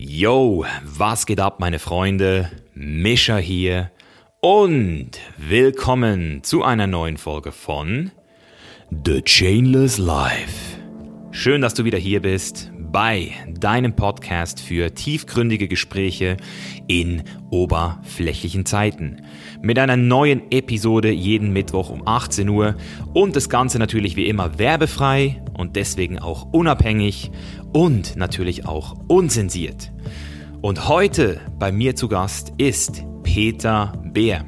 [0.00, 2.52] Yo, was geht ab, meine Freunde?
[2.72, 3.90] Mischa hier
[4.40, 8.12] und willkommen zu einer neuen Folge von
[9.04, 10.78] The Chainless Life.
[11.32, 16.36] Schön, dass du wieder hier bist bei deinem Podcast für tiefgründige Gespräche
[16.86, 19.22] in oberflächlichen Zeiten.
[19.62, 22.76] Mit einer neuen Episode jeden Mittwoch um 18 Uhr
[23.14, 27.30] und das Ganze natürlich wie immer werbefrei und deswegen auch unabhängig
[27.74, 29.92] und natürlich auch unzensiert.
[30.62, 34.46] Und heute bei mir zu Gast ist Peter Bär.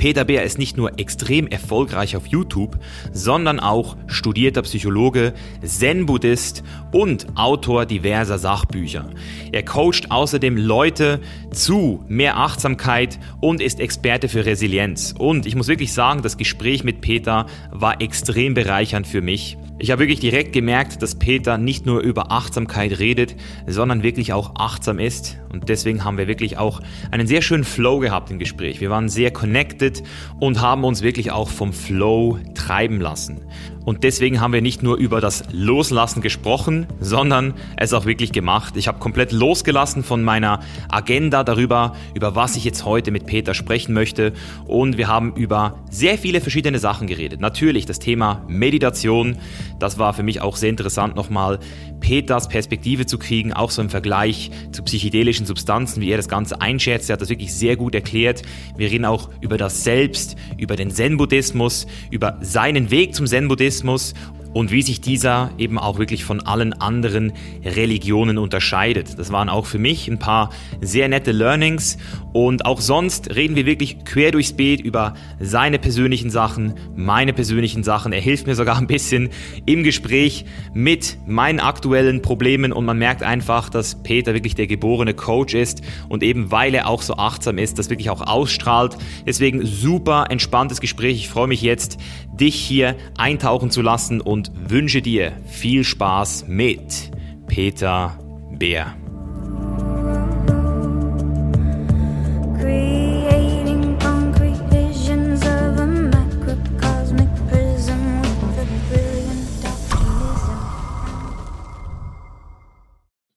[0.00, 2.78] Peter Bär ist nicht nur extrem erfolgreich auf YouTube,
[3.12, 9.10] sondern auch studierter Psychologe, Zen-Buddhist und Autor diverser Sachbücher.
[9.52, 11.20] Er coacht außerdem Leute
[11.52, 15.14] zu mehr Achtsamkeit und ist Experte für Resilienz.
[15.16, 19.56] Und ich muss wirklich sagen, das Gespräch mit Peter war extrem bereichernd für mich.
[19.82, 23.34] Ich habe wirklich direkt gemerkt, dass Peter nicht nur über Achtsamkeit redet,
[23.66, 25.38] sondern wirklich auch achtsam ist.
[25.50, 28.82] Und deswegen haben wir wirklich auch einen sehr schönen Flow gehabt im Gespräch.
[28.82, 30.02] Wir waren sehr connected
[30.38, 33.40] und haben uns wirklich auch vom Flow treiben lassen.
[33.84, 38.76] Und deswegen haben wir nicht nur über das Loslassen gesprochen, sondern es auch wirklich gemacht.
[38.76, 43.54] Ich habe komplett losgelassen von meiner Agenda darüber, über was ich jetzt heute mit Peter
[43.54, 44.34] sprechen möchte.
[44.66, 47.40] Und wir haben über sehr viele verschiedene Sachen geredet.
[47.40, 49.38] Natürlich das Thema Meditation.
[49.78, 51.58] Das war für mich auch sehr interessant nochmal
[52.00, 56.60] Peters Perspektive zu kriegen, auch so im Vergleich zu psychedelischen Substanzen, wie er das Ganze
[56.60, 57.08] einschätzt.
[57.08, 58.42] Er hat das wirklich sehr gut erklärt.
[58.76, 64.14] Wir reden auch über das Selbst, über den Zen-Buddhismus, über seinen Weg zum Zen-Buddhismus Journalismus
[64.52, 67.32] und wie sich dieser eben auch wirklich von allen anderen
[67.64, 69.18] Religionen unterscheidet.
[69.18, 71.98] Das waren auch für mich ein paar sehr nette Learnings
[72.32, 77.82] und auch sonst reden wir wirklich quer durchs Beet über seine persönlichen Sachen, meine persönlichen
[77.82, 78.12] Sachen.
[78.12, 79.30] Er hilft mir sogar ein bisschen
[79.66, 85.14] im Gespräch mit meinen aktuellen Problemen und man merkt einfach, dass Peter wirklich der geborene
[85.14, 88.96] Coach ist und eben weil er auch so achtsam ist, das wirklich auch ausstrahlt.
[89.26, 91.16] Deswegen super entspanntes Gespräch.
[91.16, 91.98] Ich freue mich jetzt,
[92.32, 97.10] dich hier eintauchen zu lassen und wünsche dir viel Spaß mit
[97.46, 98.18] Peter
[98.52, 98.96] Bär.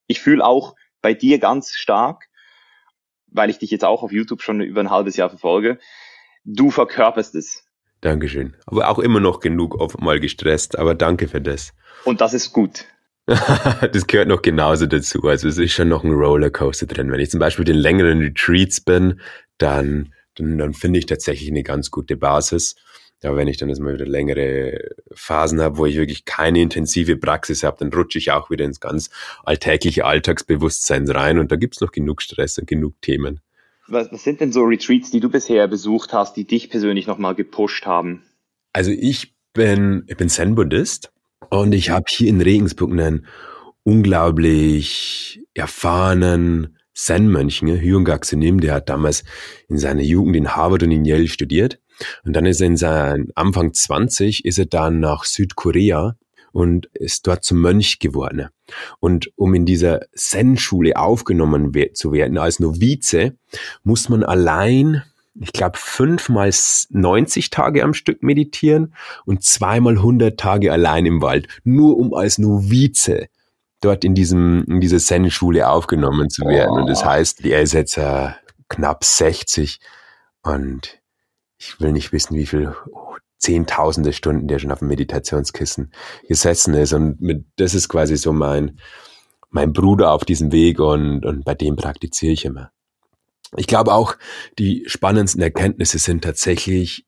[0.07, 2.29] Ich fühle auch bei dir ganz stark,
[3.27, 5.79] weil ich dich jetzt auch auf YouTube schon über ein halbes Jahr verfolge,
[6.43, 7.65] du verkörperst es.
[8.03, 8.55] Dankeschön.
[8.65, 11.73] Aber auch immer noch genug oft mal gestresst, aber danke für das.
[12.03, 12.85] Und das ist gut.
[13.25, 15.21] das gehört noch genauso dazu.
[15.23, 17.11] Also es ist schon noch ein Rollercoaster drin.
[17.11, 19.21] Wenn ich zum Beispiel den längeren Retreats bin,
[19.57, 22.75] dann, dann, dann finde ich tatsächlich eine ganz gute Basis.
[23.23, 27.63] Aber wenn ich dann erstmal wieder längere Phasen habe, wo ich wirklich keine intensive Praxis
[27.63, 29.11] habe, dann rutsche ich auch wieder ins ganz
[29.45, 33.39] alltägliche Alltagsbewusstsein rein und da gibt's noch genug Stress und genug Themen.
[33.87, 37.35] Was, was sind denn so Retreats, die du bisher besucht hast, die dich persönlich nochmal
[37.35, 38.23] gepusht haben?
[38.71, 41.11] Also ich bin, ich bin Zen-Buddhist
[41.49, 43.27] und ich habe hier in Regensburg einen
[43.83, 49.23] unglaublich erfahrenen Zen-Mönch, ne, Hyun Gaksenim, der hat damals
[49.67, 51.79] in seiner Jugend in Harvard und in Yale studiert.
[52.23, 56.15] Und dann ist er in seinem Anfang 20 ist er dann nach Südkorea
[56.53, 58.47] und ist dort zum Mönch geworden.
[58.99, 63.35] Und um in dieser Zen-Schule aufgenommen zu werden als Novize,
[63.83, 65.03] muss man allein,
[65.33, 66.51] ich glaube, fünfmal
[66.89, 68.93] 90 Tage am Stück meditieren
[69.25, 73.27] und zweimal 100 Tage allein im Wald, nur um als Novize
[73.81, 76.79] dort in diesem in dieser Zen-Schule aufgenommen zu werden.
[76.79, 78.29] Und das heißt, er ist jetzt äh,
[78.69, 79.79] knapp 60
[80.43, 80.99] und
[81.57, 82.75] ich will nicht wissen, wie viel
[83.43, 85.91] zehntausende Stunden, der schon auf dem Meditationskissen
[86.27, 86.93] gesessen ist.
[86.93, 88.79] Und mit, das ist quasi so mein,
[89.49, 92.71] mein Bruder auf diesem Weg und, und bei dem praktiziere ich immer.
[93.55, 94.15] Ich glaube auch,
[94.57, 97.05] die spannendsten Erkenntnisse sind tatsächlich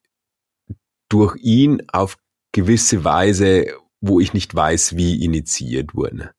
[1.10, 2.18] durch ihn auf
[2.52, 3.68] gewisse Weise,
[4.02, 6.30] wo ich nicht weiß, wie initiiert wurden.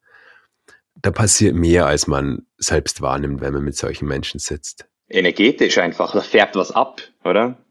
[1.03, 4.87] Da passiert mehr, als man selbst wahrnimmt, wenn man mit solchen Menschen sitzt.
[5.09, 7.66] Energetisch einfach, da färbt was ab, oder?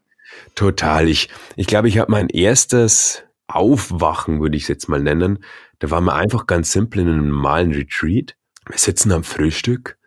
[0.54, 1.08] Total.
[1.08, 5.44] Ich, ich glaube, ich habe mein erstes Aufwachen, würde ich es jetzt mal nennen.
[5.78, 8.36] Da waren wir einfach ganz simpel in einem normalen Retreat.
[8.68, 9.98] Wir sitzen am Frühstück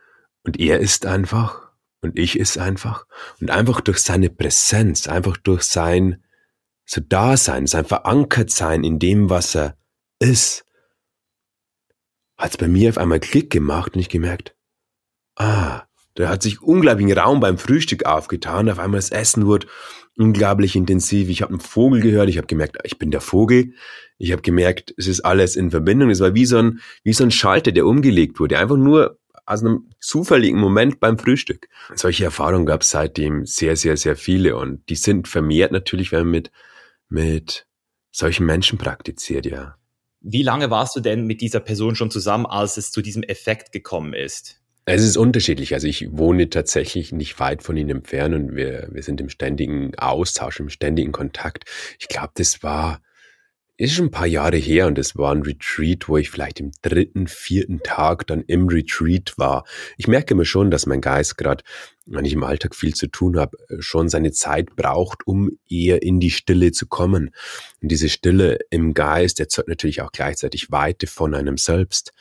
[0.43, 1.69] und er isst einfach
[2.01, 3.05] und ich isst einfach.
[3.39, 6.23] Und einfach durch seine Präsenz, einfach durch sein
[6.85, 9.77] so Dasein, sein Verankertsein in dem, was er
[10.19, 10.65] ist,
[12.35, 14.55] hat es bei mir auf einmal Klick gemacht und ich gemerkt,
[15.35, 15.83] ah,
[16.15, 18.69] da hat sich unglaublich Raum beim Frühstück aufgetan.
[18.69, 19.67] Auf einmal das Essen wurde
[20.19, 21.29] unglaublich intensiv.
[21.29, 23.73] Ich habe einen Vogel gehört, ich habe gemerkt, ich bin der Vogel.
[24.17, 26.09] Ich habe gemerkt, es ist alles in Verbindung.
[26.09, 28.59] Es war wie so ein, wie so ein Schalter, der umgelegt wurde.
[28.59, 31.69] Einfach nur aus einem zufälligen Moment beim Frühstück.
[31.95, 36.19] Solche Erfahrungen gab es seitdem sehr, sehr, sehr viele und die sind vermehrt natürlich, wenn
[36.19, 36.51] man mit,
[37.07, 37.65] mit
[38.11, 39.75] solchen Menschen praktiziert, ja.
[40.21, 43.71] Wie lange warst du denn mit dieser Person schon zusammen, als es zu diesem Effekt
[43.71, 44.58] gekommen ist?
[44.91, 45.75] Es ist unterschiedlich.
[45.75, 49.93] Also ich wohne tatsächlich nicht weit von ihnen entfernt und wir, wir sind im ständigen
[49.99, 51.65] Austausch, im ständigen Kontakt.
[51.99, 52.99] Ich glaube, das war
[53.77, 56.71] ist schon ein paar Jahre her und es war ein Retreat, wo ich vielleicht im
[56.81, 59.63] dritten, vierten Tag dann im Retreat war.
[59.97, 61.63] Ich merke mir schon, dass mein Geist gerade,
[62.07, 66.19] wenn ich im Alltag viel zu tun habe, schon seine Zeit braucht, um eher in
[66.19, 67.29] die Stille zu kommen.
[67.79, 72.11] Und diese Stille im Geist erzeugt natürlich auch gleichzeitig Weite von einem selbst.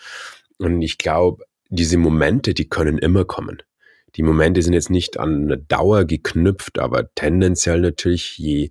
[0.59, 3.63] Und ich glaube, diese Momente, die können immer kommen.
[4.17, 8.71] Die Momente sind jetzt nicht an eine Dauer geknüpft, aber tendenziell natürlich je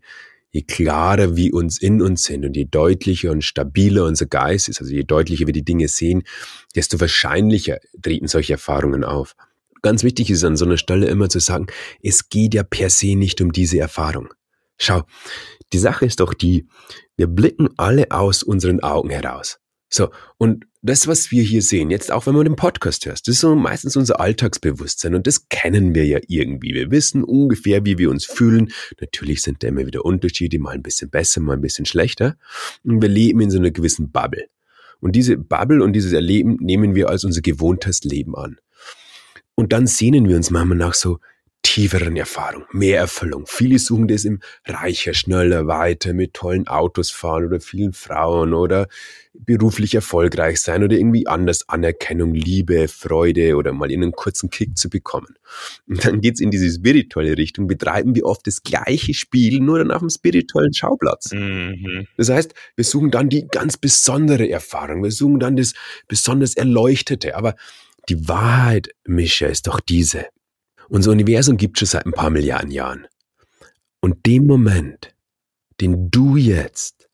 [0.51, 4.81] je klarer wir uns in uns sind und je deutlicher und stabiler unser Geist ist,
[4.81, 6.23] also je deutlicher wir die Dinge sehen,
[6.75, 9.35] desto wahrscheinlicher treten solche Erfahrungen auf.
[9.81, 11.67] Ganz wichtig ist an so einer Stelle immer zu sagen,
[12.01, 14.33] es geht ja per se nicht um diese Erfahrung.
[14.79, 15.03] Schau,
[15.73, 16.67] die Sache ist doch die,
[17.15, 19.59] wir blicken alle aus unseren Augen heraus.
[19.89, 23.35] So, und das, was wir hier sehen, jetzt auch wenn man den Podcast hörst, das
[23.35, 26.73] ist so meistens unser Alltagsbewusstsein und das kennen wir ja irgendwie.
[26.73, 28.71] Wir wissen ungefähr, wie wir uns fühlen.
[28.99, 32.37] Natürlich sind da immer wieder Unterschiede, mal ein bisschen besser, mal ein bisschen schlechter.
[32.83, 34.47] Und wir leben in so einer gewissen Bubble.
[34.99, 38.57] Und diese Bubble und dieses Erleben nehmen wir als unser gewohntes Leben an.
[39.55, 41.19] Und dann sehnen wir uns manchmal nach so
[41.67, 43.43] tieferen Erfahrung, mehr Erfüllung.
[43.45, 48.87] Viele suchen das im reicher, schneller, weiter, mit tollen Autos fahren oder vielen Frauen oder
[49.33, 54.77] beruflich erfolgreich sein oder irgendwie anders Anerkennung, Liebe, Freude oder mal in einen kurzen Kick
[54.77, 55.35] zu bekommen.
[55.87, 59.91] Und dann geht's in diese spirituelle Richtung, betreiben wir oft das gleiche Spiel, nur dann
[59.91, 61.33] auf dem spirituellen Schauplatz.
[61.33, 62.07] Mhm.
[62.15, 65.73] Das heißt, wir suchen dann die ganz besondere Erfahrung, wir suchen dann das
[66.07, 67.55] besonders Erleuchtete, aber
[68.09, 70.27] die Wahrheit, Mischa, ist doch diese.
[70.89, 73.07] Unser Universum gibt schon seit ein paar Milliarden Jahren.
[73.99, 75.15] Und dem Moment,
[75.81, 77.09] den du jetzt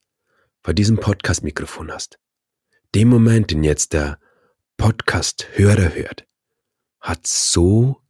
[0.62, 2.18] vor diesem Podcast-Mikrofon hast,
[2.94, 4.18] dem Moment, den jetzt der
[4.76, 6.26] Podcast-Hörer hört,
[7.00, 8.00] hat so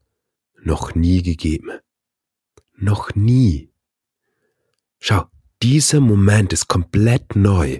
[0.62, 1.80] noch nie gegeben.
[2.76, 3.72] Noch nie.
[4.98, 5.24] Schau,
[5.64, 7.78] dieser Moment ist komplett neu.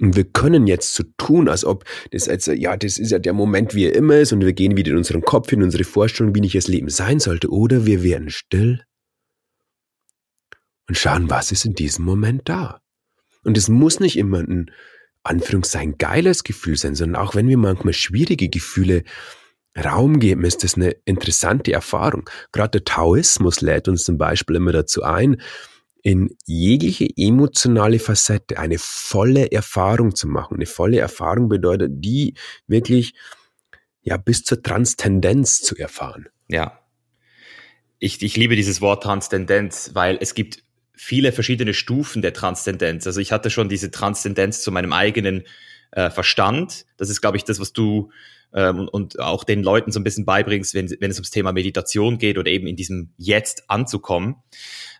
[0.00, 3.32] Und wir können jetzt so tun, als ob das jetzt, ja, das ist ja der
[3.32, 6.34] Moment, wie er immer ist, und wir gehen wieder in unseren Kopf, in unsere Vorstellung,
[6.34, 7.48] wie nicht das Leben sein sollte.
[7.48, 8.82] Oder wir werden still
[10.88, 12.80] und schauen, was ist in diesem Moment da.
[13.44, 14.72] Und es muss nicht immer ein
[15.22, 19.04] Anführungszeichen geiles Gefühl sein, sondern auch wenn wir manchmal schwierige Gefühle
[19.78, 22.28] Raum geben, ist das eine interessante Erfahrung.
[22.50, 25.40] Gerade der Taoismus lädt uns zum Beispiel immer dazu ein,
[26.02, 30.56] in jegliche emotionale Facette eine volle Erfahrung zu machen.
[30.56, 32.34] Eine volle Erfahrung bedeutet, die
[32.66, 33.14] wirklich
[34.02, 36.28] ja bis zur Transzendenz zu erfahren.
[36.48, 36.80] Ja.
[38.00, 43.06] Ich, ich liebe dieses Wort Transzendenz, weil es gibt viele verschiedene Stufen der Transzendenz.
[43.06, 45.44] Also ich hatte schon diese Transzendenz zu meinem eigenen
[45.92, 46.84] äh, Verstand.
[46.96, 48.10] Das ist, glaube ich, das, was du
[48.52, 52.18] ähm, und auch den Leuten so ein bisschen beibringst, wenn, wenn es ums Thema Meditation
[52.18, 54.36] geht oder eben in diesem Jetzt anzukommen.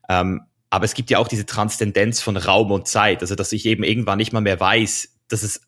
[0.08, 3.66] Ähm, aber es gibt ja auch diese Transzendenz von Raum und Zeit, also dass ich
[3.66, 5.60] eben irgendwann nicht mal mehr weiß, dass es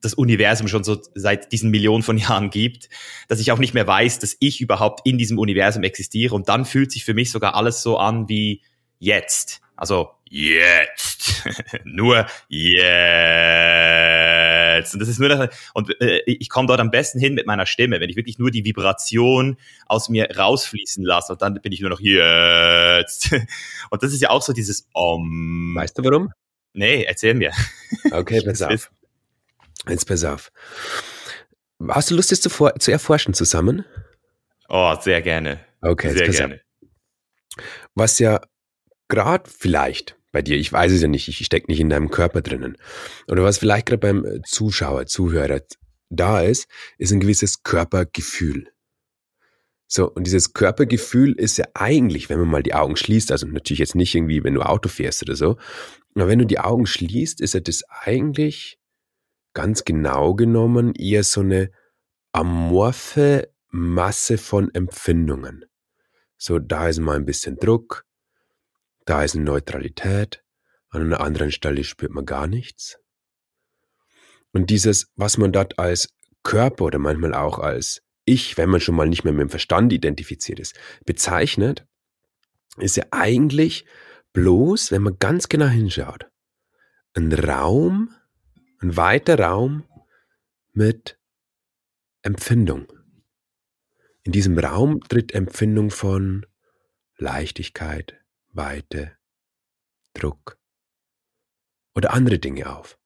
[0.00, 2.88] das Universum schon so seit diesen Millionen von Jahren gibt,
[3.28, 6.34] dass ich auch nicht mehr weiß, dass ich überhaupt in diesem Universum existiere.
[6.34, 8.62] Und dann fühlt sich für mich sogar alles so an wie
[8.98, 9.60] jetzt.
[9.76, 11.44] Also jetzt.
[11.84, 12.94] Nur jetzt.
[14.94, 17.66] Und das ist nur das, und äh, ich komme dort am besten hin mit meiner
[17.66, 21.80] Stimme, wenn ich wirklich nur die Vibration aus mir rausfließen lasse und dann bin ich
[21.80, 23.32] nur noch jetzt.
[23.90, 25.74] Und das ist ja auch so dieses Om.
[25.76, 26.32] Weißt du warum?
[26.72, 27.52] Nee, erzähl mir.
[28.10, 28.90] Okay, pass auf.
[29.88, 30.50] Jetzt pass auf.
[31.88, 33.84] Hast du Lust, das zu, zu erforschen zusammen?
[34.68, 35.60] Oh, sehr gerne.
[35.80, 36.54] Okay, sehr gerne.
[36.54, 36.60] Auf.
[37.94, 38.40] Was ja
[39.08, 40.56] gerade vielleicht bei dir.
[40.56, 42.76] Ich weiß es ja nicht, ich stecke nicht in deinem Körper drinnen.
[43.28, 45.60] Oder was vielleicht gerade beim äh, Zuschauer, Zuhörer
[46.10, 48.70] da ist, ist ein gewisses Körpergefühl.
[49.88, 53.78] So, und dieses Körpergefühl ist ja eigentlich, wenn man mal die Augen schließt, also natürlich
[53.78, 55.58] jetzt nicht irgendwie, wenn du Auto fährst oder so,
[56.16, 58.78] aber wenn du die Augen schließt, ist ja das eigentlich
[59.54, 61.70] ganz genau genommen eher so eine
[62.32, 65.64] amorphe Masse von Empfindungen.
[66.36, 68.05] So, da ist mal ein bisschen Druck,
[69.06, 70.44] da ist eine Neutralität,
[70.90, 72.98] an einer anderen Stelle spürt man gar nichts.
[74.52, 78.96] Und dieses, was man dort als Körper oder manchmal auch als Ich, wenn man schon
[78.96, 81.86] mal nicht mehr mit dem Verstand identifiziert ist, bezeichnet,
[82.76, 83.86] ist ja eigentlich
[84.32, 86.26] bloß, wenn man ganz genau hinschaut,
[87.14, 88.14] ein Raum,
[88.80, 89.84] ein weiter Raum
[90.72, 91.18] mit
[92.22, 92.92] Empfindung.
[94.24, 96.44] in diesem Raum tritt Empfindung von
[97.16, 98.20] Leichtigkeit,
[98.56, 99.12] Weite,
[100.14, 100.58] Druck
[101.94, 102.98] oder andere Dinge auf.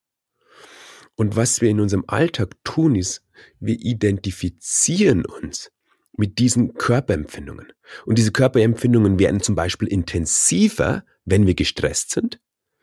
[1.17, 3.23] Und was wir in unserem Alltag tun, ist,
[3.59, 5.71] wir identifizieren uns
[6.17, 7.73] mit diesen Körperempfindungen.
[8.07, 12.41] Und diese Körperempfindungen werden zum Beispiel intensiver, wenn wir gestresst sind.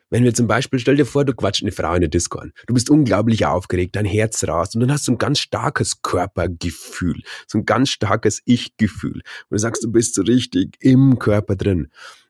[0.09, 2.53] Wenn wir zum Beispiel, stell dir vor, du quatscht eine Frau in der Disco an.
[2.65, 7.21] Du bist unglaublich aufgeregt, dein Herz rast und dann hast du ein ganz starkes Körpergefühl,
[7.45, 9.15] so ein ganz starkes Ich-Gefühl.
[9.15, 11.89] Und du sagst, du bist so richtig im Körper drin.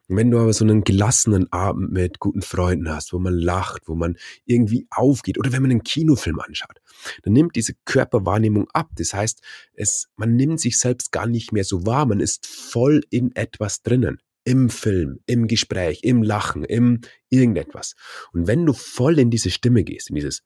[0.09, 3.95] Wenn du aber so einen gelassenen Abend mit guten Freunden hast, wo man lacht, wo
[3.95, 6.79] man irgendwie aufgeht, oder wenn man einen Kinofilm anschaut,
[7.23, 8.89] dann nimmt diese Körperwahrnehmung ab.
[8.95, 9.41] Das heißt,
[9.73, 13.81] es, man nimmt sich selbst gar nicht mehr so wahr, man ist voll in etwas
[13.81, 14.21] drinnen.
[14.45, 17.95] Im Film, im Gespräch, im Lachen, im irgendetwas.
[18.31, 20.43] Und wenn du voll in diese Stimme gehst, in dieses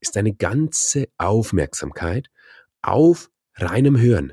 [0.00, 2.30] ist deine ganze Aufmerksamkeit
[2.80, 4.32] auf reinem Hören.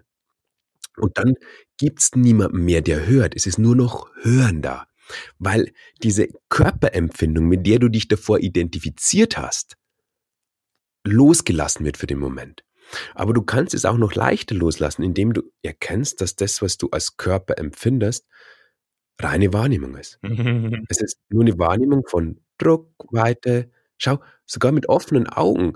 [0.98, 1.34] Und dann
[1.84, 3.36] gibt's niemanden mehr, der hört.
[3.36, 4.88] Es ist nur noch Hören da.
[5.38, 9.76] Weil diese Körperempfindung, mit der du dich davor identifiziert hast,
[11.04, 12.64] losgelassen wird für den Moment.
[13.16, 16.88] Aber du kannst es auch noch leichter loslassen, indem du erkennst, dass das, was du
[16.92, 18.28] als Körper empfindest,
[19.20, 20.20] reine Wahrnehmung ist.
[20.88, 23.72] es ist nur eine Wahrnehmung von Druck, Weite.
[23.98, 25.74] Schau, sogar mit offenen Augen,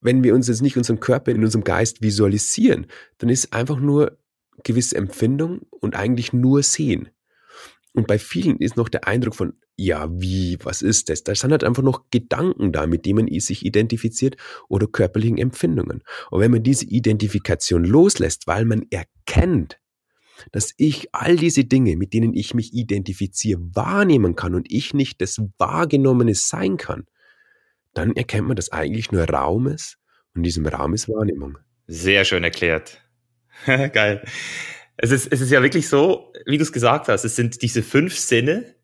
[0.00, 4.18] wenn wir uns jetzt nicht unseren Körper in unserem Geist visualisieren, dann ist einfach nur
[4.64, 7.08] gewisse Empfindung und eigentlich nur sehen.
[7.92, 11.24] Und bei vielen ist noch der Eindruck von, ja, wie, was ist das?
[11.24, 14.36] Da sind halt einfach noch Gedanken da, mit denen man sich identifiziert
[14.68, 16.02] oder körperlichen Empfindungen.
[16.30, 19.80] Und wenn man diese Identifikation loslässt, weil man erkennt,
[20.52, 25.20] dass ich all diese Dinge, mit denen ich mich identifiziere, wahrnehmen kann und ich nicht
[25.20, 27.06] das Wahrgenommene sein kann,
[27.92, 29.98] dann erkennt man, dass eigentlich nur Raum ist
[30.34, 31.58] und in diesem Raum ist Wahrnehmung.
[31.86, 33.02] Sehr schön erklärt.
[33.92, 34.22] Geil.
[34.96, 37.82] Es ist, es ist ja wirklich so, wie du es gesagt hast, es sind diese
[37.82, 38.74] fünf Sinne.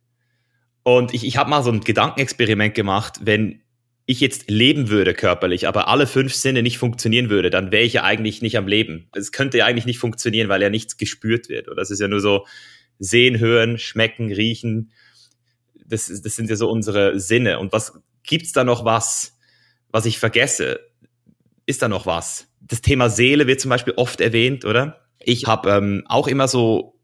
[0.82, 3.62] Und ich, ich habe mal so ein Gedankenexperiment gemacht, wenn
[4.06, 7.94] ich jetzt leben würde körperlich, aber alle fünf Sinne nicht funktionieren würde, dann wäre ich
[7.94, 9.10] ja eigentlich nicht am Leben.
[9.14, 11.68] Es könnte ja eigentlich nicht funktionieren, weil ja nichts gespürt wird.
[11.68, 12.46] Oder es ist ja nur so
[13.00, 14.92] sehen, hören, schmecken, riechen.
[15.84, 17.58] Das, das sind ja so unsere Sinne.
[17.58, 19.36] Und was gibt's da noch was,
[19.90, 20.80] was ich vergesse?
[21.66, 22.48] Ist da noch was?
[22.60, 25.00] Das Thema Seele wird zum Beispiel oft erwähnt, oder?
[25.18, 26.98] Ich habe ähm, auch immer so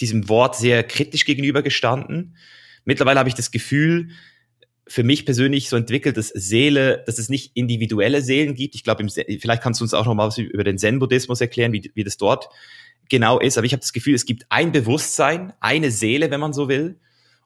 [0.00, 2.36] diesem Wort sehr kritisch gegenübergestanden.
[2.84, 4.10] Mittlerweile habe ich das Gefühl,
[4.88, 8.74] für mich persönlich so entwickelt, dass Seele, dass es nicht individuelle Seelen gibt.
[8.74, 11.90] Ich glaube, vielleicht kannst du uns auch noch mal was über den Zen-Buddhismus erklären, wie,
[11.94, 12.48] wie das dort
[13.08, 13.58] genau ist.
[13.58, 17.00] Aber ich habe das Gefühl, es gibt ein Bewusstsein, eine Seele, wenn man so will.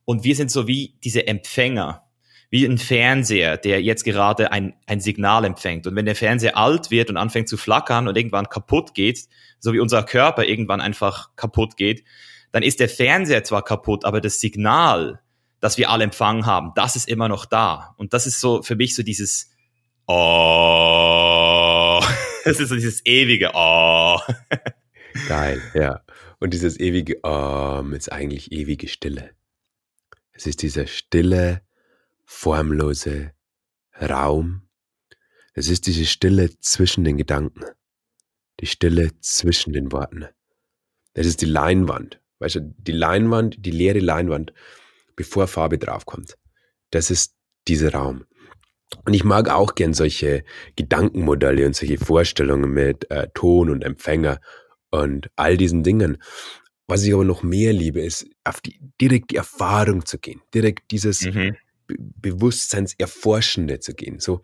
[0.05, 2.10] Und wir sind so wie diese Empfänger,
[2.50, 5.87] wie ein Fernseher, der jetzt gerade ein, ein Signal empfängt.
[5.87, 9.28] Und wenn der Fernseher alt wird und anfängt zu flackern und irgendwann kaputt geht,
[9.61, 12.04] so wie unser Körper irgendwann einfach kaputt geht,
[12.50, 15.21] dann ist der Fernseher zwar kaputt, aber das Signal,
[15.61, 17.95] das wir alle empfangen haben, das ist immer noch da.
[17.97, 19.50] Und das ist so für mich so dieses
[20.07, 22.02] Oh.
[22.42, 24.19] Das ist so dieses ewige Oh.
[25.28, 26.00] Geil, ja.
[26.38, 29.30] Und dieses ewige Oh ist eigentlich ewige Stille.
[30.33, 31.61] Es ist dieser stille,
[32.33, 33.33] formlose
[34.01, 34.63] Raum.
[35.55, 37.65] Es ist diese Stille zwischen den Gedanken
[38.61, 40.27] die Stille zwischen den Worten.
[41.15, 42.21] Das ist die Leinwand.
[42.39, 44.53] Weißt du, die Leinwand, die leere Leinwand,
[45.17, 46.37] bevor Farbe draufkommt.
[46.91, 47.35] Das ist
[47.69, 48.25] dieser Raum.
[49.05, 50.45] Und ich mag auch gern solche
[50.77, 54.41] Gedankenmodelle und solche Vorstellungen mit äh, Ton und Empfänger
[54.91, 56.19] und all diesen Dingen.
[56.87, 60.91] Was ich aber noch mehr liebe, ist auf die direkt die Erfahrung zu gehen, direkt
[60.91, 61.57] dieses mhm.
[61.97, 64.42] Be Bewusstseinserforschende zu gehen, so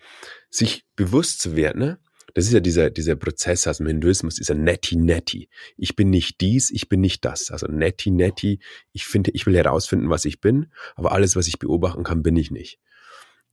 [0.50, 1.98] sich bewusst zu werden, ne?
[2.34, 5.48] Das ist ja dieser, dieser Prozess aus dem Hinduismus, dieser Netti-Netti.
[5.78, 7.50] Ich bin nicht dies, ich bin nicht das.
[7.50, 8.58] Also Netti-Netti,
[8.92, 12.36] ich finde, ich will herausfinden, was ich bin, aber alles, was ich beobachten kann, bin
[12.36, 12.78] ich nicht.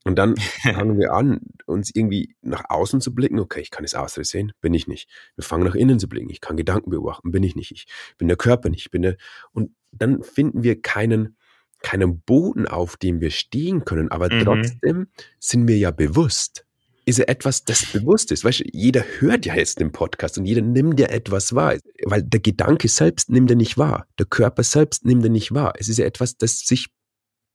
[0.04, 3.40] Und dann fangen wir an, uns irgendwie nach außen zu blicken.
[3.40, 5.10] Okay, ich kann es Äußere sehen, bin ich nicht.
[5.36, 6.30] Wir fangen nach innen zu blicken.
[6.30, 7.72] Ich kann Gedanken beobachten, bin ich nicht.
[7.72, 8.82] Ich bin der Körper nicht.
[8.82, 9.18] Ich bin der,
[9.52, 11.38] und dann finden wir keinen,
[11.84, 14.10] keinen Boden, auf dem wir stehen können.
[14.10, 14.44] Aber mhm.
[14.44, 15.08] trotzdem
[15.40, 16.66] sind wir ja bewusst
[17.06, 18.44] ist ja etwas, das bewusst ist.
[18.46, 21.78] Weißt du, jeder hört ja jetzt den Podcast und jeder nimmt ja etwas wahr.
[22.06, 24.08] Weil der Gedanke selbst nimmt er nicht wahr.
[24.20, 25.74] Der Körper selbst nimmt er nicht wahr.
[25.78, 26.88] Es ist ja etwas, das sich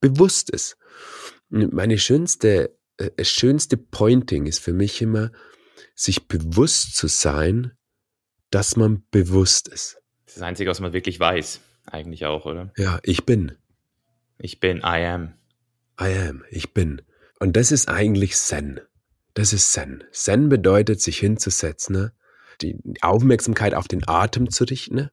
[0.00, 0.76] bewusst ist.
[1.48, 5.32] Meine schönste, äh, schönste Pointing ist für mich immer,
[5.94, 7.72] sich bewusst zu sein,
[8.50, 9.98] dass man bewusst ist.
[10.26, 12.72] Das ist das Einzige, was man wirklich weiß, eigentlich auch, oder?
[12.76, 13.52] Ja, ich bin.
[14.38, 15.34] Ich bin, I am.
[16.00, 17.02] I am, ich bin.
[17.40, 18.80] Und das ist eigentlich Zen.
[19.34, 20.04] Das ist Zen.
[20.12, 22.12] Zen bedeutet, sich hinzusetzen, ne?
[22.60, 24.96] die Aufmerksamkeit auf den Atem zu richten.
[24.96, 25.12] Ne?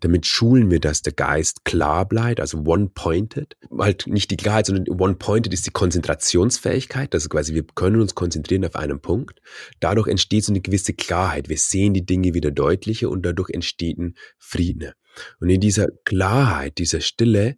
[0.00, 3.56] Damit schulen wir, dass der Geist klar bleibt, also one-pointed.
[3.78, 7.12] Halt nicht die Klarheit, sondern one-pointed ist die Konzentrationsfähigkeit.
[7.14, 9.40] Das ist quasi, wir können uns konzentrieren auf einen Punkt.
[9.80, 11.48] Dadurch entsteht so eine gewisse Klarheit.
[11.48, 14.92] Wir sehen die Dinge wieder deutlicher und dadurch entsteht ein Frieden.
[15.40, 17.56] Und in dieser Klarheit, dieser Stille,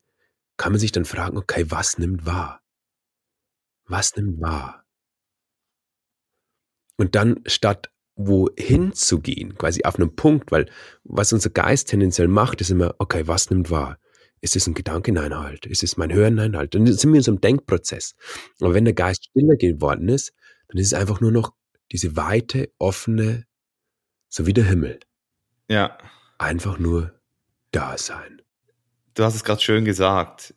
[0.56, 2.62] kann man sich dann fragen, okay, was nimmt wahr?
[3.86, 4.84] Was nimmt wahr?
[6.96, 10.70] Und dann statt wohin zu gehen, quasi auf einem Punkt, weil
[11.02, 13.98] was unser Geist tendenziell macht, ist immer, okay, was nimmt wahr?
[14.40, 15.10] Ist es ein Gedanke?
[15.10, 15.66] Nein, halt.
[15.66, 16.34] Ist es mein Hören?
[16.34, 16.74] Nein, halt.
[16.74, 18.14] Dann sind wir in so einem Denkprozess.
[18.60, 20.32] Aber wenn der Geist stiller geworden ist,
[20.68, 21.54] dann ist es einfach nur noch
[21.90, 23.46] diese weite, offene,
[24.28, 25.00] so wie der Himmel.
[25.68, 25.96] Ja.
[26.38, 27.18] Einfach nur
[27.70, 28.42] da sein.
[29.14, 30.54] Du hast es gerade schön gesagt.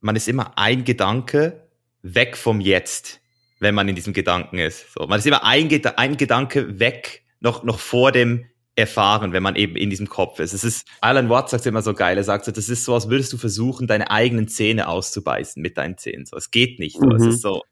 [0.00, 1.68] Man ist immer ein Gedanke
[2.02, 3.20] weg vom Jetzt
[3.60, 4.92] wenn man in diesem Gedanken ist.
[4.92, 9.56] So, man ist immer ein, ein Gedanke weg, noch, noch vor dem Erfahren, wenn man
[9.56, 10.54] eben in diesem Kopf ist.
[10.54, 13.10] Es ist, Alan Watts sagt immer so geil, er sagt so, das ist so, als
[13.10, 16.24] würdest du versuchen, deine eigenen Zähne auszubeißen mit deinen Zähnen.
[16.24, 16.96] So, es geht nicht.
[16.96, 17.06] So.
[17.06, 17.16] Mhm.
[17.16, 17.62] Es ist so.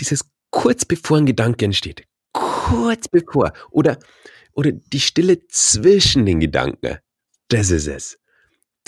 [0.00, 2.02] Dieses kurz bevor ein Gedanke entsteht.
[2.32, 3.52] Kurz bevor.
[3.70, 3.98] Oder,
[4.52, 6.98] oder die Stille zwischen den Gedanken.
[7.48, 8.17] Das ist es.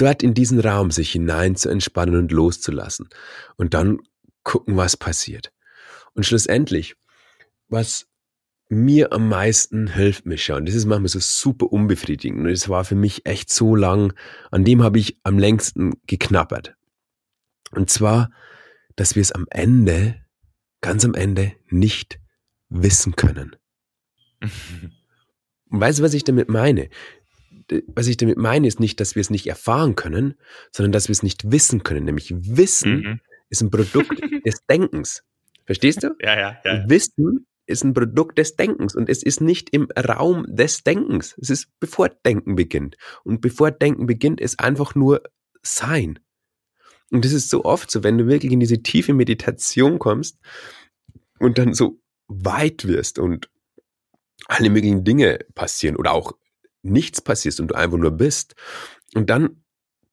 [0.01, 3.09] Dort in diesen Raum sich hinein zu entspannen und loszulassen.
[3.57, 3.99] Und dann
[4.45, 5.53] gucken, was passiert.
[6.15, 6.97] Und schlussendlich,
[7.69, 8.07] was
[8.71, 12.85] mir am meisten hilft, Mischa, und das ist manchmal so super unbefriedigend, und es war
[12.85, 14.15] für mich echt so lang,
[14.51, 16.75] an dem habe ich am längsten geknappert.
[17.73, 18.31] Und zwar,
[18.97, 20.25] dass wir es am Ende,
[20.81, 22.21] ganz am Ende, nicht
[22.71, 23.57] wissen können.
[25.71, 26.89] Und weißt du, was ich damit meine?
[27.95, 30.35] Was ich damit meine, ist nicht, dass wir es nicht erfahren können,
[30.73, 32.05] sondern dass wir es nicht wissen können.
[32.05, 33.21] Nämlich Wissen mhm.
[33.49, 35.23] ist ein Produkt des Denkens.
[35.67, 36.17] Verstehst du?
[36.21, 36.89] Ja, ja, ja.
[36.89, 41.37] Wissen ist ein Produkt des Denkens und es ist nicht im Raum des Denkens.
[41.41, 42.97] Es ist bevor Denken beginnt.
[43.23, 45.23] Und bevor Denken beginnt, ist einfach nur
[45.63, 46.19] Sein.
[47.11, 50.39] Und das ist so oft so, wenn du wirklich in diese tiefe Meditation kommst
[51.39, 53.51] und dann so weit wirst und
[54.47, 56.33] alle möglichen Dinge passieren oder auch
[56.83, 58.55] nichts passiert und du einfach nur bist.
[59.15, 59.63] Und dann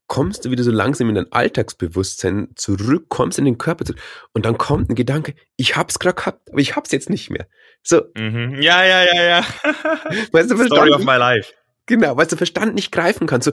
[0.07, 4.01] kommst du wieder so langsam in dein Alltagsbewusstsein zurück, kommst in den Körper zurück
[4.33, 7.47] und dann kommt ein Gedanke, ich hab's gerade gehabt, aber ich hab's jetzt nicht mehr.
[7.83, 8.03] So.
[8.15, 8.61] Mhm.
[8.61, 9.45] Ja, ja, ja, ja.
[10.31, 11.53] weißt du, Story of my life.
[11.85, 13.45] Genau, weil du Verstand nicht greifen kannst.
[13.45, 13.51] So,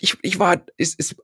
[0.00, 1.16] ich, ich war, es, es,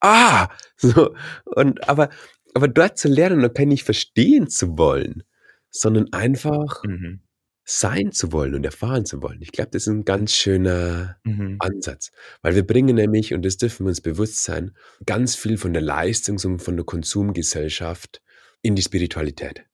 [0.00, 1.14] ah, so.
[1.44, 2.10] Und, aber,
[2.54, 5.22] aber dort zu lernen und nicht verstehen zu wollen,
[5.70, 7.22] sondern einfach mhm
[7.70, 9.40] sein zu wollen und erfahren zu wollen.
[9.40, 11.56] Ich glaube, das ist ein ganz schöner mhm.
[11.60, 12.10] Ansatz,
[12.42, 14.72] weil wir bringen nämlich, und das dürfen wir uns bewusst sein,
[15.06, 18.22] ganz viel von der Leistungs- und von der Konsumgesellschaft
[18.60, 19.64] in die Spiritualität,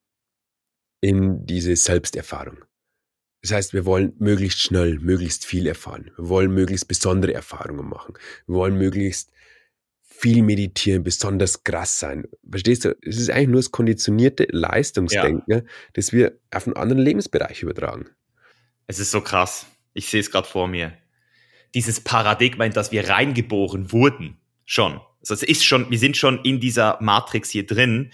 [1.01, 2.59] in diese Selbsterfahrung.
[3.41, 6.11] Das heißt, wir wollen möglichst schnell, möglichst viel erfahren.
[6.17, 8.15] Wir wollen möglichst besondere Erfahrungen machen.
[8.47, 9.31] Wir wollen möglichst
[10.19, 12.25] viel meditieren, besonders krass sein.
[12.49, 12.97] Verstehst du?
[13.03, 15.61] Es ist eigentlich nur das konditionierte Leistungsdenken, ja.
[15.93, 18.07] das wir auf einen anderen Lebensbereich übertragen.
[18.87, 19.67] Es ist so krass.
[19.95, 20.93] Ich sehe es gerade vor mir.
[21.75, 25.01] Dieses Paradigma, in das wir reingeboren wurden, schon.
[25.21, 28.13] Also es ist schon, wir sind schon in dieser Matrix hier drin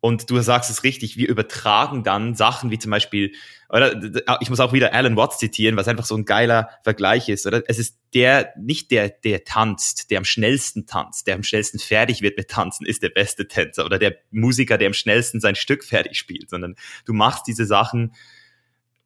[0.00, 3.34] und du sagst es richtig, wir übertragen dann Sachen wie zum Beispiel,
[3.68, 4.00] oder
[4.40, 7.62] ich muss auch wieder Alan Watts zitieren, was einfach so ein geiler Vergleich ist, oder?
[7.68, 12.22] Es ist der, nicht der, der tanzt, der am schnellsten tanzt, der am schnellsten fertig
[12.22, 15.84] wird mit Tanzen, ist der beste Tänzer oder der Musiker, der am schnellsten sein Stück
[15.84, 18.14] fertig spielt, sondern du machst diese Sachen,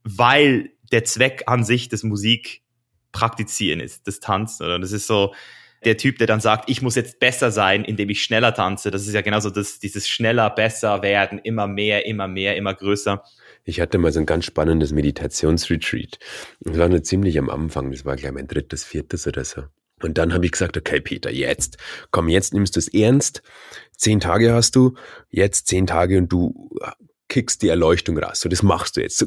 [0.05, 2.63] weil der Zweck an sich des Musik
[3.11, 4.79] praktizieren ist, des Tanzen, oder?
[4.79, 5.35] Das ist so,
[5.87, 8.91] der Typ, der dann sagt, ich muss jetzt besser sein, indem ich schneller tanze.
[8.91, 13.23] Das ist ja genauso das, dieses schneller, besser werden, immer mehr, immer mehr, immer größer.
[13.65, 16.19] Ich hatte mal so ein ganz spannendes Meditationsretreat.
[16.61, 19.63] Das war nur ziemlich am Anfang, das war gleich mein drittes, viertes oder so.
[20.03, 21.79] Und dann habe ich gesagt, okay, Peter, jetzt,
[22.11, 23.43] komm, jetzt nimmst du es ernst.
[23.97, 24.95] Zehn Tage hast du,
[25.31, 26.77] jetzt zehn Tage und du
[27.29, 28.41] kickst die Erleuchtung raus.
[28.41, 29.27] So, das machst du jetzt.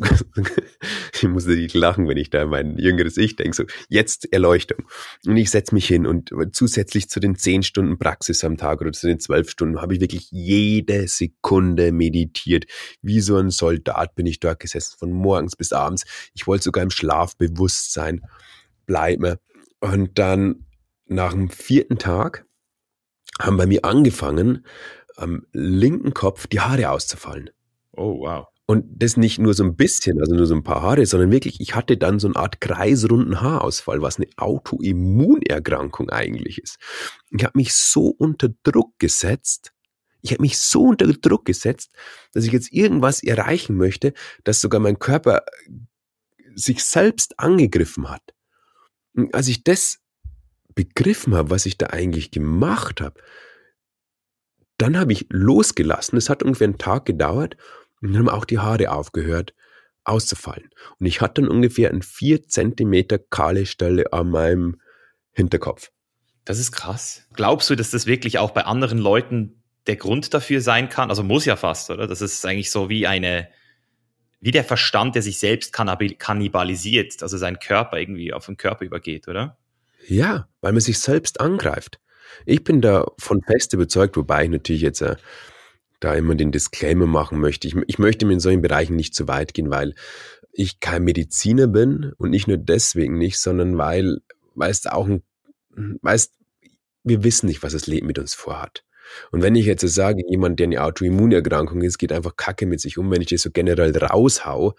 [1.14, 3.56] ich muss nicht lachen, wenn ich da mein jüngeres Ich denke.
[3.56, 4.86] So, jetzt Erleuchtung.
[5.26, 8.92] Und ich setze mich hin und zusätzlich zu den zehn Stunden Praxis am Tag oder
[8.92, 12.66] zu den zwölf Stunden habe ich wirklich jede Sekunde meditiert.
[13.02, 16.06] Wie so ein Soldat bin ich dort gesessen, von morgens bis abends.
[16.34, 18.22] Ich wollte sogar im Schlaf bewusst sein,
[18.86, 19.38] bleiben.
[19.80, 20.66] Und dann
[21.06, 22.46] nach dem vierten Tag
[23.40, 24.66] haben bei mir angefangen,
[25.16, 27.50] am linken Kopf die Haare auszufallen.
[27.98, 28.48] Oh, wow.
[28.70, 31.62] Und das nicht nur so ein bisschen, also nur so ein paar Haare, sondern wirklich,
[31.62, 36.78] ich hatte dann so eine Art kreisrunden Haarausfall, was eine Autoimmunerkrankung eigentlich ist.
[37.32, 39.74] Ich habe mich so unter Druck gesetzt.
[40.22, 41.92] ich habe mich so unter Druck gesetzt,
[42.34, 45.44] dass ich jetzt irgendwas erreichen möchte, dass sogar mein Körper
[46.56, 48.34] sich selbst angegriffen hat.
[49.14, 50.00] Und als ich das
[50.76, 53.22] begriffen habe, was ich da eigentlich gemacht habe,
[54.78, 56.18] dann habe ich losgelassen.
[56.18, 57.56] Es hat ungefähr einen Tag gedauert
[58.02, 59.54] und dann haben auch die Haare aufgehört
[60.08, 60.70] auszufallen.
[61.00, 64.80] Und ich hatte dann ungefähr ein vier Zentimeter kahle Stelle an meinem
[65.34, 65.92] Hinterkopf.
[66.46, 67.28] Das ist krass.
[67.34, 71.10] Glaubst du, dass das wirklich auch bei anderen Leuten der Grund dafür sein kann?
[71.10, 72.08] Also muss ja fast, oder?
[72.08, 73.50] Das ist eigentlich so wie eine,
[74.40, 79.28] wie der Verstand, der sich selbst kannibalisiert, also seinen Körper irgendwie auf den Körper übergeht,
[79.28, 79.58] oder?
[80.08, 82.00] Ja, weil man sich selbst angreift.
[82.46, 85.18] Ich bin davon fest überzeugt, wobei ich natürlich jetzt äh,
[86.00, 87.68] da immer den Disclaimer machen möchte.
[87.68, 89.96] Ich, ich möchte mir in solchen Bereichen nicht zu weit gehen, weil
[90.52, 94.20] ich kein Mediziner bin und nicht nur deswegen nicht, sondern weil,
[94.56, 95.24] weil es auch ein,
[96.02, 96.34] weißt,
[97.04, 98.84] wir wissen nicht, was das Leben mit uns vorhat.
[99.32, 102.98] Und wenn ich jetzt sage, jemand, der eine Autoimmunerkrankung ist, geht einfach Kacke mit sich
[102.98, 104.76] um, wenn ich das so generell raushau,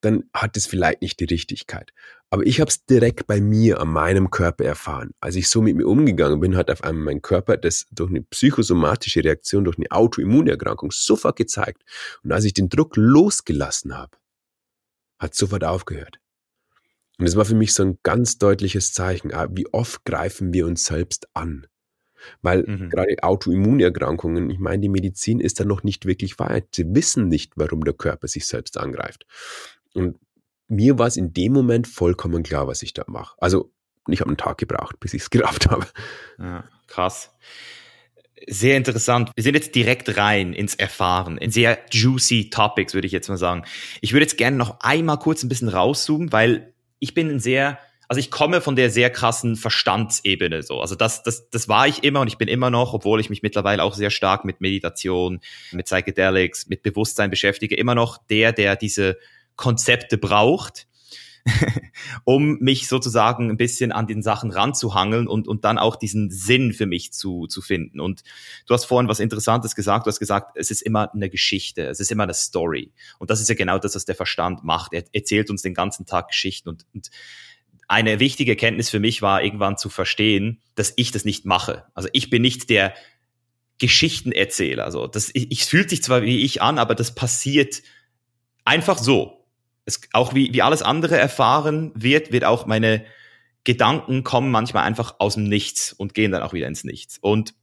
[0.00, 1.92] dann hat es vielleicht nicht die Richtigkeit.
[2.30, 5.10] Aber ich habe es direkt bei mir, an meinem Körper erfahren.
[5.20, 8.22] Als ich so mit mir umgegangen bin, hat auf einmal mein Körper das durch eine
[8.22, 11.82] psychosomatische Reaktion, durch eine Autoimmunerkrankung sofort gezeigt.
[12.22, 14.16] Und als ich den Druck losgelassen habe,
[15.18, 16.20] hat sofort aufgehört.
[17.18, 20.66] Und das war für mich so ein ganz deutliches Zeichen, ah, wie oft greifen wir
[20.66, 21.66] uns selbst an.
[22.42, 22.90] Weil mhm.
[22.90, 26.68] gerade Autoimmunerkrankungen, ich meine, die Medizin ist da noch nicht wirklich weit.
[26.74, 29.26] Sie wissen nicht, warum der Körper sich selbst angreift.
[29.94, 30.16] Und
[30.68, 33.34] mir war es in dem Moment vollkommen klar, was ich da mache.
[33.38, 33.72] Also
[34.08, 35.86] ich habe einen Tag gebraucht, bis ich es gerafft habe.
[36.38, 37.34] Ja, krass.
[38.46, 39.30] Sehr interessant.
[39.34, 43.36] Wir sind jetzt direkt rein ins Erfahren, in sehr juicy Topics, würde ich jetzt mal
[43.36, 43.64] sagen.
[44.00, 47.78] Ich würde jetzt gerne noch einmal kurz ein bisschen rauszoomen, weil ich bin ein sehr,
[48.08, 50.80] also ich komme von der sehr krassen Verstandsebene so.
[50.80, 53.42] Also das, das, das war ich immer und ich bin immer noch, obwohl ich mich
[53.42, 55.40] mittlerweile auch sehr stark mit Meditation,
[55.72, 59.18] mit Psychedelics, mit Bewusstsein beschäftige, immer noch der, der diese
[59.60, 60.88] Konzepte braucht,
[62.24, 66.72] um mich sozusagen ein bisschen an den Sachen ranzuhangeln und, und dann auch diesen Sinn
[66.72, 68.00] für mich zu, zu finden.
[68.00, 68.22] Und
[68.66, 70.06] du hast vorhin was Interessantes gesagt.
[70.06, 72.92] Du hast gesagt, es ist immer eine Geschichte, es ist immer eine Story.
[73.18, 74.92] Und das ist ja genau das, was der Verstand macht.
[74.92, 77.10] Er erzählt uns den ganzen Tag Geschichten und, und
[77.86, 81.84] eine wichtige Erkenntnis für mich war irgendwann zu verstehen, dass ich das nicht mache.
[81.92, 82.94] Also ich bin nicht der
[83.78, 84.84] Geschichtenerzähler.
[84.84, 87.82] Also das, ich, ich fühlt sich zwar wie ich an, aber das passiert
[88.64, 89.39] einfach so
[89.90, 93.04] es, auch wie, wie alles andere erfahren wird, wird auch meine
[93.64, 97.18] Gedanken kommen manchmal einfach aus dem Nichts und gehen dann auch wieder ins Nichts.
[97.20, 97.54] Und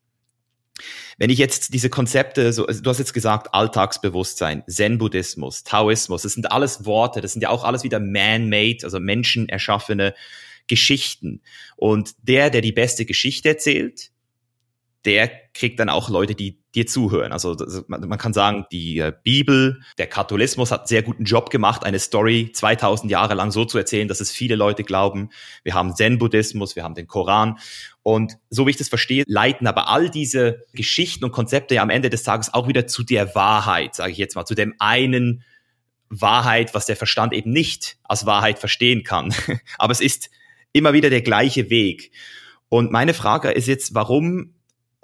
[1.18, 6.34] wenn ich jetzt diese Konzepte, so, also du hast jetzt gesagt, Alltagsbewusstsein, Zen-Buddhismus, Taoismus, das
[6.34, 10.14] sind alles Worte, das sind ja auch alles wieder man-made, also menschenerschaffene
[10.68, 11.42] Geschichten.
[11.76, 14.12] Und der, der die beste Geschichte erzählt,
[15.06, 17.32] der kriegt dann auch Leute, die dir zuhören.
[17.32, 17.56] Also
[17.88, 22.00] man, kann sagen, die äh, Bibel, der Katholismus hat einen sehr guten Job gemacht, eine
[22.00, 25.30] Story 2000 Jahre lang so zu erzählen, dass es viele Leute glauben.
[25.64, 27.58] Wir haben Zen-Buddhismus, wir haben den Koran.
[28.04, 31.90] Und so wie ich das verstehe, leiten aber all diese Geschichten und Konzepte ja am
[31.90, 35.44] Ende des Tages auch wieder zu der Wahrheit, sage ich jetzt mal, zu dem einen
[36.10, 39.34] Wahrheit, was der Verstand eben nicht als Wahrheit verstehen kann.
[39.78, 40.30] aber es ist
[40.74, 42.12] immer wieder der gleiche Weg.
[42.70, 44.54] Und meine Frage ist jetzt, warum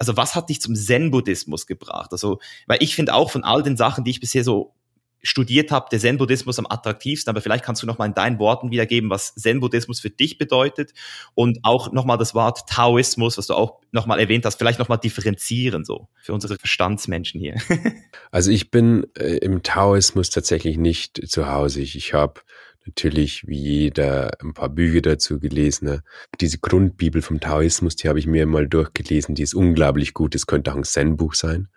[0.08, 2.12] also was hat dich zum Zen-Buddhismus gebracht?
[2.12, 4.74] Also, weil ich finde auch von all den Sachen, die ich bisher so
[5.22, 8.70] studiert habe, der Zen-Buddhismus am attraktivsten, aber vielleicht kannst du noch mal in deinen Worten
[8.70, 10.92] wiedergeben, was Zen-Buddhismus für dich bedeutet
[11.34, 14.78] und auch noch mal das Wort Taoismus, was du auch noch mal erwähnt hast, vielleicht
[14.78, 17.56] noch mal differenzieren so für unsere Verstandsmenschen hier.
[18.30, 21.80] also ich bin äh, im Taoismus tatsächlich nicht zu Hause.
[21.80, 22.42] Ich, ich habe
[22.86, 25.86] natürlich wie jeder ein paar Bücher dazu gelesen.
[25.86, 26.02] Ne?
[26.40, 30.34] Diese Grundbibel vom Taoismus, die habe ich mir mal durchgelesen, die ist unglaublich gut.
[30.34, 31.68] Das könnte auch ein Zen-Buch sein.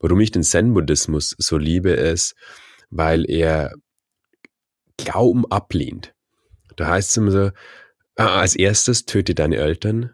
[0.00, 2.34] Warum ich den Zen-Buddhismus so liebe, ist,
[2.90, 3.72] weil er
[4.96, 6.14] Glauben ablehnt.
[6.76, 7.50] Da heißt es immer so,
[8.16, 10.10] ah, als erstes töte deine Eltern,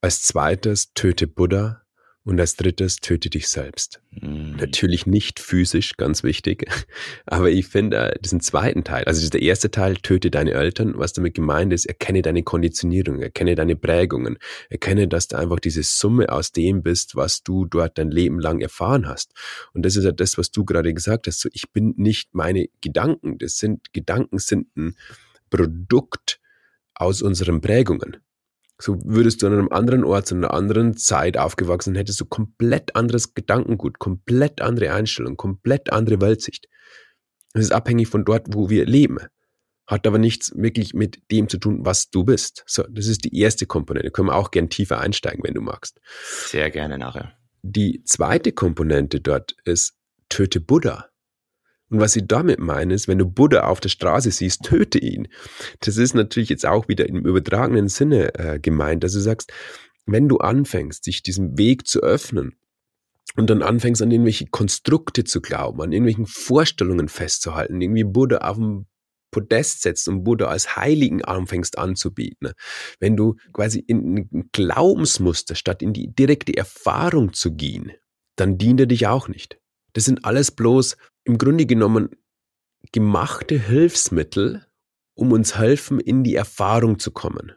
[0.00, 1.81] als zweites töte Buddha,
[2.24, 4.00] und als drittes, töte dich selbst.
[4.10, 4.56] Mhm.
[4.56, 6.70] Natürlich nicht physisch, ganz wichtig.
[7.26, 11.12] Aber ich finde äh, diesen zweiten Teil, also der erste Teil, töte deine Eltern, was
[11.12, 14.38] damit gemeint ist, erkenne deine Konditionierung, erkenne deine Prägungen,
[14.70, 18.60] erkenne, dass du einfach diese Summe aus dem bist, was du dort dein Leben lang
[18.60, 19.32] erfahren hast.
[19.72, 21.40] Und das ist ja das, was du gerade gesagt hast.
[21.40, 23.38] So, ich bin nicht meine Gedanken.
[23.38, 24.94] Das sind, Gedanken sind ein
[25.50, 26.40] Produkt
[26.94, 28.18] aus unseren Prägungen.
[28.82, 32.96] So würdest du an einem anderen Ort, zu einer anderen Zeit aufgewachsen, hättest du komplett
[32.96, 36.66] anderes Gedankengut, komplett andere Einstellung, komplett andere Weltsicht.
[37.54, 39.18] Es ist abhängig von dort, wo wir leben.
[39.86, 42.64] Hat aber nichts wirklich mit dem zu tun, was du bist.
[42.66, 44.10] So, das ist die erste Komponente.
[44.10, 46.00] Können wir auch gern tiefer einsteigen, wenn du magst.
[46.46, 47.32] Sehr gerne nachher.
[47.62, 49.94] die zweite Komponente dort ist,
[50.28, 51.11] töte Buddha.
[51.92, 55.28] Und was ich damit meine, ist, wenn du Buddha auf der Straße siehst, töte ihn.
[55.80, 59.52] Das ist natürlich jetzt auch wieder im übertragenen Sinne äh, gemeint, dass du sagst,
[60.06, 62.56] wenn du anfängst, sich diesem Weg zu öffnen
[63.36, 68.56] und dann anfängst an irgendwelche Konstrukte zu glauben, an irgendwelchen Vorstellungen festzuhalten, irgendwie Buddha auf
[68.56, 68.86] dem
[69.30, 72.52] Podest setzt und Buddha als Heiligen anfängst anzubieten,
[73.00, 77.92] wenn du quasi in ein Glaubensmuster statt in die direkte Erfahrung zu gehen,
[78.36, 79.58] dann dient er dich auch nicht.
[79.92, 82.10] Das sind alles bloß im Grunde genommen
[82.92, 84.66] gemachte Hilfsmittel,
[85.14, 87.52] um uns helfen, in die Erfahrung zu kommen.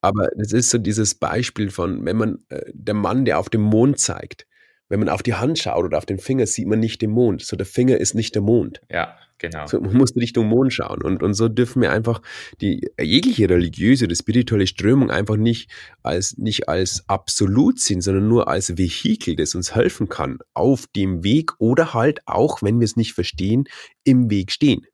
[0.00, 3.62] Aber das ist so dieses Beispiel von, wenn man, äh, der Mann, der auf dem
[3.62, 4.46] Mond zeigt,
[4.88, 7.42] wenn man auf die Hand schaut oder auf den Finger, sieht man nicht den Mond.
[7.42, 8.80] So der Finger ist nicht der Mond.
[8.90, 9.66] Ja, genau.
[9.66, 11.02] So, man muss Richtung Mond schauen.
[11.02, 12.20] Und, und so dürfen wir einfach
[12.60, 15.70] die jegliche religiöse oder spirituelle Strömung einfach nicht
[16.02, 21.24] als, nicht als absolut sehen, sondern nur als Vehikel, das uns helfen kann, auf dem
[21.24, 23.64] Weg oder halt auch, wenn wir es nicht verstehen,
[24.04, 24.86] im Weg stehen.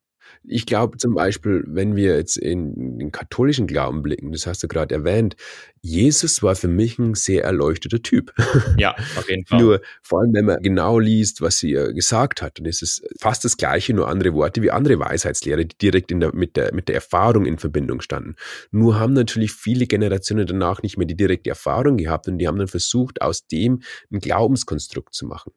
[0.47, 4.69] Ich glaube zum Beispiel, wenn wir jetzt in den katholischen Glauben blicken, das hast du
[4.69, 5.37] gerade erwähnt,
[5.81, 8.33] Jesus war für mich ein sehr erleuchteter Typ.
[8.77, 9.61] Ja, auf jeden Fall.
[9.61, 13.03] Nur vor allem, wenn man genau liest, was sie äh, gesagt hat, dann ist es
[13.21, 16.89] fast das Gleiche, nur andere Worte wie andere Weisheitslehre, die direkt der, mit, der, mit
[16.89, 18.35] der Erfahrung in Verbindung standen.
[18.71, 22.59] Nur haben natürlich viele Generationen danach nicht mehr die direkte Erfahrung gehabt und die haben
[22.59, 25.53] dann versucht, aus dem ein Glaubenskonstrukt zu machen.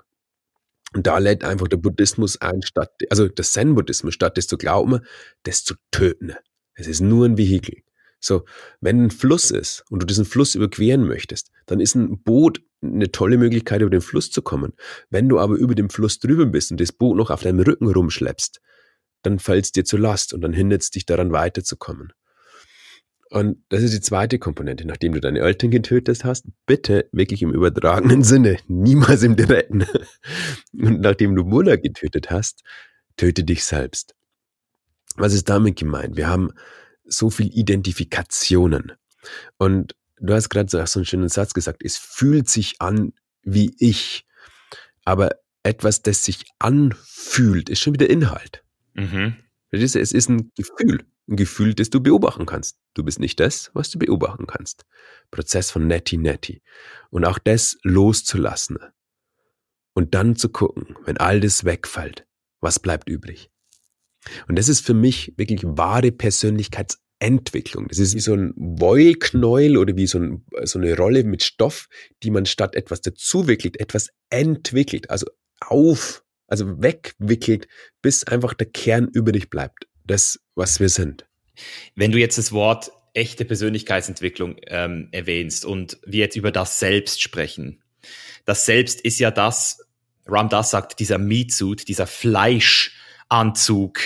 [0.98, 5.02] Und da lädt einfach der Buddhismus ein, statt, also der Zen-Buddhismus, statt das zu glauben,
[5.44, 6.34] das zu töten.
[6.74, 7.84] Es ist nur ein Vehikel.
[8.20, 8.46] So,
[8.82, 13.12] wenn ein Fluss ist und du diesen Fluss überqueren möchtest, dann ist ein Boot eine
[13.12, 14.74] tolle Möglichkeit, über den Fluss zu kommen.
[15.12, 17.92] Wenn du aber über dem Fluss drüber bist und das Boot noch auf deinem Rücken
[17.92, 18.60] rumschleppst,
[19.22, 22.12] dann fällt es dir zur Last und dann hindert es dich daran weiterzukommen.
[23.30, 24.86] Und das ist die zweite Komponente.
[24.88, 29.86] Nachdem du deine Eltern getötet hast, bitte wirklich im übertragenen Sinne, niemals im direkten.
[30.74, 32.64] Und nachdem du Buddha getötet hast,
[33.18, 34.16] töte dich selbst.
[35.16, 36.16] Was ist damit gemeint?
[36.16, 36.52] Wir haben
[37.04, 38.94] so viel Identifikationen.
[39.58, 43.14] Und du hast gerade so einen schönen Satz gesagt, es fühlt sich an
[43.44, 44.26] wie ich.
[45.04, 45.32] Aber
[45.64, 48.64] etwas, das sich anfühlt, ist schon wieder Inhalt.
[48.94, 49.36] Mhm.
[49.70, 51.04] Es ist ein Gefühl.
[51.30, 52.78] Ein Gefühl, das du beobachten kannst.
[52.94, 54.86] Du bist nicht das, was du beobachten kannst.
[55.30, 56.62] Prozess von netti netti.
[57.10, 58.78] Und auch das loszulassen.
[59.94, 62.26] Und dann zu gucken, wenn all das wegfällt,
[62.62, 63.50] was bleibt übrig?
[64.48, 67.88] Und das ist für mich wirklich wahre Persönlichkeitsentwicklung.
[67.90, 71.88] Das ist wie so ein Wollknäuel oder wie so, ein, so eine Rolle mit Stoff,
[72.24, 75.28] die man statt etwas dazuwickelt, etwas entwickelt, also
[75.60, 77.68] auf, also wegwickelt,
[78.02, 81.26] bis einfach der Kern übrig bleibt das, was wir sind.
[81.96, 87.22] Wenn du jetzt das Wort echte Persönlichkeitsentwicklung ähm, erwähnst und wir jetzt über das Selbst
[87.22, 87.82] sprechen,
[88.46, 89.86] das Selbst ist ja das,
[90.26, 94.00] Ram Das sagt, dieser Meatsuit, dieser Fleischanzug,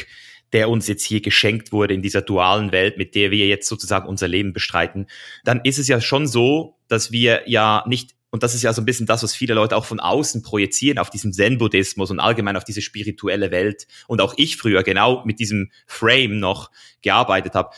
[0.53, 4.07] der uns jetzt hier geschenkt wurde in dieser dualen Welt, mit der wir jetzt sozusagen
[4.07, 5.07] unser Leben bestreiten,
[5.43, 8.81] dann ist es ja schon so, dass wir ja nicht und das ist ja so
[8.81, 12.55] ein bisschen das, was viele Leute auch von außen projizieren auf diesen Zen-Buddhismus und allgemein
[12.55, 13.87] auf diese spirituelle Welt.
[14.07, 17.71] Und auch ich früher genau mit diesem Frame noch gearbeitet habe.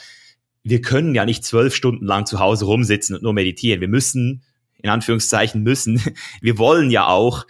[0.63, 3.81] Wir können ja nicht zwölf Stunden lang zu Hause rumsitzen und nur meditieren.
[3.81, 4.43] Wir müssen,
[4.77, 5.99] in Anführungszeichen müssen,
[6.41, 7.47] wir wollen ja auch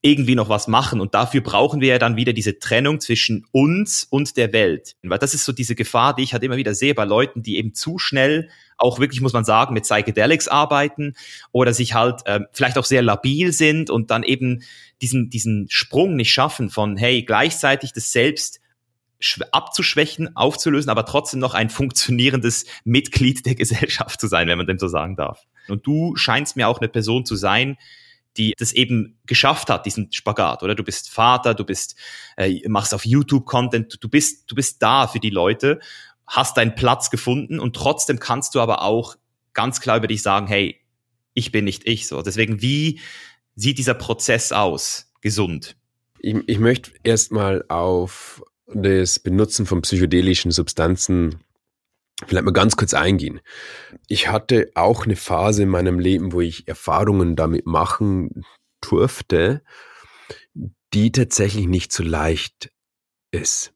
[0.00, 1.02] irgendwie noch was machen.
[1.02, 4.96] Und dafür brauchen wir ja dann wieder diese Trennung zwischen uns und der Welt.
[5.02, 7.58] Weil das ist so diese Gefahr, die ich halt immer wieder sehe bei Leuten, die
[7.58, 11.14] eben zu schnell auch wirklich, muss man sagen, mit Psychedelics arbeiten
[11.52, 14.62] oder sich halt äh, vielleicht auch sehr labil sind und dann eben
[15.02, 18.60] diesen, diesen Sprung nicht schaffen von, hey, gleichzeitig das Selbst
[19.50, 24.78] abzuschwächen, aufzulösen, aber trotzdem noch ein funktionierendes Mitglied der Gesellschaft zu sein, wenn man dem
[24.78, 25.42] so sagen darf.
[25.68, 27.76] Und du scheinst mir auch eine Person zu sein,
[28.36, 30.76] die das eben geschafft hat, diesen Spagat, oder?
[30.76, 31.96] Du bist Vater, du bist,
[32.36, 35.80] äh, machst auf YouTube Content, du bist, du bist da für die Leute,
[36.28, 39.16] hast deinen Platz gefunden und trotzdem kannst du aber auch
[39.54, 40.80] ganz klar über dich sagen, hey,
[41.34, 42.22] ich bin nicht ich, so.
[42.22, 43.00] Deswegen, wie
[43.54, 45.12] sieht dieser Prozess aus?
[45.20, 45.76] Gesund.
[46.20, 51.42] Ich, ich möchte erstmal auf das Benutzen von psychedelischen Substanzen
[52.26, 53.40] vielleicht mal ganz kurz eingehen.
[54.08, 58.44] Ich hatte auch eine Phase in meinem Leben, wo ich Erfahrungen damit machen
[58.80, 59.62] durfte,
[60.92, 62.72] die tatsächlich nicht so leicht
[63.30, 63.72] ist.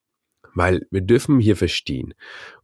[0.55, 2.15] Weil wir dürfen hier verstehen,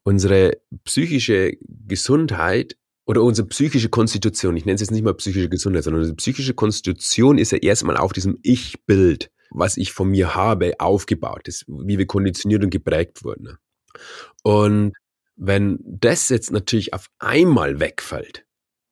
[0.03, 5.85] unsere psychische Gesundheit oder unsere psychische Konstitution, ich nenne es jetzt nicht mal psychische Gesundheit,
[5.85, 10.74] sondern unsere psychische Konstitution ist ja erstmal auf diesem Ich-Bild, was ich von mir habe,
[10.79, 13.57] aufgebaut ist, wie wir konditioniert und geprägt wurden.
[14.42, 14.92] Und
[15.37, 18.44] wenn das jetzt natürlich auf einmal wegfällt,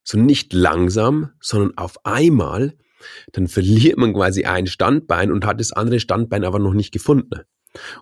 [0.03, 2.79] so nicht langsam, sondern auf einmal,
[3.33, 7.43] dann verliert man quasi ein Standbein und hat das andere Standbein aber noch nicht gefunden.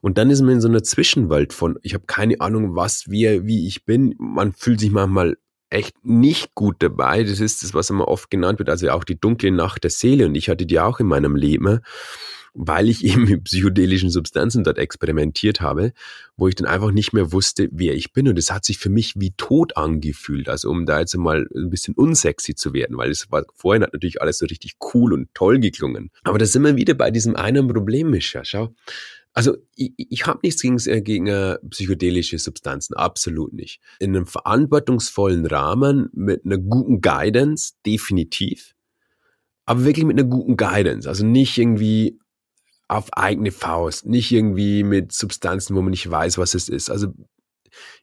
[0.01, 3.47] Und dann ist man in so einer Zwischenwelt von, ich habe keine Ahnung, was, wie,
[3.47, 4.15] wie ich bin.
[4.19, 5.37] Man fühlt sich manchmal
[5.71, 7.25] echt nicht gut dabei.
[7.25, 10.27] Das ist das, was immer oft genannt wird, also auch die dunkle Nacht der Seele.
[10.27, 11.81] Und ich hatte die auch in meinem Leben
[12.55, 15.93] weil ich eben mit psychedelischen Substanzen dort experimentiert habe,
[16.37, 18.29] wo ich dann einfach nicht mehr wusste, wer ich bin.
[18.29, 20.49] Und es hat sich für mich wie tot angefühlt.
[20.49, 23.93] Also um da jetzt mal ein bisschen unsexy zu werden, weil es war vorhin hat
[23.93, 26.11] natürlich alles so richtig cool und toll geklungen.
[26.23, 28.45] Aber da sind wir wieder bei diesem einen Problem, Mischa.
[28.45, 28.75] Schau.
[29.35, 33.81] Also ich, ich habe nichts gegen, äh, gegen äh, psychedelische Substanzen, absolut nicht.
[33.99, 38.75] In einem verantwortungsvollen Rahmen mit einer guten Guidance, definitiv.
[39.67, 41.09] Aber wirklich mit einer guten Guidance.
[41.09, 42.19] Also nicht irgendwie
[42.87, 46.91] auf eigene Faust, nicht irgendwie mit Substanzen, wo man nicht weiß, was es ist.
[46.91, 47.09] Also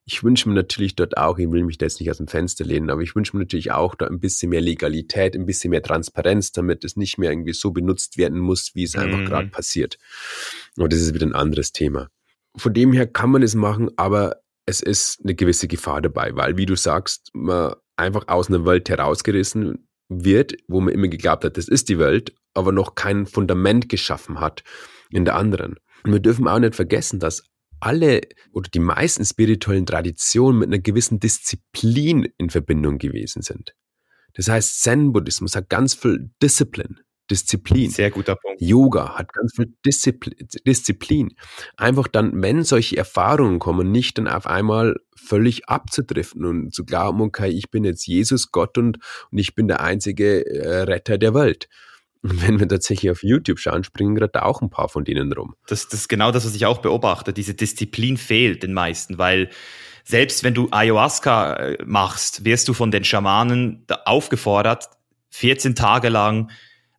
[0.06, 2.66] ich wünsche mir natürlich dort auch, ich will mich da jetzt nicht aus dem Fenster
[2.66, 5.84] lehnen, aber ich wünsche mir natürlich auch da ein bisschen mehr Legalität, ein bisschen mehr
[5.84, 9.02] Transparenz, damit es nicht mehr irgendwie so benutzt werden muss, wie es mhm.
[9.02, 9.98] einfach gerade passiert.
[10.78, 12.10] Aber das ist wieder ein anderes Thema.
[12.56, 16.58] Von dem her kann man es machen, aber es ist eine gewisse Gefahr dabei, weil,
[16.58, 21.58] wie du sagst, man einfach aus einer Welt herausgerissen wird, wo man immer geglaubt hat,
[21.58, 24.64] das ist die Welt, aber noch kein Fundament geschaffen hat
[25.10, 25.78] in der anderen.
[26.04, 27.44] Und wir dürfen auch nicht vergessen, dass
[27.82, 33.76] alle oder die meisten spirituellen Traditionen mit einer gewissen Disziplin in Verbindung gewesen sind.
[34.34, 37.00] Das heißt, Zen-Buddhismus hat ganz viel Disziplin.
[37.30, 37.90] Disziplin.
[37.90, 38.62] Sehr guter Punkt.
[38.62, 40.36] Yoga hat ganz viel Disziplin,
[40.68, 41.34] Disziplin.
[41.78, 47.22] Einfach dann, wenn solche Erfahrungen kommen, nicht dann auf einmal völlig abzudriften und zu glauben,
[47.22, 49.00] okay, ich bin jetzt Jesus, Gott und,
[49.32, 51.70] und ich bin der einzige äh, Retter der Welt.
[52.24, 55.56] Und wenn wir tatsächlich auf YouTube schauen, springen gerade auch ein paar von denen rum.
[55.68, 57.34] Das, das ist genau das, was ich auch beobachte.
[57.34, 59.50] Diese Disziplin fehlt den meisten, weil
[60.04, 64.90] selbst wenn du Ayahuasca äh, machst, wirst du von den Schamanen aufgefordert,
[65.30, 66.52] 14 Tage lang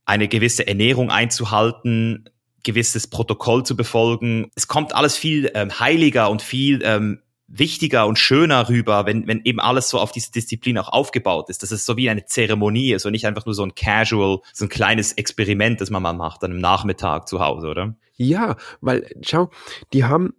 [0.04, 2.28] eine gewisse Ernährung einzuhalten,
[2.64, 4.50] gewisses Protokoll zu befolgen.
[4.54, 7.21] Es kommt alles viel ähm, heiliger und viel ähm,
[7.52, 11.62] wichtiger und schöner rüber, wenn, wenn eben alles so auf diese Disziplin auch aufgebaut ist.
[11.62, 14.68] Das ist so wie eine Zeremonie, so nicht einfach nur so ein Casual, so ein
[14.68, 17.94] kleines Experiment, das man mal macht an einem Nachmittag zu Hause, oder?
[18.16, 19.50] Ja, weil, schau,
[19.92, 20.34] die haben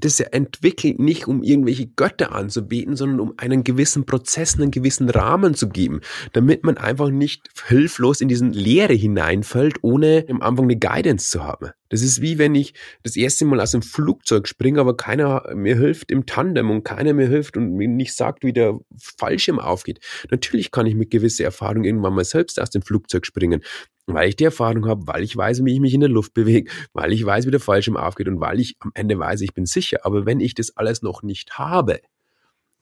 [0.00, 5.54] das entwickelt nicht, um irgendwelche Götter anzubeten, sondern um einen gewissen Prozess, einen gewissen Rahmen
[5.54, 6.00] zu geben,
[6.32, 11.44] damit man einfach nicht hilflos in diesen Leere hineinfällt, ohne am Anfang eine Guidance zu
[11.44, 11.70] haben.
[11.88, 15.76] Das ist wie wenn ich das erste Mal aus dem Flugzeug springe, aber keiner mir
[15.76, 18.78] hilft im Tandem und keiner mir hilft und mir nicht sagt, wie der
[19.18, 20.00] Fallschirm aufgeht.
[20.30, 23.62] Natürlich kann ich mit gewisser Erfahrung irgendwann mal selbst aus dem Flugzeug springen,
[24.06, 26.70] weil ich die Erfahrung habe, weil ich weiß, wie ich mich in der Luft bewege,
[26.92, 29.66] weil ich weiß, wie der Fallschirm aufgeht und weil ich am Ende weiß, ich bin
[29.66, 30.00] sicher.
[30.04, 32.00] Aber wenn ich das alles noch nicht habe,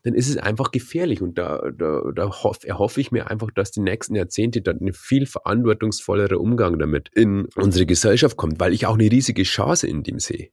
[0.02, 1.20] dann ist es einfach gefährlich.
[1.20, 4.92] Und da, da, da hoff, erhoffe ich mir einfach, dass die nächsten Jahrzehnte dann ein
[4.92, 10.02] viel verantwortungsvollerer Umgang damit in unsere Gesellschaft kommt, weil ich auch eine riesige Chance in
[10.02, 10.50] dem sehe.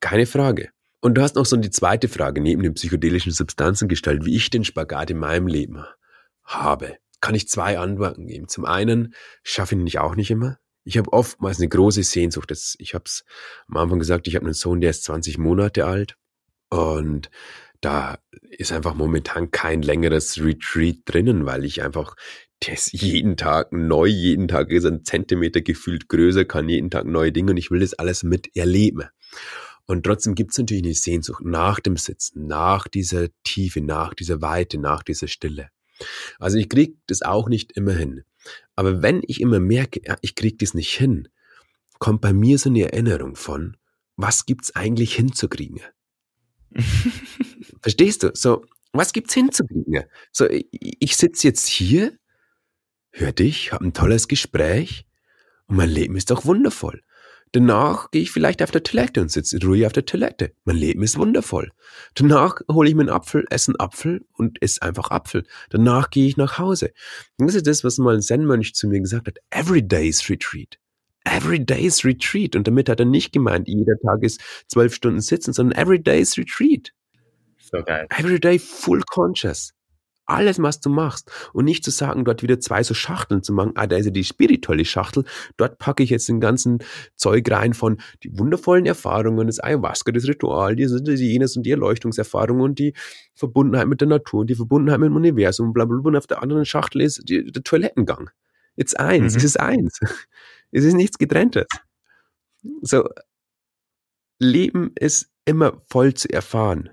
[0.00, 0.70] Keine Frage.
[1.00, 4.50] Und du hast noch so die zweite Frage neben den psychedelischen Substanzen gestellt, wie ich
[4.50, 5.84] den Spagat in meinem Leben
[6.44, 6.96] habe.
[7.20, 8.48] Kann ich zwei Antworten geben.
[8.48, 10.58] Zum einen schaffe ich ihn auch nicht immer.
[10.84, 12.52] Ich habe oftmals eine große Sehnsucht.
[12.78, 13.24] Ich habe es
[13.68, 16.16] am Anfang gesagt, ich habe einen Sohn, der ist 20 Monate alt.
[16.70, 17.30] Und
[17.80, 18.18] da
[18.50, 22.14] ist einfach momentan kein längeres Retreat drinnen, weil ich einfach
[22.60, 27.32] das jeden Tag neu, jeden Tag ist ein Zentimeter gefühlt größer, kann jeden Tag neue
[27.32, 29.06] Dinge und ich will das alles miterleben.
[29.86, 34.42] Und trotzdem gibt es natürlich eine Sehnsucht nach dem Sitzen, nach dieser Tiefe, nach dieser
[34.42, 35.70] Weite, nach dieser Stille.
[36.38, 38.24] Also ich krieg das auch nicht immer hin.
[38.76, 41.28] Aber wenn ich immer merke, ich krieg das nicht hin,
[41.98, 43.76] kommt bei mir so eine Erinnerung von,
[44.16, 45.80] was gibt's eigentlich hinzukriegen?
[47.80, 48.30] Verstehst du?
[48.34, 50.04] So, was gibt's hinzukriegen?
[50.32, 52.16] So, ich, ich sitze jetzt hier,
[53.10, 55.06] hör dich, hab ein tolles Gespräch
[55.66, 57.02] und mein Leben ist doch wundervoll.
[57.52, 60.52] Danach gehe ich vielleicht auf der Toilette und sitze ruhig auf der Toilette.
[60.64, 61.72] Mein Leben ist wundervoll.
[62.14, 65.44] Danach hole ich mir einen Apfel, esse einen Apfel und esse einfach Apfel.
[65.68, 66.92] Danach gehe ich nach Hause.
[67.38, 69.38] Das ist das, was mal ein Zen-Mönch zu mir gesagt hat.
[69.50, 70.78] Every day's retreat.
[71.24, 72.54] Every day's retreat.
[72.54, 76.38] Und damit hat er nicht gemeint, jeder Tag ist zwölf Stunden sitzen, sondern every day's
[76.38, 76.92] retreat.
[77.72, 78.06] So geil.
[78.10, 79.72] Every day full conscious
[80.30, 81.30] alles, was du machst.
[81.52, 84.10] Und nicht zu sagen, dort wieder zwei so Schachteln zu machen, ah, da ist ja
[84.12, 85.24] die spirituelle Schachtel,
[85.56, 86.78] dort packe ich jetzt den ganzen
[87.16, 91.72] Zeug rein von die wundervollen Erfahrungen, das Ayahuasca, das Ritual, die, die jenes und die
[91.72, 92.94] Erleuchtungserfahrung und die
[93.34, 96.10] Verbundenheit mit der Natur und die Verbundenheit mit dem Universum und bla bla bla.
[96.10, 98.30] Und auf der anderen Schachtel ist die, der Toilettengang.
[98.76, 99.38] Jetzt eins, mhm.
[99.38, 100.00] es ist eins.
[100.72, 101.66] Es ist nichts getrenntes.
[102.82, 103.08] So,
[104.38, 106.90] Leben ist immer voll zu erfahren.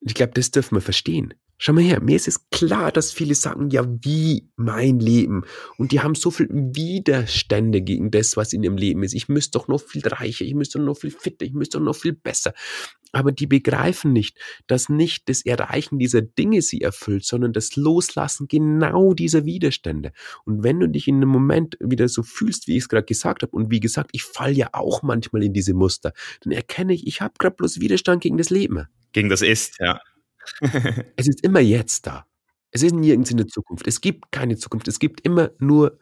[0.00, 1.34] Ich glaube, das dürfen wir verstehen.
[1.58, 5.44] Schau mal her, mir ist es klar, dass viele sagen, ja, wie mein Leben.
[5.78, 9.14] Und die haben so viel Widerstände gegen das, was in ihrem Leben ist.
[9.14, 11.96] Ich müsste doch noch viel reicher, ich müsste noch viel fitter, ich müsste doch noch
[11.96, 12.52] viel besser.
[13.12, 14.36] Aber die begreifen nicht,
[14.66, 20.12] dass nicht das Erreichen dieser Dinge sie erfüllt, sondern das Loslassen genau dieser Widerstände.
[20.44, 23.42] Und wenn du dich in einem Moment wieder so fühlst, wie ich es gerade gesagt
[23.42, 27.06] habe, und wie gesagt, ich falle ja auch manchmal in diese Muster, dann erkenne ich,
[27.06, 28.86] ich habe gerade bloß Widerstand gegen das Leben.
[29.12, 30.00] Gegen das Ist, ja
[31.16, 32.26] es ist immer jetzt da.
[32.70, 33.86] Es ist nirgends in der Zukunft.
[33.86, 34.88] Es gibt keine Zukunft.
[34.88, 35.98] Es gibt immer nur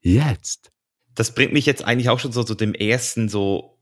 [0.00, 0.72] jetzt.
[1.14, 3.78] Das bringt mich jetzt eigentlich auch schon so zu dem ersten so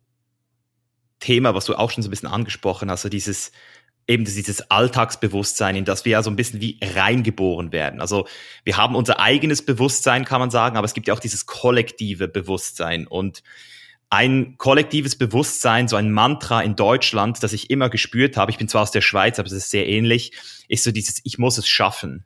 [1.18, 3.53] Thema, was du auch schon so ein bisschen angesprochen hast, so dieses
[4.11, 8.01] eben dieses Alltagsbewusstsein, in das wir ja so ein bisschen wie reingeboren werden.
[8.01, 8.26] Also
[8.64, 12.26] wir haben unser eigenes Bewusstsein, kann man sagen, aber es gibt ja auch dieses kollektive
[12.26, 13.44] Bewusstsein und
[14.11, 18.68] ein kollektives Bewusstsein, so ein Mantra in Deutschland, das ich immer gespürt habe, ich bin
[18.68, 20.32] zwar aus der Schweiz, aber es ist sehr ähnlich,
[20.68, 22.24] ist so dieses, ich muss es schaffen.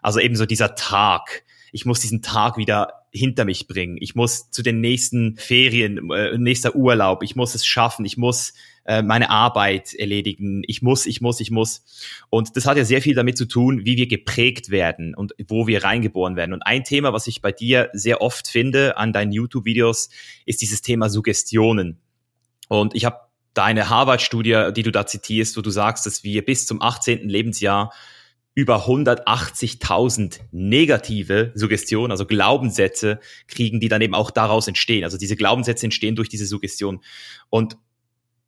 [0.00, 1.44] Also eben so dieser Tag.
[1.72, 3.96] Ich muss diesen Tag wieder hinter mich bringen.
[4.00, 7.22] Ich muss zu den nächsten Ferien, äh, nächster Urlaub.
[7.22, 8.04] Ich muss es schaffen.
[8.04, 8.52] Ich muss
[8.84, 10.62] äh, meine Arbeit erledigen.
[10.66, 11.84] Ich muss, ich muss, ich muss.
[12.30, 15.66] Und das hat ja sehr viel damit zu tun, wie wir geprägt werden und wo
[15.66, 16.52] wir reingeboren werden.
[16.52, 20.10] Und ein Thema, was ich bei dir sehr oft finde an deinen YouTube-Videos,
[20.44, 21.98] ist dieses Thema Suggestionen.
[22.68, 23.20] Und ich habe
[23.54, 27.28] deine Harvard-Studie, die du da zitierst, wo du sagst, dass wir bis zum 18.
[27.28, 27.92] Lebensjahr
[28.56, 35.04] über 180.000 negative Suggestionen, also Glaubenssätze kriegen, die dann eben auch daraus entstehen.
[35.04, 37.00] Also diese Glaubenssätze entstehen durch diese Suggestion.
[37.50, 37.76] Und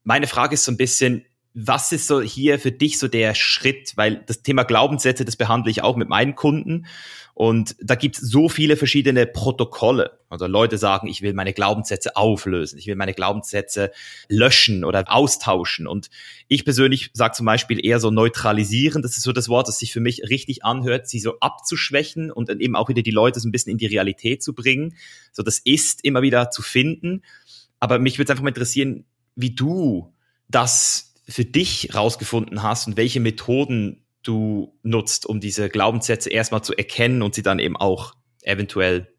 [0.05, 3.93] meine Frage ist so ein bisschen, was ist so hier für dich so der Schritt?
[3.97, 6.87] Weil das Thema Glaubenssätze, das behandle ich auch mit meinen Kunden.
[7.35, 10.19] Und da gibt es so viele verschiedene Protokolle.
[10.29, 13.93] Also Leute sagen, ich will meine Glaubenssätze auflösen, ich will meine Glaubenssätze
[14.29, 15.87] löschen oder austauschen.
[15.87, 16.11] Und
[16.49, 19.03] ich persönlich sage zum Beispiel eher so neutralisieren.
[19.03, 22.49] Das ist so das Wort, das sich für mich richtig anhört, sie so abzuschwächen und
[22.49, 24.97] dann eben auch wieder die Leute so ein bisschen in die Realität zu bringen.
[25.31, 27.23] So das ist immer wieder zu finden.
[27.79, 29.05] Aber mich würde einfach mal interessieren,
[29.37, 30.13] wie du
[30.49, 36.77] das für dich rausgefunden hast und welche Methoden du nutzt, um diese Glaubenssätze erstmal zu
[36.77, 39.15] erkennen und sie dann eben auch eventuell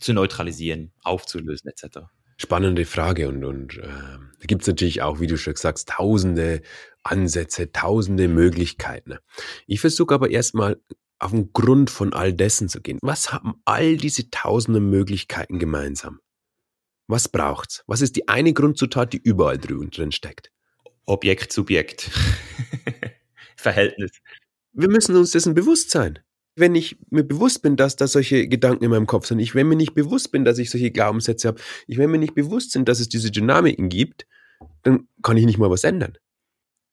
[0.00, 2.00] zu neutralisieren, aufzulösen etc.
[2.38, 6.62] Spannende Frage und, und äh, da gibt es natürlich auch, wie du schon sagst, tausende
[7.02, 9.16] Ansätze, tausende Möglichkeiten.
[9.66, 10.80] Ich versuche aber erstmal
[11.18, 12.98] auf den Grund von all dessen zu gehen.
[13.00, 16.20] Was haben all diese tausende Möglichkeiten gemeinsam?
[17.08, 17.84] Was braucht's?
[17.86, 20.50] Was ist die eine Grundzutat, die überall drin steckt?
[21.06, 22.10] Objekt, Subjekt.
[23.56, 24.10] Verhältnis.
[24.72, 26.18] Wir müssen uns dessen bewusst sein.
[26.56, 29.68] Wenn ich mir bewusst bin, dass da solche Gedanken in meinem Kopf sind, ich, wenn
[29.68, 32.84] mir nicht bewusst bin, dass ich solche Glaubenssätze habe, ich, wenn mir nicht bewusst bin,
[32.84, 34.26] dass es diese Dynamiken gibt,
[34.82, 36.16] dann kann ich nicht mal was ändern.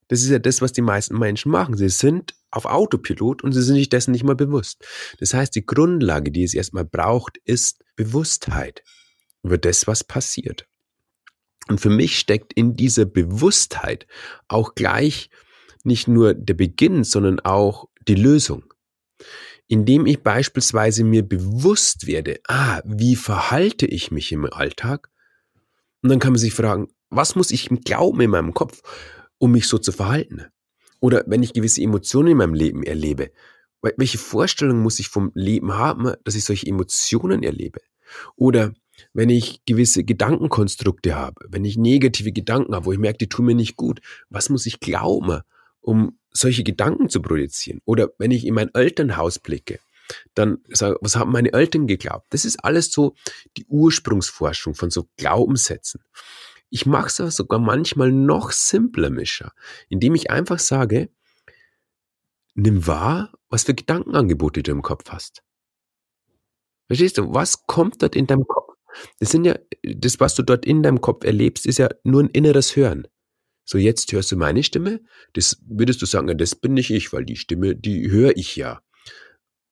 [0.09, 1.77] Das ist ja das, was die meisten Menschen machen.
[1.77, 4.85] Sie sind auf Autopilot und sie sind sich dessen nicht mal bewusst.
[5.19, 8.83] Das heißt, die Grundlage, die es erstmal braucht, ist Bewusstheit
[9.43, 10.67] über das, was passiert.
[11.67, 14.05] Und für mich steckt in dieser Bewusstheit
[14.47, 15.29] auch gleich
[15.83, 18.73] nicht nur der Beginn, sondern auch die Lösung.
[19.67, 25.09] Indem ich beispielsweise mir bewusst werde, ah, wie verhalte ich mich im Alltag?
[26.01, 28.81] Und dann kann man sich fragen, was muss ich glauben in meinem Kopf,
[29.37, 30.45] um mich so zu verhalten?
[30.99, 33.31] Oder wenn ich gewisse Emotionen in meinem Leben erlebe,
[33.97, 37.81] welche Vorstellung muss ich vom Leben haben, dass ich solche Emotionen erlebe?
[38.35, 38.73] Oder
[39.13, 43.45] wenn ich gewisse Gedankenkonstrukte habe, wenn ich negative Gedanken habe, wo ich merke, die tun
[43.45, 45.41] mir nicht gut, was muss ich glauben,
[45.81, 47.81] um solche Gedanken zu projizieren?
[47.85, 49.79] Oder wenn ich in mein Elternhaus blicke,
[50.33, 52.27] dann sage, was haben meine Eltern geglaubt?
[52.31, 53.15] Das ist alles so
[53.57, 56.03] die Ursprungsforschung von so Glaubenssätzen.
[56.69, 59.53] Ich mache es sogar manchmal noch simpler, Mischer,
[59.89, 61.09] indem ich einfach sage,
[62.55, 65.43] nimm wahr, was für Gedankenangebote du im Kopf hast.
[66.87, 67.33] Verstehst du?
[67.33, 68.73] Was kommt dort in deinem Kopf?
[69.19, 72.29] Das sind ja, das, was du dort in deinem Kopf erlebst, ist ja nur ein
[72.29, 73.07] inneres Hören.
[73.65, 75.01] So, jetzt hörst du meine Stimme.
[75.33, 78.81] Das würdest du sagen, das bin nicht ich, weil die Stimme, die höre ich ja.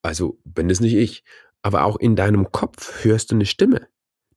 [0.01, 1.23] Also bin das nicht ich.
[1.61, 3.87] Aber auch in deinem Kopf hörst du eine Stimme.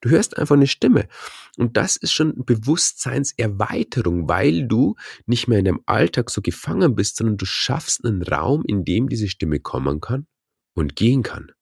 [0.00, 1.08] Du hörst einfach eine Stimme.
[1.56, 7.16] Und das ist schon Bewusstseinserweiterung, weil du nicht mehr in deinem Alltag so gefangen bist,
[7.16, 10.26] sondern du schaffst einen Raum, in dem diese Stimme kommen kann
[10.74, 11.52] und gehen kann.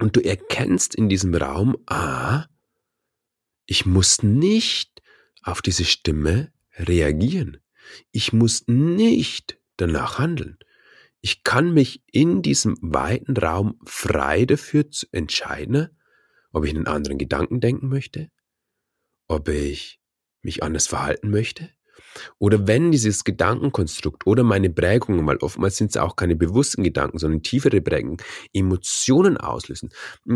[0.00, 2.46] Und du erkennst in diesem Raum, ah,
[3.66, 5.02] ich muss nicht
[5.42, 7.58] auf diese Stimme reagieren.
[8.10, 10.58] Ich muss nicht danach handeln.
[11.20, 15.88] Ich kann mich in diesem weiten Raum frei dafür entscheiden,
[16.52, 18.30] ob ich einen anderen Gedanken denken möchte,
[19.28, 20.00] ob ich
[20.42, 21.70] mich anders verhalten möchte,
[22.38, 27.18] Oder wenn dieses Gedankenkonstrukt oder meine Prägungen, weil oftmals sind es auch keine bewussten Gedanken,
[27.18, 28.18] sondern tiefere Prägungen,
[28.52, 29.90] Emotionen auslösen,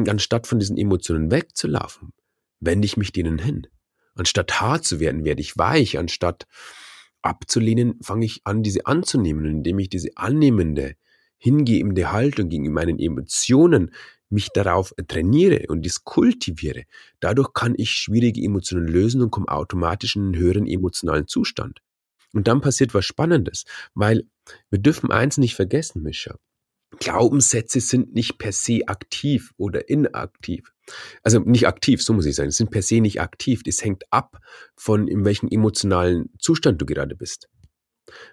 [0.08, 2.12] anstatt von diesen Emotionen wegzulaufen,
[2.60, 3.66] wende ich mich denen hin.
[4.14, 5.98] Anstatt hart zu werden, werde ich weich.
[5.98, 6.46] Anstatt
[7.22, 10.96] abzulehnen, fange ich an, diese anzunehmen, indem ich diese annehmende,
[11.38, 13.92] hingebende Haltung gegenüber meinen Emotionen
[14.28, 16.84] mich darauf trainiere und dies kultiviere,
[17.20, 21.80] dadurch kann ich schwierige Emotionen lösen und komme automatisch in einen höheren emotionalen Zustand.
[22.32, 24.24] Und dann passiert was Spannendes, weil
[24.70, 26.36] wir dürfen eins nicht vergessen, Mischa.
[26.98, 30.72] Glaubenssätze sind nicht per se aktiv oder inaktiv.
[31.22, 32.50] Also nicht aktiv, so muss ich sagen.
[32.50, 33.62] Sie sind per se nicht aktiv.
[33.62, 34.38] Das hängt ab
[34.76, 37.48] von in welchem emotionalen Zustand du gerade bist.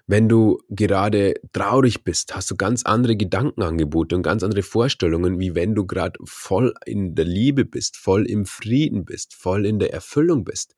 [0.06, 5.54] Wenn du gerade traurig bist, hast du ganz andere Gedankenangebote und ganz andere Vorstellungen, wie
[5.54, 9.92] wenn du gerade voll in der Liebe bist, voll im Frieden bist, voll in der
[9.92, 10.76] Erfüllung bist.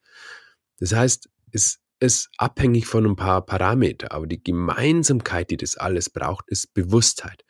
[0.79, 6.11] Das heißt, es ist abhängig von ein paar Parameter, aber die Gemeinsamkeit, die das alles
[6.11, 7.45] braucht, ist Bewusstheit.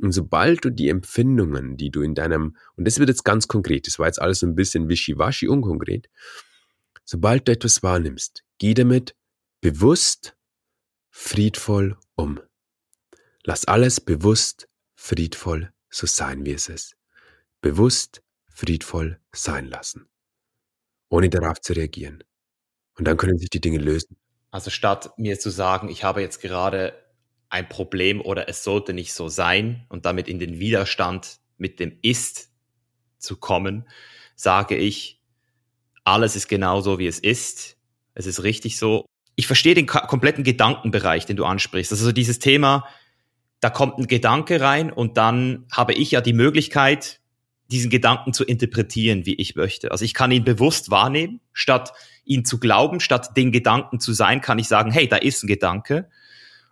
[0.00, 3.86] Und sobald du die Empfindungen, die du in deinem, und das wird jetzt ganz konkret,
[3.86, 6.08] das war jetzt alles so ein bisschen wischiwaschi, unkonkret,
[7.04, 9.14] sobald du etwas wahrnimmst, geh damit
[9.60, 10.36] bewusst
[11.10, 12.40] friedvoll um.
[13.44, 16.96] Lass alles bewusst, friedvoll so sein, wie es ist.
[17.60, 20.08] Bewusst, friedvoll sein lassen.
[21.08, 22.24] Ohne darauf zu reagieren.
[22.96, 24.16] Und dann können sich die Dinge lösen.
[24.50, 26.94] Also statt mir zu sagen, ich habe jetzt gerade
[27.48, 31.98] ein Problem oder es sollte nicht so sein und damit in den Widerstand mit dem
[32.02, 32.50] Ist
[33.18, 33.88] zu kommen,
[34.36, 35.20] sage ich,
[36.04, 37.76] alles ist genau so, wie es ist.
[38.14, 41.92] Es ist richtig so ich verstehe den kompletten Gedankenbereich, den du ansprichst.
[41.92, 42.86] Also dieses Thema,
[43.60, 47.20] da kommt ein Gedanke rein und dann habe ich ja die Möglichkeit,
[47.70, 49.90] diesen Gedanken zu interpretieren, wie ich möchte.
[49.90, 51.92] Also ich kann ihn bewusst wahrnehmen, statt
[52.24, 55.46] ihn zu glauben, statt den Gedanken zu sein, kann ich sagen, hey, da ist ein
[55.46, 56.08] Gedanke.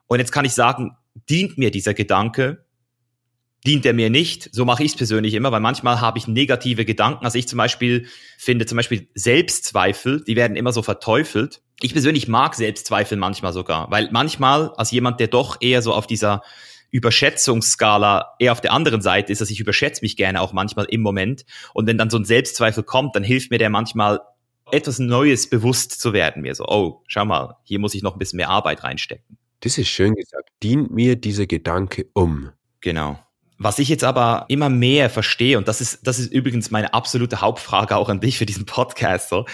[0.07, 0.97] Und jetzt kann ich sagen,
[1.29, 2.65] dient mir dieser Gedanke
[3.67, 4.49] dient er mir nicht.
[4.53, 7.25] So mache ich es persönlich immer, weil manchmal habe ich negative Gedanken.
[7.25, 8.07] Also ich zum Beispiel
[8.39, 11.63] finde zum Beispiel Selbstzweifel, die werden immer so verteufelt.
[11.81, 16.07] Ich persönlich mag Selbstzweifel manchmal sogar, weil manchmal als jemand, der doch eher so auf
[16.07, 16.43] dieser
[16.93, 21.01] Überschätzungsskala eher auf der anderen Seite ist, dass ich überschätze mich gerne auch manchmal im
[21.01, 21.45] Moment.
[21.75, 24.21] Und wenn dann so ein Selbstzweifel kommt, dann hilft mir der manchmal
[24.71, 26.43] etwas Neues bewusst zu werden.
[26.43, 29.39] Mir so, oh, schau mal, hier muss ich noch ein bisschen mehr Arbeit reinstecken.
[29.61, 30.51] Das ist schön gesagt.
[30.63, 32.51] Dient mir dieser Gedanke um.
[32.81, 33.19] Genau.
[33.59, 37.41] Was ich jetzt aber immer mehr verstehe, und das ist, das ist übrigens meine absolute
[37.41, 39.47] Hauptfrage auch an dich für diesen Podcast, so,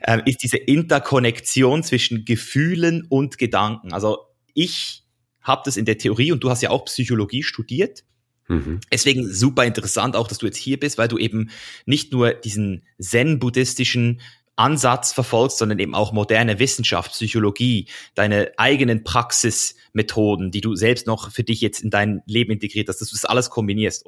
[0.00, 3.92] äh, ist diese Interkonnektion zwischen Gefühlen und Gedanken.
[3.92, 4.18] Also
[4.52, 5.01] ich
[5.42, 8.04] habe das in der Theorie und du hast ja auch Psychologie studiert.
[8.48, 8.80] Mhm.
[8.92, 11.50] Deswegen super interessant auch, dass du jetzt hier bist, weil du eben
[11.86, 14.20] nicht nur diesen zen-buddhistischen
[14.56, 21.30] Ansatz verfolgst, sondern eben auch moderne Wissenschaft, Psychologie, deine eigenen Praxismethoden, die du selbst noch
[21.32, 24.04] für dich jetzt in dein Leben integriert hast, dass du das alles kombinierst.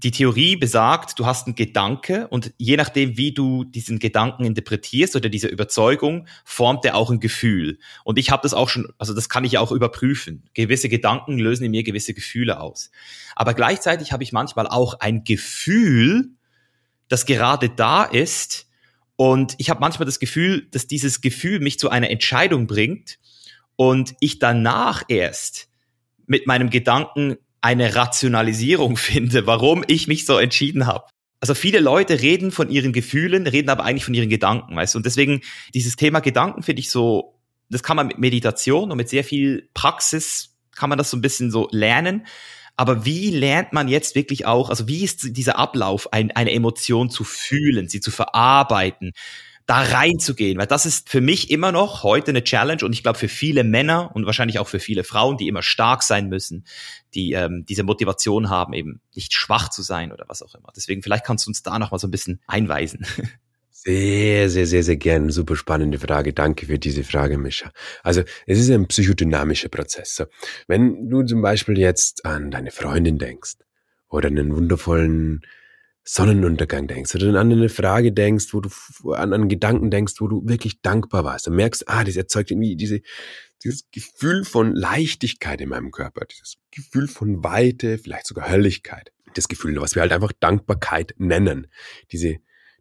[0.00, 5.16] Die Theorie besagt, du hast einen Gedanke und je nachdem, wie du diesen Gedanken interpretierst
[5.16, 7.80] oder diese Überzeugung, formt er auch ein Gefühl.
[8.04, 10.44] Und ich habe das auch schon, also das kann ich auch überprüfen.
[10.54, 12.92] Gewisse Gedanken lösen in mir gewisse Gefühle aus.
[13.34, 16.30] Aber gleichzeitig habe ich manchmal auch ein Gefühl,
[17.08, 18.68] das gerade da ist,
[19.16, 23.18] und ich habe manchmal das Gefühl, dass dieses Gefühl mich zu einer Entscheidung bringt
[23.74, 25.68] und ich danach erst
[26.28, 31.04] mit meinem Gedanken eine Rationalisierung finde, warum ich mich so entschieden habe.
[31.40, 34.98] Also viele Leute reden von ihren Gefühlen, reden aber eigentlich von ihren Gedanken, weißt du?
[34.98, 35.40] Und deswegen
[35.72, 37.38] dieses Thema Gedanken finde ich so,
[37.70, 41.20] das kann man mit Meditation und mit sehr viel Praxis kann man das so ein
[41.20, 42.26] bisschen so lernen.
[42.76, 47.10] Aber wie lernt man jetzt wirklich auch, also wie ist dieser Ablauf, ein, eine Emotion
[47.10, 49.12] zu fühlen, sie zu verarbeiten,
[49.68, 50.58] da reinzugehen?
[50.58, 53.64] Weil das ist für mich immer noch heute eine Challenge und ich glaube für viele
[53.64, 56.64] Männer und wahrscheinlich auch für viele Frauen, die immer stark sein müssen,
[57.14, 60.72] die ähm, diese Motivation haben, eben nicht schwach zu sein oder was auch immer.
[60.74, 63.06] Deswegen vielleicht kannst du uns da noch mal so ein bisschen einweisen.
[63.70, 65.30] Sehr, sehr, sehr, sehr gerne.
[65.30, 66.32] Super spannende Frage.
[66.32, 67.70] Danke für diese Frage, Mischa.
[68.02, 70.26] Also, es ist ein psychodynamischer Prozess.
[70.66, 73.54] Wenn du zum Beispiel jetzt an deine Freundin denkst
[74.08, 75.42] oder einen wundervollen
[76.10, 78.70] Sonnenuntergang denkst oder an eine Frage denkst, wo du
[79.12, 82.76] an einen Gedanken denkst, wo du wirklich dankbar warst und merkst, ah, das erzeugt irgendwie
[82.76, 83.00] diese,
[83.62, 89.12] dieses Gefühl von Leichtigkeit in meinem Körper, dieses Gefühl von Weite, vielleicht sogar Hölligkeit.
[89.34, 91.66] Das Gefühl, was wir halt einfach Dankbarkeit nennen.
[92.10, 92.38] Diese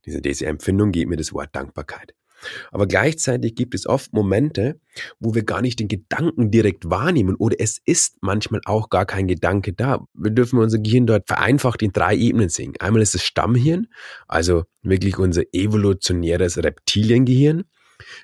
[0.07, 2.15] diese, diese Empfindung gibt mir das Wort Dankbarkeit.
[2.71, 4.79] Aber gleichzeitig gibt es oft Momente,
[5.19, 9.27] wo wir gar nicht den Gedanken direkt wahrnehmen oder es ist manchmal auch gar kein
[9.27, 10.05] Gedanke da.
[10.13, 12.73] Wir dürfen unser Gehirn dort vereinfacht in drei Ebenen sehen.
[12.79, 13.87] Einmal ist das Stammhirn,
[14.27, 17.63] also wirklich unser evolutionäres Reptiliengehirn.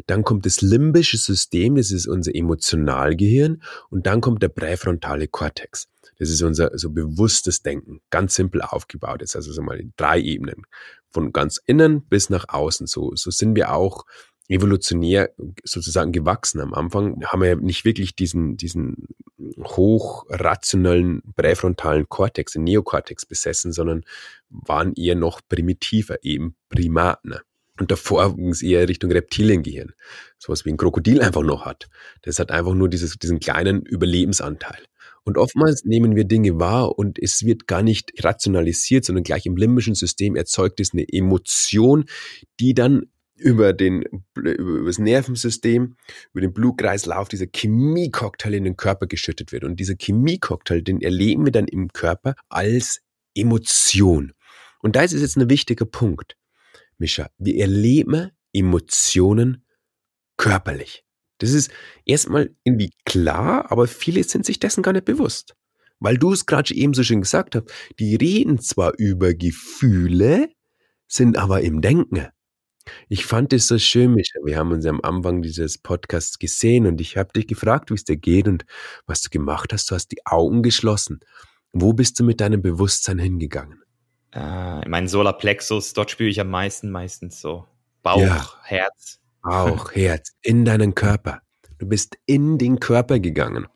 [0.05, 3.63] Dann kommt das limbische System, das ist unser Emotionalgehirn.
[3.89, 5.87] Und dann kommt der präfrontale Kortex.
[6.19, 9.35] Das ist unser so bewusstes Denken, ganz simpel aufgebaut ist.
[9.35, 10.63] Also so mal in drei Ebenen.
[11.13, 12.87] Von ganz innen bis nach außen.
[12.87, 14.05] So, so sind wir auch
[14.49, 15.31] evolutionär
[15.63, 16.59] sozusagen gewachsen.
[16.59, 19.07] Am Anfang haben wir nicht wirklich diesen, diesen
[19.59, 24.03] hochrationellen präfrontalen Kortex, den Neokortex besessen, sondern
[24.49, 27.35] waren eher noch primitiver, eben Primaten.
[27.79, 29.93] Und davor ging es eher Richtung Reptiliengehirn.
[30.37, 31.89] Sowas wie ein Krokodil einfach noch hat.
[32.21, 34.83] Das hat einfach nur dieses, diesen kleinen Überlebensanteil.
[35.25, 39.55] Und oftmals nehmen wir Dinge wahr und es wird gar nicht rationalisiert, sondern gleich im
[39.55, 42.05] limbischen System erzeugt es eine Emotion,
[42.59, 43.03] die dann
[43.35, 44.03] über, den,
[44.35, 45.95] über das Nervensystem,
[46.33, 49.63] über den Blutkreislauf dieser Chemiecocktail in den Körper geschüttet wird.
[49.63, 53.01] Und dieser Chemiecocktail, den erleben wir dann im Körper als
[53.35, 54.33] Emotion.
[54.81, 56.37] Und da ist jetzt ein wichtiger Punkt,
[56.97, 57.29] Mischa.
[57.37, 59.65] Wir erleben Emotionen
[60.37, 61.03] körperlich.
[61.39, 61.71] Das ist
[62.05, 65.55] erstmal irgendwie klar, aber viele sind sich dessen gar nicht bewusst.
[65.99, 67.65] Weil du es gerade eben so schön gesagt hast,
[67.99, 70.49] die reden zwar über Gefühle,
[71.07, 72.27] sind aber im Denken.
[73.07, 74.39] Ich fand es so schön, Micha.
[74.43, 78.03] Wir haben uns am Anfang dieses Podcasts gesehen und ich habe dich gefragt, wie es
[78.03, 78.65] dir geht und
[79.05, 79.89] was du gemacht hast.
[79.89, 81.21] Du hast die Augen geschlossen.
[81.71, 83.81] Wo bist du mit deinem Bewusstsein hingegangen?
[84.31, 87.65] Äh, mein Solarplexus, dort spüre ich am meisten meistens so
[88.01, 88.53] Bauch, ja.
[88.63, 89.19] Herz.
[89.43, 91.41] Bauch, Herz, in deinen Körper.
[91.77, 93.67] Du bist in den Körper gegangen.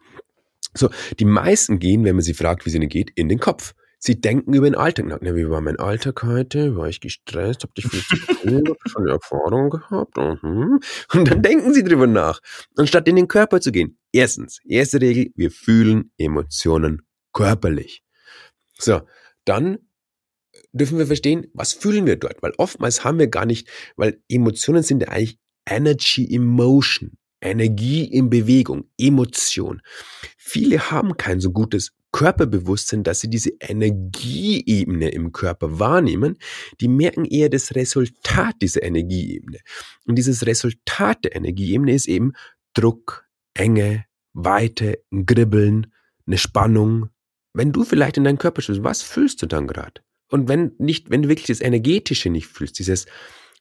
[0.74, 0.90] So,
[1.20, 3.74] die meisten gehen, wenn man sie fragt, wie es ihnen geht, in den Kopf.
[4.00, 5.20] Sie denken über den Alltag nach.
[5.22, 6.78] wie war mein Alltag heute?
[6.78, 7.64] War ich gestresst?
[7.64, 8.64] Hab ich viel zu tun?
[8.70, 10.16] Hab ich schon Erfahrung gehabt?
[10.16, 10.80] Mhm.
[11.14, 12.40] Und dann denken sie drüber nach,
[12.78, 13.98] anstatt in den Körper zu gehen.
[14.14, 17.02] Erstens, erste Regel, wir fühlen Emotionen
[17.34, 18.04] körperlich.
[18.78, 19.02] So,
[19.44, 19.80] dann
[20.72, 22.42] dürfen wir verstehen, was fühlen wir dort?
[22.42, 27.18] Weil oftmals haben wir gar nicht, weil Emotionen sind ja eigentlich Energy Emotion.
[27.42, 29.82] Energie in Bewegung, Emotion.
[30.38, 36.38] Viele haben kein so gutes Körperbewusstsein, dass sie diese Energieebene im Körper wahrnehmen,
[36.82, 39.60] die merken eher das Resultat dieser Energieebene.
[40.06, 42.34] Und dieses Resultat der Energieebene ist eben
[42.74, 45.94] Druck, Enge, Weite, ein Gribbeln,
[46.26, 47.10] eine Spannung.
[47.54, 50.02] Wenn du vielleicht in deinen Körper schaust, was fühlst du dann gerade?
[50.30, 53.06] Und wenn nicht, wenn du wirklich das Energetische nicht fühlst, dieses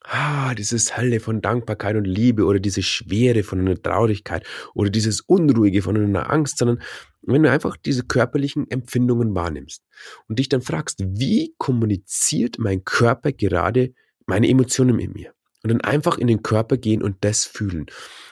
[0.07, 5.21] ah, dieses Hölle von Dankbarkeit und Liebe oder diese Schwere von einer Traurigkeit oder dieses
[5.21, 6.81] Unruhige von einer Angst, sondern
[7.23, 9.83] wenn du einfach diese körperlichen Empfindungen wahrnimmst
[10.29, 13.93] und dich dann fragst, wie kommuniziert mein Körper gerade
[14.27, 15.33] meine Emotionen mit mir?
[15.63, 17.87] Und dann einfach in den Körper gehen und das fühlen.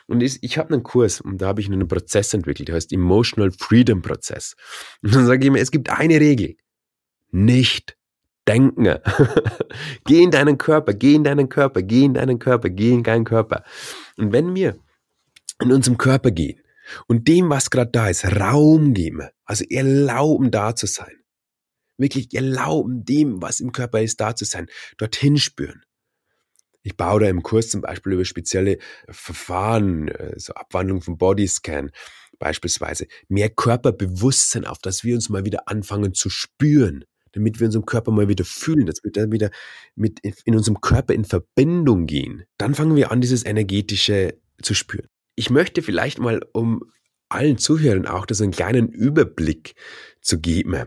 [0.07, 2.93] Und ich, ich habe einen Kurs und da habe ich einen Prozess entwickelt, der heißt
[2.93, 4.55] Emotional Freedom Prozess.
[5.03, 6.55] Und dann sage ich mir, es gibt eine Regel.
[7.33, 7.97] Nicht
[8.47, 8.99] denken.
[10.05, 13.25] geh in deinen Körper, geh in deinen Körper, geh in deinen Körper, geh in deinen
[13.25, 13.65] Körper.
[14.17, 14.79] Und wenn wir
[15.61, 16.61] in unserem Körper gehen
[17.07, 21.13] und dem, was gerade da ist, Raum geben, also erlauben da zu sein,
[21.97, 24.69] wirklich erlauben dem, was im Körper ist, da zu sein,
[24.99, 25.83] dorthin spüren.
[26.83, 28.79] Ich baue da im Kurs zum Beispiel über spezielle
[29.09, 31.91] Verfahren, äh, so Abwandlung vom Bodyscan,
[32.39, 37.87] beispielsweise mehr Körperbewusstsein, auf dass wir uns mal wieder anfangen zu spüren damit wir unseren
[37.87, 39.51] Körper mal wieder fühlen, dass wir dann wieder
[39.95, 42.45] mit in unserem Körper in Verbindung gehen.
[42.59, 45.09] Dann fangen wir an, dieses Energetische zu spüren.
[45.35, 46.85] Ich möchte vielleicht mal, um
[47.28, 49.74] allen Zuhörern auch das einen kleinen Überblick
[50.20, 50.85] zu geben,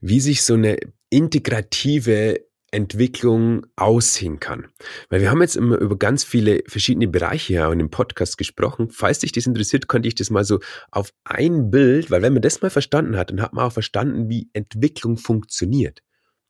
[0.00, 0.78] wie sich so eine
[1.10, 2.40] integrative
[2.74, 4.68] Entwicklung aussehen kann.
[5.08, 8.90] Weil wir haben jetzt immer über ganz viele verschiedene Bereiche hier in dem Podcast gesprochen.
[8.90, 10.60] Falls dich das interessiert, könnte ich das mal so
[10.90, 14.28] auf ein Bild, weil wenn man das mal verstanden hat, dann hat man auch verstanden,
[14.28, 16.00] wie Entwicklung funktioniert.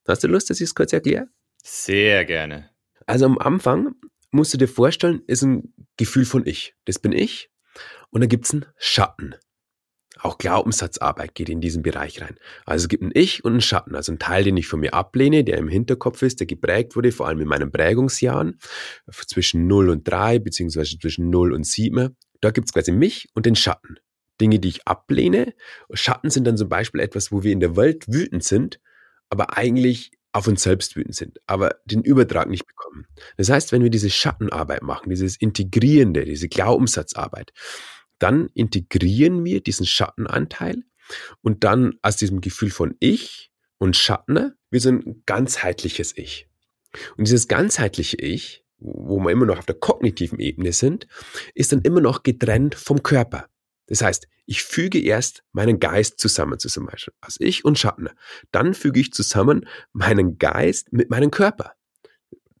[0.07, 1.27] Hast du Lust, dass ich es kurz erkläre?
[1.63, 2.69] Sehr gerne.
[3.05, 3.95] Also am Anfang
[4.31, 6.75] musst du dir vorstellen, ist ein Gefühl von ich.
[6.85, 7.49] Das bin ich.
[8.09, 9.35] Und dann gibt es einen Schatten.
[10.25, 12.35] Auch Glaubenssatzarbeit geht in diesen Bereich rein.
[12.65, 14.95] Also es gibt ein Ich und ein Schatten, also ein Teil, den ich von mir
[14.95, 18.57] ablehne, der im Hinterkopf ist, der geprägt wurde, vor allem in meinen Prägungsjahren,
[19.27, 22.17] zwischen 0 und 3, beziehungsweise zwischen 0 und 7.
[22.41, 23.99] Da gibt es quasi mich und den Schatten.
[24.41, 25.53] Dinge, die ich ablehne.
[25.93, 28.79] Schatten sind dann zum Beispiel etwas, wo wir in der Welt wütend sind,
[29.29, 33.05] aber eigentlich auf uns selbst wütend sind, aber den Übertrag nicht bekommen.
[33.37, 37.53] Das heißt, wenn wir diese Schattenarbeit machen, dieses Integrierende, diese Glaubenssatzarbeit,
[38.19, 40.83] dann integrieren wir diesen Schattenanteil
[41.41, 46.47] und dann aus diesem Gefühl von Ich und Schatten wird so ein ganzheitliches Ich.
[47.17, 51.07] Und dieses ganzheitliche Ich, wo wir immer noch auf der kognitiven Ebene sind,
[51.53, 53.47] ist dann immer noch getrennt vom Körper.
[53.87, 58.09] Das heißt, ich füge erst meinen Geist zusammen, zum Beispiel, also ich und Schatten.
[58.51, 61.73] Dann füge ich zusammen meinen Geist mit meinem Körper.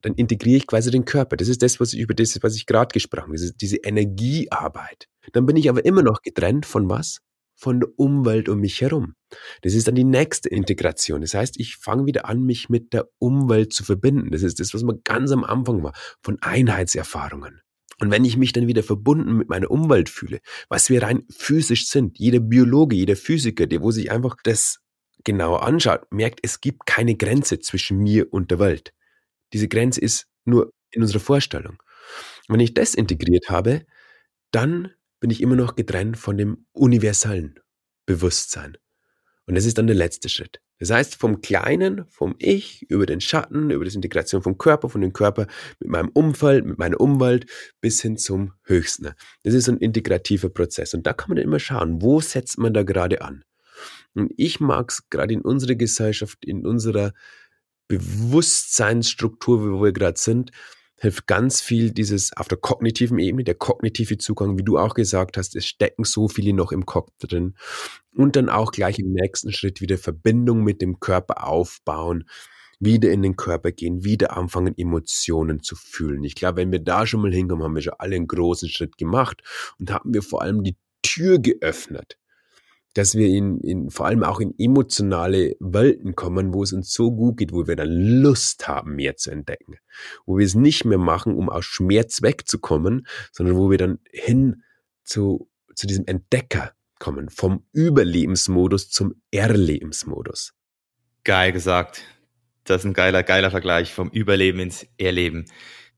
[0.05, 1.35] Dann integriere ich quasi den Körper.
[1.35, 5.07] Das ist das, was ich über das, was ich gerade gesprochen habe, diese, Energiearbeit.
[5.33, 7.21] Dann bin ich aber immer noch getrennt von was?
[7.55, 9.15] Von der Umwelt um mich herum.
[9.63, 11.21] Das ist dann die nächste Integration.
[11.21, 14.29] Das heißt, ich fange wieder an, mich mit der Umwelt zu verbinden.
[14.29, 17.61] Das ist das, was man ganz am Anfang war, von Einheitserfahrungen.
[17.99, 20.39] Und wenn ich mich dann wieder verbunden mit meiner Umwelt fühle,
[20.69, 24.81] was wir rein physisch sind, jeder Biologe, jeder Physiker, der wo sich einfach das
[25.23, 28.93] genauer anschaut, merkt, es gibt keine Grenze zwischen mir und der Welt.
[29.55, 31.81] Diese Grenze ist nur in unserer Vorstellung.
[32.49, 33.85] wenn ich das integriert habe,
[34.51, 34.91] dann
[35.21, 37.57] bin ich immer noch getrennt von dem universalen
[38.05, 38.77] Bewusstsein.
[39.45, 40.59] Und das ist dann der letzte Schritt.
[40.77, 44.99] Das heißt, vom Kleinen, vom Ich, über den Schatten, über die Integration vom Körper, von
[44.99, 45.47] dem Körper
[45.79, 47.49] mit meinem Umfeld, mit meiner Umwelt,
[47.79, 49.13] bis hin zum Höchsten.
[49.43, 50.93] Das ist ein integrativer Prozess.
[50.93, 53.45] Und da kann man dann immer schauen, wo setzt man da gerade an.
[54.15, 57.13] Und ich mag es gerade in unserer Gesellschaft, in unserer
[57.87, 60.51] Bewusstseinsstruktur, wo wir gerade sind,
[60.97, 65.37] hilft ganz viel dieses auf der kognitiven Ebene, der kognitive Zugang, wie du auch gesagt
[65.37, 67.55] hast, es stecken so viele noch im Kopf drin.
[68.15, 72.29] Und dann auch gleich im nächsten Schritt wieder Verbindung mit dem Körper aufbauen,
[72.79, 76.23] wieder in den Körper gehen, wieder anfangen, Emotionen zu fühlen.
[76.23, 78.97] Ich glaube, wenn wir da schon mal hinkommen, haben wir schon alle einen großen Schritt
[78.97, 79.41] gemacht
[79.79, 82.17] und haben wir vor allem die Tür geöffnet
[82.95, 87.11] dass wir in, in, vor allem auch in emotionale Welten kommen, wo es uns so
[87.11, 89.75] gut geht, wo wir dann Lust haben, mehr zu entdecken.
[90.25, 94.63] Wo wir es nicht mehr machen, um aus Schmerz wegzukommen, sondern wo wir dann hin
[95.03, 100.53] zu, zu diesem Entdecker kommen, vom Überlebensmodus zum Erlebensmodus.
[101.25, 102.01] Geil gesagt.
[102.63, 105.45] Das ist ein geiler, geiler Vergleich vom Überleben ins Erleben.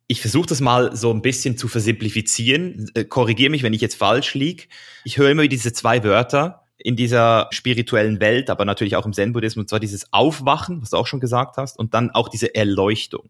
[0.08, 2.90] Ich versuche das mal so ein bisschen zu versimplifizieren.
[2.96, 4.64] Äh, Korrigiere mich, wenn ich jetzt falsch liege.
[5.04, 9.64] Ich höre immer diese zwei Wörter in dieser spirituellen Welt, aber natürlich auch im Zen-Buddhismus,
[9.64, 13.30] und zwar dieses Aufwachen, was du auch schon gesagt hast, und dann auch diese Erleuchtung.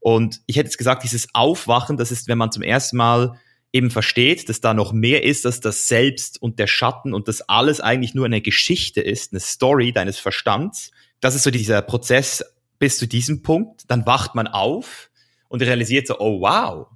[0.00, 3.38] Und ich hätte jetzt gesagt, dieses Aufwachen, das ist, wenn man zum ersten Mal
[3.72, 7.42] eben versteht, dass da noch mehr ist, dass das Selbst und der Schatten und das
[7.42, 10.90] alles eigentlich nur eine Geschichte ist, eine Story deines Verstands.
[11.20, 12.44] Das ist so dieser Prozess
[12.78, 13.82] bis zu diesem Punkt.
[13.88, 15.10] Dann wacht man auf
[15.48, 16.86] und realisiert so, oh wow,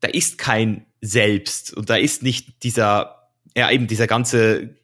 [0.00, 4.76] da ist kein Selbst und da ist nicht dieser, ja eben dieser ganze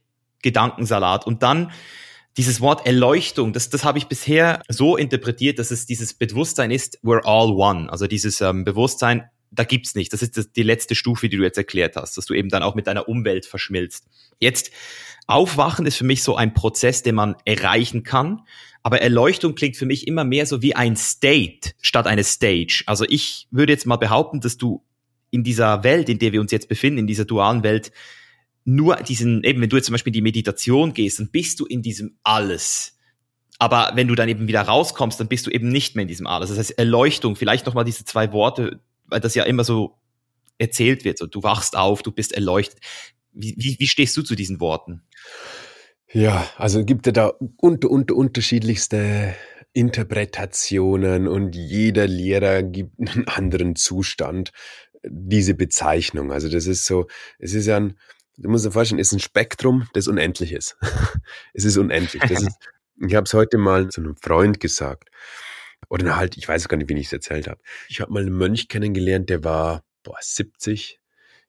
[0.42, 1.26] Gedankensalat.
[1.26, 1.72] Und dann
[2.36, 6.98] dieses Wort Erleuchtung, das, das habe ich bisher so interpretiert, dass es dieses Bewusstsein ist,
[7.02, 7.90] we're all one.
[7.90, 10.12] Also dieses ähm, Bewusstsein, da gibt's nicht.
[10.12, 12.62] Das ist das, die letzte Stufe, die du jetzt erklärt hast, dass du eben dann
[12.62, 14.06] auch mit deiner Umwelt verschmilzt.
[14.38, 14.70] Jetzt,
[15.26, 18.42] Aufwachen ist für mich so ein Prozess, den man erreichen kann.
[18.82, 22.82] Aber Erleuchtung klingt für mich immer mehr so wie ein State statt eine Stage.
[22.86, 24.82] Also ich würde jetzt mal behaupten, dass du
[25.30, 27.92] in dieser Welt, in der wir uns jetzt befinden, in dieser dualen Welt,
[28.68, 31.64] nur diesen, eben wenn du jetzt zum Beispiel in die Meditation gehst, dann bist du
[31.64, 32.98] in diesem Alles.
[33.58, 36.26] Aber wenn du dann eben wieder rauskommst, dann bist du eben nicht mehr in diesem
[36.26, 36.50] Alles.
[36.50, 39.96] Das heißt, Erleuchtung, vielleicht nochmal diese zwei Worte, weil das ja immer so
[40.58, 41.16] erzählt wird.
[41.16, 42.80] So, du wachst auf, du bist erleuchtet.
[43.32, 45.02] Wie, wie, wie stehst du zu diesen Worten?
[46.12, 49.34] Ja, also gibt es da unter, unter unterschiedlichste
[49.72, 54.52] Interpretationen und jeder Lehrer gibt einen anderen Zustand
[55.04, 56.32] diese Bezeichnung.
[56.32, 57.06] Also das ist so,
[57.38, 57.94] es ist ja ein,
[58.38, 60.76] du musst dir vorstellen, ist ein Spektrum, das unendlich ist.
[61.54, 62.22] es ist unendlich.
[62.30, 62.48] Ist,
[63.06, 65.10] ich habe es heute mal zu einem Freund gesagt.
[65.88, 67.60] Oder halt, ich weiß gar nicht, wie ich es erzählt habe.
[67.88, 71.00] Ich habe mal einen Mönch kennengelernt, der war boah, 70.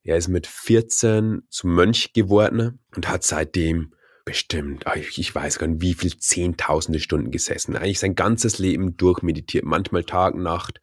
[0.03, 3.93] Er ist mit 14 zum Mönch geworden und hat seitdem
[4.25, 7.75] bestimmt, ah, ich weiß gar nicht, wie viel zehntausende Stunden gesessen.
[7.75, 10.79] Eigentlich sein ganzes Leben durchmeditiert, manchmal Tag, Nacht.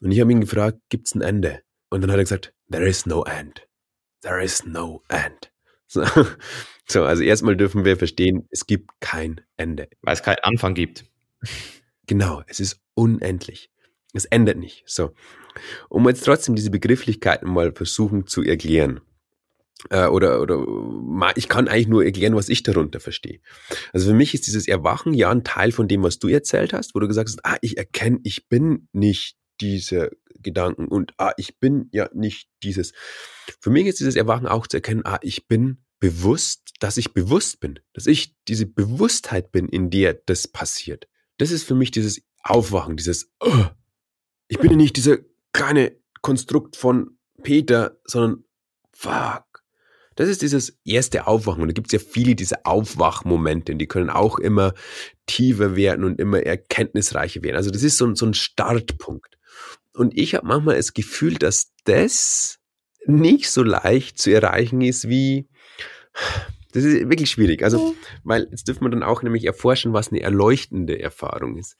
[0.00, 1.62] Und ich habe ihn gefragt, gibt's ein Ende?
[1.90, 3.67] Und dann hat er gesagt, there is no end.
[4.22, 5.50] There is no end.
[5.90, 6.04] So,
[6.86, 9.88] so also erstmal dürfen wir verstehen, es gibt kein Ende.
[10.02, 11.06] Weil es keinen Anfang gibt.
[12.06, 13.70] Genau, es ist unendlich.
[14.12, 14.82] Es endet nicht.
[14.84, 15.14] So.
[15.88, 19.00] Um jetzt trotzdem diese Begrifflichkeiten mal versuchen zu erklären.
[19.88, 20.66] Äh, oder, oder
[21.36, 23.40] ich kann eigentlich nur erklären, was ich darunter verstehe.
[23.94, 26.94] Also für mich ist dieses Erwachen ja ein Teil von dem, was du erzählt hast,
[26.94, 31.58] wo du gesagt hast, ah, ich erkenne, ich bin nicht diese Gedanken und ah, ich
[31.58, 32.92] bin ja nicht dieses.
[33.60, 37.60] Für mich ist dieses Erwachen auch zu erkennen, ah, ich bin bewusst, dass ich bewusst
[37.60, 41.08] bin, dass ich diese Bewusstheit bin, in der das passiert.
[41.38, 43.66] Das ist für mich dieses Aufwachen, dieses, oh,
[44.48, 45.18] ich bin ja nicht dieser
[45.52, 48.44] kleine Konstrukt von Peter, sondern
[48.92, 49.44] fuck.
[50.18, 51.62] Das ist dieses erste Aufwachen.
[51.62, 54.74] Und da gibt es ja viele diese Aufwachmomente, die können auch immer
[55.26, 57.54] tiefer werden und immer erkenntnisreicher werden.
[57.54, 59.37] Also das ist so, so ein Startpunkt.
[59.94, 62.58] Und ich habe manchmal das Gefühl, dass das
[63.06, 65.48] nicht so leicht zu erreichen ist wie,
[66.72, 67.62] das ist wirklich schwierig.
[67.62, 67.94] Also,
[68.24, 71.76] weil jetzt dürfen wir dann auch nämlich erforschen, was eine erleuchtende Erfahrung ist.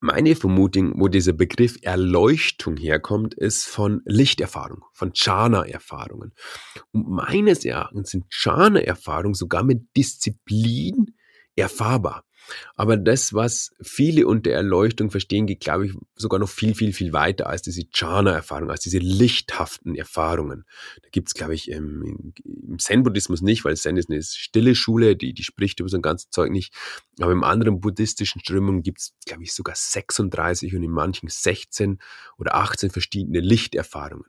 [0.00, 6.32] Meine Vermutung, wo dieser Begriff Erleuchtung herkommt, ist von Lichterfahrung, von Jhana-Erfahrungen.
[6.92, 11.16] Und meines Erachtens sind Jhana-Erfahrungen sogar mit Disziplin
[11.56, 12.24] erfahrbar.
[12.76, 17.12] Aber das, was viele unter Erleuchtung verstehen, geht, glaube ich, sogar noch viel, viel, viel
[17.12, 20.64] weiter als diese Jhana-Erfahrung, als diese lichthaften Erfahrungen.
[21.02, 25.34] Da gibt's, glaube ich, im, im Zen-Buddhismus nicht, weil Zen ist eine stille Schule, die,
[25.34, 26.74] die spricht über so ein ganzes Zeug nicht.
[27.20, 31.98] Aber im anderen buddhistischen Strömungen gibt's, glaube ich, sogar 36 und in manchen 16
[32.38, 34.26] oder 18 verschiedene Lichterfahrungen.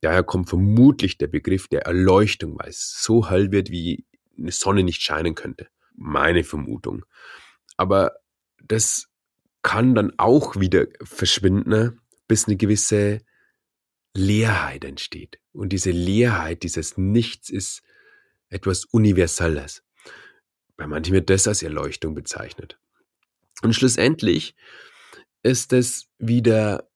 [0.00, 4.04] Daher kommt vermutlich der Begriff der Erleuchtung, weil es so hell wird, wie
[4.38, 5.68] eine Sonne nicht scheinen könnte.
[5.94, 7.04] Meine Vermutung.
[7.80, 8.12] Aber
[8.62, 9.08] das
[9.62, 13.22] kann dann auch wieder verschwinden, bis eine gewisse
[14.14, 15.40] Leerheit entsteht.
[15.52, 17.80] Und diese Leerheit, dieses Nichts ist
[18.50, 19.82] etwas Universelles.
[20.76, 22.78] Bei manchen wird das als Erleuchtung bezeichnet.
[23.62, 24.56] Und schlussendlich
[25.42, 26.86] ist es wieder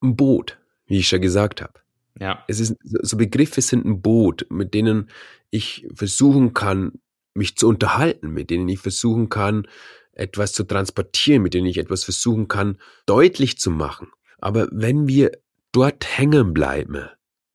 [0.00, 1.80] ein Boot, wie ich schon gesagt habe.
[2.20, 2.44] Ja.
[2.46, 5.10] Es ist, so Begriffe sind ein Boot, mit denen
[5.50, 7.00] ich versuchen kann,
[7.34, 9.66] mich zu unterhalten, mit denen ich versuchen kann,
[10.14, 14.08] etwas zu transportieren, mit denen ich etwas versuchen kann, deutlich zu machen.
[14.38, 15.32] Aber wenn wir
[15.72, 17.08] dort hängen bleiben,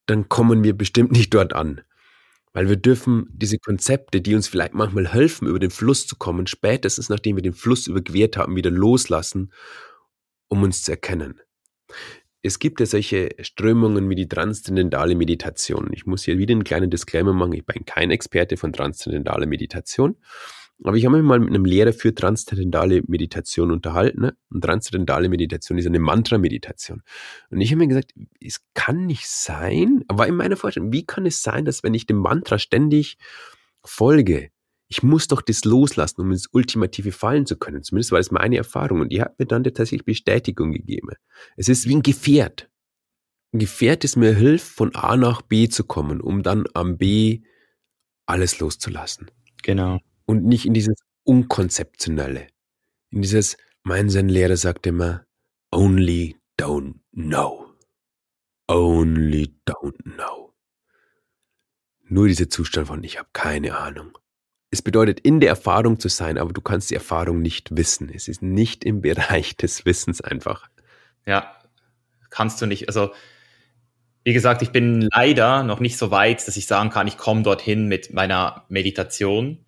[0.05, 1.81] dann kommen wir bestimmt nicht dort an.
[2.51, 6.47] Weil wir dürfen diese Konzepte, die uns vielleicht manchmal helfen, über den Fluss zu kommen,
[6.47, 9.53] spätestens nachdem wir den Fluss überquert haben, wieder loslassen,
[10.47, 11.39] um uns zu erkennen.
[12.41, 15.89] Es gibt ja solche Strömungen wie die transzendentale Meditation.
[15.91, 17.53] Ich muss hier wieder einen kleinen Disclaimer machen.
[17.53, 20.15] Ich bin kein Experte von transzendentaler Meditation.
[20.83, 24.21] Aber ich habe mich mal mit einem Lehrer für transzendentale Meditation unterhalten.
[24.21, 24.37] Ne?
[24.49, 27.01] Und transzendentale Meditation ist eine Mantra-Meditation.
[27.49, 31.25] Und ich habe mir gesagt, es kann nicht sein, aber in meiner Vorstellung, wie kann
[31.25, 33.17] es sein, dass wenn ich dem Mantra ständig
[33.83, 34.51] folge,
[34.87, 37.83] ich muss doch das loslassen, um ins Ultimative fallen zu können.
[37.83, 39.01] Zumindest war das meine Erfahrung.
[39.01, 41.09] Und die hat mir dann tatsächlich Bestätigung gegeben.
[41.57, 42.69] Es ist wie ein Gefährt.
[43.53, 47.41] Ein Gefährt, das mir hilft, von A nach B zu kommen, um dann am B
[48.25, 49.29] alles loszulassen.
[49.61, 49.99] Genau
[50.29, 52.45] und nicht in dieses Unkonzeptionelle.
[53.09, 55.25] In dieses, mein Zen-Lehrer sagt immer,
[55.71, 57.73] only don't know.
[58.67, 60.53] Only don't know.
[62.03, 64.19] Nur dieser Zustand von, ich habe keine Ahnung.
[64.69, 68.11] Es bedeutet, in der Erfahrung zu sein, aber du kannst die Erfahrung nicht wissen.
[68.13, 70.69] Es ist nicht im Bereich des Wissens einfach.
[71.25, 71.55] Ja,
[72.29, 72.87] kannst du nicht.
[72.87, 73.09] Also,
[74.23, 77.41] wie gesagt, ich bin leider noch nicht so weit, dass ich sagen kann, ich komme
[77.41, 79.65] dorthin mit meiner Meditation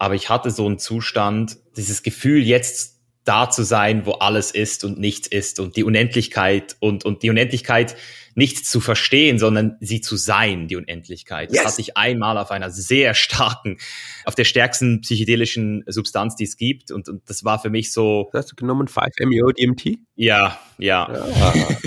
[0.00, 4.82] aber ich hatte so einen Zustand, dieses Gefühl, jetzt da zu sein, wo alles ist
[4.82, 7.96] und nichts ist und die Unendlichkeit und, und die Unendlichkeit
[8.34, 11.52] nicht zu verstehen, sondern sie zu sein, die Unendlichkeit.
[11.52, 11.62] Yes.
[11.62, 13.76] Das hatte ich einmal auf einer sehr starken,
[14.24, 16.90] auf der stärksten psychedelischen Substanz, die es gibt.
[16.92, 18.30] Und, und das war für mich so.
[18.32, 19.98] hast du genommen 5-MeO-DMT?
[20.14, 21.12] Ja, ja.
[21.12, 21.78] ja.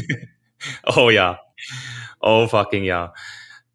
[0.96, 1.40] oh ja.
[2.20, 3.16] Oh fucking ja.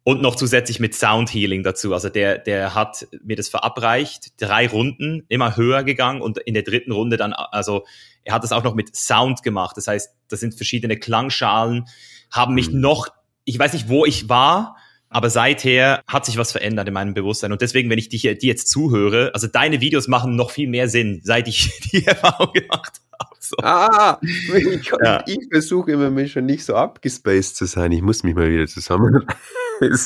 [0.09, 1.93] Und noch zusätzlich mit Sound Healing dazu.
[1.93, 6.63] Also der, der hat mir das verabreicht, drei Runden, immer höher gegangen und in der
[6.63, 7.85] dritten Runde dann, also
[8.23, 9.77] er hat das auch noch mit Sound gemacht.
[9.77, 11.85] Das heißt, das sind verschiedene Klangschalen,
[12.31, 12.79] haben mich mhm.
[12.79, 13.09] noch,
[13.45, 14.77] ich weiß nicht, wo ich war,
[15.09, 17.51] aber seither hat sich was verändert in meinem Bewusstsein.
[17.51, 20.89] Und deswegen, wenn ich dich, dir jetzt zuhöre, also deine Videos machen noch viel mehr
[20.89, 23.35] Sinn, seit ich die Erfahrung gemacht habe.
[23.39, 23.57] So.
[23.61, 25.23] Ah, ich, ja.
[25.27, 27.91] ich versuche immer, mich schon nicht so abgespaced zu sein.
[27.91, 29.27] Ich muss mich mal wieder zusammen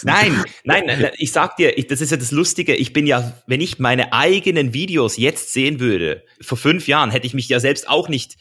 [0.04, 2.76] Nein, nein, nein, ich sag dir, ich, das ist ja das Lustige.
[2.76, 7.28] Ich bin ja, wenn ich meine eigenen Videos jetzt sehen würde, vor fünf Jahren hätte
[7.28, 8.38] ich mich ja selbst auch nicht.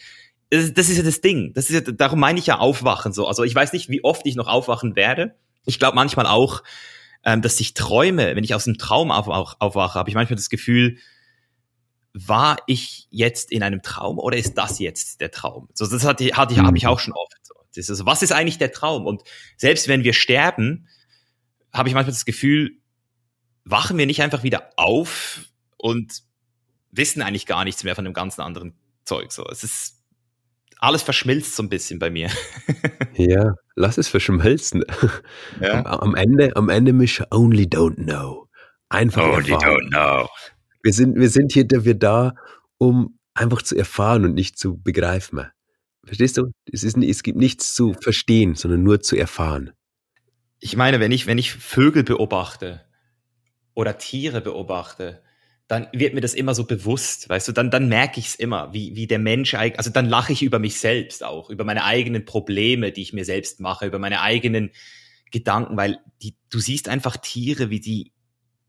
[0.50, 1.52] Das, das ist ja das Ding.
[1.54, 3.26] Das ist ja, darum meine ich ja aufwachen so.
[3.26, 5.34] Also ich weiß nicht, wie oft ich noch aufwachen werde.
[5.64, 6.62] Ich glaube manchmal auch,
[7.24, 10.36] ähm, dass ich träume, wenn ich aus einem Traum auf, auf, aufwache, habe ich manchmal
[10.36, 10.98] das Gefühl,
[12.14, 15.68] war ich jetzt in einem Traum oder ist das jetzt der Traum?
[15.72, 16.90] So, das hatte, hatte ich, habe ich mhm.
[16.90, 17.32] auch schon oft.
[17.42, 17.54] So.
[17.74, 19.06] Das ist, was ist eigentlich der Traum?
[19.06, 19.22] Und
[19.56, 20.88] selbst wenn wir sterben,
[21.72, 22.78] habe ich manchmal das Gefühl,
[23.64, 25.46] wachen wir nicht einfach wieder auf
[25.76, 26.22] und
[26.90, 29.32] wissen eigentlich gar nichts mehr von dem ganzen anderen Zeug.
[29.32, 30.02] So, es ist
[30.78, 32.28] alles verschmilzt so ein bisschen bei mir.
[33.14, 34.84] ja, lass es verschmelzen.
[35.60, 35.84] Ja.
[35.86, 38.48] Am, am, Ende, am Ende mich only don't know.
[38.88, 39.78] Einfach only erfahren.
[39.78, 40.28] don't know.
[40.82, 42.34] Wir sind, wir sind hier dafür da,
[42.78, 45.46] um einfach zu erfahren und nicht zu begreifen.
[46.04, 46.50] Verstehst du?
[46.70, 49.72] Es, ist, es gibt nichts zu verstehen, sondern nur zu erfahren
[50.62, 52.84] ich meine, wenn ich, wenn ich Vögel beobachte
[53.74, 55.20] oder Tiere beobachte,
[55.66, 58.72] dann wird mir das immer so bewusst, weißt du, dann, dann merke ich es immer,
[58.72, 62.24] wie, wie der Mensch, also dann lache ich über mich selbst auch, über meine eigenen
[62.24, 64.70] Probleme, die ich mir selbst mache, über meine eigenen
[65.32, 68.12] Gedanken, weil die, du siehst einfach Tiere, wie die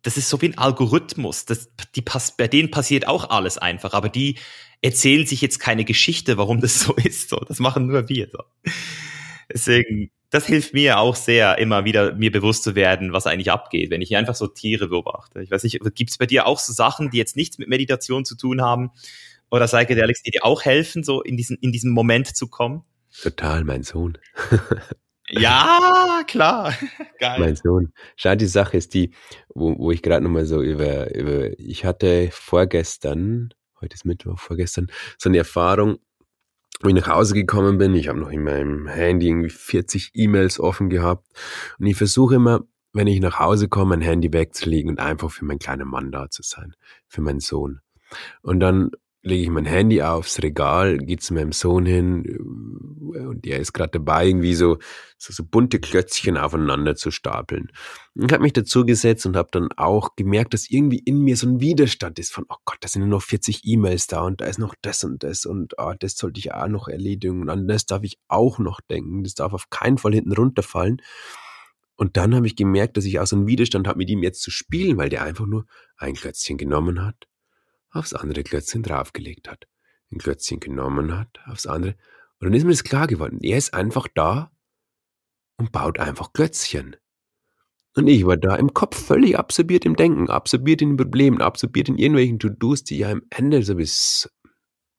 [0.01, 1.45] das ist so wie ein Algorithmus.
[1.45, 4.37] Das, die pass, bei denen passiert auch alles einfach, aber die
[4.81, 7.29] erzählen sich jetzt keine Geschichte, warum das so ist.
[7.29, 8.27] So, das machen nur wir.
[8.29, 8.39] So.
[9.51, 13.91] Deswegen, das hilft mir auch sehr, immer wieder mir bewusst zu werden, was eigentlich abgeht,
[13.91, 15.43] wenn ich einfach so Tiere beobachte.
[15.43, 18.25] Ich weiß nicht, gibt es bei dir auch so Sachen, die jetzt nichts mit Meditation
[18.25, 18.89] zu tun haben
[19.51, 22.83] oder Psychedelics, die dir auch helfen, so in diesen, in diesen Moment zu kommen?
[23.21, 24.17] Total, mein Sohn.
[25.29, 26.73] ja, klar.
[27.19, 27.39] Geil.
[27.39, 27.93] Mein Sohn.
[28.15, 29.13] Schau, die Sache ist die,
[29.53, 34.87] wo, wo ich gerade nochmal so über, über, ich hatte vorgestern, heute ist Mittwoch, vorgestern,
[35.19, 35.99] so eine Erfahrung,
[36.83, 37.95] wo ich nach Hause gekommen bin.
[37.95, 41.25] Ich habe noch in meinem Handy irgendwie 40 E-Mails offen gehabt.
[41.79, 42.61] Und ich versuche immer,
[42.91, 46.29] wenn ich nach Hause komme, mein Handy wegzulegen und einfach für meinen kleinen Mann da
[46.29, 46.75] zu sein,
[47.07, 47.79] für meinen Sohn.
[48.41, 48.91] Und dann
[49.23, 52.25] lege ich mein Handy aufs Regal, gehe zu meinem Sohn hin
[53.15, 54.77] äh, und der ist gerade dabei, irgendwie so,
[55.17, 57.71] so, so bunte Klötzchen aufeinander zu stapeln.
[58.15, 61.47] Und habe mich dazu gesetzt und habe dann auch gemerkt, dass irgendwie in mir so
[61.47, 64.45] ein Widerstand ist von, oh Gott, da sind ja noch 40 E-Mails da und da
[64.45, 67.67] ist noch das und das und oh, das sollte ich auch noch erledigen und an
[67.67, 71.01] das darf ich auch noch denken, das darf auf keinen Fall hinten runterfallen.
[71.95, 74.41] Und dann habe ich gemerkt, dass ich auch so einen Widerstand habe, mit ihm jetzt
[74.41, 75.65] zu spielen, weil der einfach nur
[75.95, 77.27] ein Klötzchen genommen hat
[77.93, 79.67] aufs andere Klötzchen draufgelegt hat,
[80.11, 81.95] ein Klötzchen genommen hat, aufs andere.
[82.39, 83.39] Und dann ist mir das klar geworden.
[83.41, 84.51] Er ist einfach da
[85.57, 86.97] und baut einfach Klötzchen.
[87.95, 91.89] Und ich war da im Kopf völlig absorbiert im Denken, absorbiert in den Problemen, absorbiert
[91.89, 94.29] in irgendwelchen To-Dos, die ja am Ende so bis,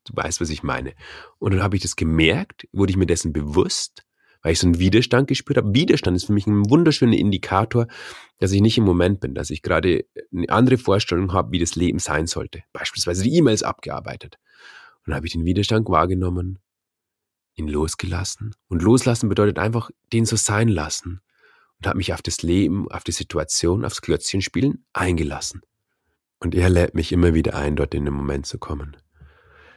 [0.05, 0.95] du weißt, was ich meine.
[1.39, 4.05] Und dann habe ich das gemerkt, wurde ich mir dessen bewusst
[4.45, 5.75] weil ich so einen Widerstand gespürt habe.
[5.75, 7.89] Widerstand ist für mich ein wunderschöner Indikator,
[8.39, 11.75] dass ich nicht im Moment bin, dass ich gerade eine andere Vorstellung habe, wie das
[11.75, 12.63] Leben sein sollte.
[12.75, 14.39] Beispielsweise die E-Mails abgearbeitet.
[14.99, 16.59] Und dann habe ich den Widerstand wahrgenommen,
[17.55, 18.55] ihn losgelassen.
[18.69, 21.23] Und loslassen bedeutet einfach, den so sein lassen.
[21.79, 25.63] Und habe mich auf das Leben, auf die Situation, aufs Klötzchenspielen eingelassen.
[26.39, 28.95] Und er lädt mich immer wieder ein, dort in den Moment zu kommen.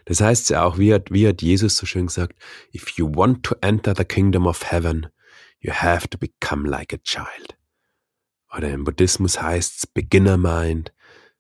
[0.07, 2.33] Das heißt ja auch, wie hat, wie hat Jesus so schön gesagt,
[2.73, 5.07] if you want to enter the kingdom of heaven,
[5.59, 7.57] you have to become like a child.
[8.55, 10.93] Oder im Buddhismus heißt es Beginner Mind,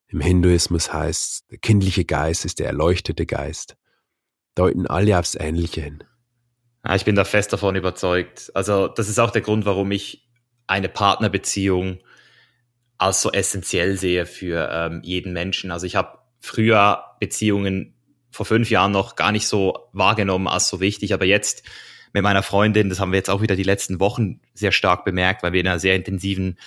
[0.07, 3.77] im Hinduismus heißt es, der kindliche Geist ist der erleuchtete Geist.
[4.55, 6.03] Deuten alle aufs Ähnliche hin.
[6.83, 8.51] Ja, ich bin da fest davon überzeugt.
[8.53, 10.29] Also das ist auch der Grund, warum ich
[10.65, 11.99] eine Partnerbeziehung
[12.97, 15.71] als so essentiell sehe für ähm, jeden Menschen.
[15.71, 17.96] Also ich habe früher Beziehungen
[18.37, 21.63] vor fünf Jahren noch gar nicht so wahrgenommen als so wichtig, aber jetzt
[22.13, 25.43] mit meiner Freundin, das haben wir jetzt auch wieder die letzten Wochen sehr stark bemerkt,
[25.43, 26.57] weil wir in einer sehr intensiven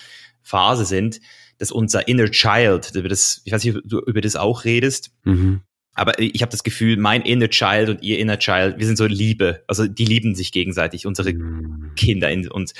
[0.43, 1.21] Phase sind,
[1.57, 5.61] dass unser Inner Child, das, ich weiß nicht, ob du über das auch redest, mhm.
[5.93, 9.05] aber ich habe das Gefühl, mein Inner Child und ihr Inner Child, wir sind so
[9.05, 11.93] Liebe, also die lieben sich gegenseitig, unsere mhm.
[11.95, 12.73] Kinder in uns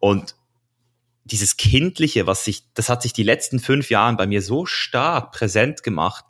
[0.00, 0.34] und
[1.24, 5.30] dieses Kindliche, was sich, das hat sich die letzten fünf Jahren bei mir so stark
[5.30, 6.24] präsent gemacht.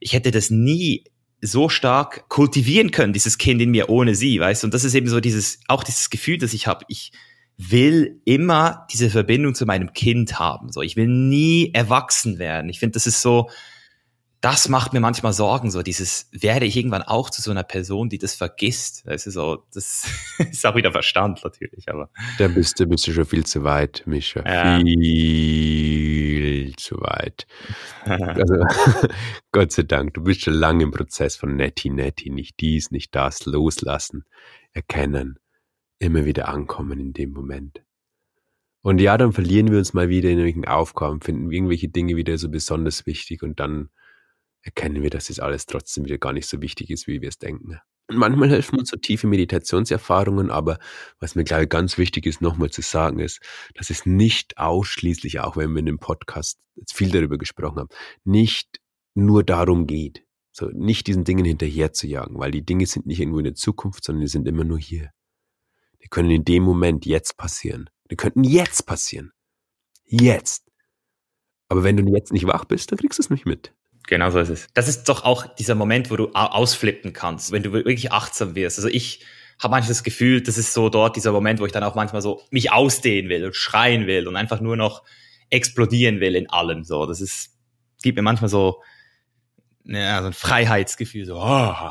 [0.00, 1.04] Ich hätte das nie
[1.40, 4.66] so stark kultivieren können, dieses Kind in mir ohne sie, weißt du?
[4.66, 6.84] Und das ist eben so dieses, auch dieses Gefühl, das ich habe.
[6.88, 7.12] Ich
[7.56, 10.72] will immer diese Verbindung zu meinem Kind haben.
[10.72, 12.70] So, ich will nie erwachsen werden.
[12.70, 13.50] Ich finde, das ist so,
[14.40, 18.08] das macht mir manchmal Sorgen, so dieses, werde ich irgendwann auch zu so einer Person,
[18.08, 19.02] die das vergisst.
[19.06, 20.06] Das ist so, das
[20.38, 22.08] ist auch wieder Verstand natürlich, aber.
[22.38, 24.42] Da bist du, bist du schon viel zu weit, Mischa.
[24.46, 24.78] Ja.
[24.80, 27.46] Viel zu weit.
[28.04, 28.54] also,
[29.52, 33.14] Gott sei Dank, du bist schon lange im Prozess von netti, netti, nicht dies, nicht
[33.14, 34.24] das, loslassen,
[34.72, 35.38] erkennen,
[35.98, 37.82] immer wieder ankommen in dem Moment.
[38.80, 42.38] Und ja, dann verlieren wir uns mal wieder in irgendwelchen Aufgaben, finden irgendwelche Dinge wieder
[42.38, 43.90] so besonders wichtig und dann
[44.62, 47.38] erkennen wir, dass das alles trotzdem wieder gar nicht so wichtig ist, wie wir es
[47.38, 47.78] denken.
[48.08, 50.78] Und manchmal helfen uns so tiefe Meditationserfahrungen, aber
[51.20, 53.40] was mir, glaube ich, ganz wichtig ist, nochmal zu sagen, ist,
[53.74, 57.88] dass es nicht ausschließlich, auch wenn wir in dem Podcast jetzt viel darüber gesprochen haben,
[58.24, 58.80] nicht
[59.14, 63.20] nur darum geht, so nicht diesen Dingen hinterher zu jagen, weil die Dinge sind nicht
[63.20, 65.10] irgendwo in der Zukunft, sondern die sind immer nur hier.
[66.02, 67.90] Die können in dem Moment jetzt passieren.
[68.10, 69.32] Die könnten jetzt passieren.
[70.04, 70.66] Jetzt.
[71.68, 73.72] Aber wenn du jetzt nicht wach bist, dann kriegst du es nicht mit.
[74.10, 74.68] Genau so ist es.
[74.74, 78.76] Das ist doch auch dieser Moment, wo du ausflippen kannst, wenn du wirklich achtsam wirst.
[78.76, 79.24] Also ich
[79.60, 82.20] habe manchmal das Gefühl, das ist so dort dieser Moment, wo ich dann auch manchmal
[82.20, 85.04] so mich ausdehnen will und schreien will und einfach nur noch
[85.48, 86.82] explodieren will in allem.
[86.82, 87.56] So, das ist
[88.02, 88.82] gibt mir manchmal so,
[89.84, 91.24] ja, so ein Freiheitsgefühl.
[91.24, 91.90] So, oh.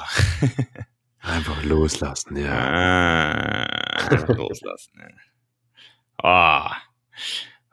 [1.22, 2.51] einfach loslassen, ja.
[2.51, 4.91] Ah, einfach loslassen.
[4.99, 5.07] Ja.
[6.22, 6.76] Oh.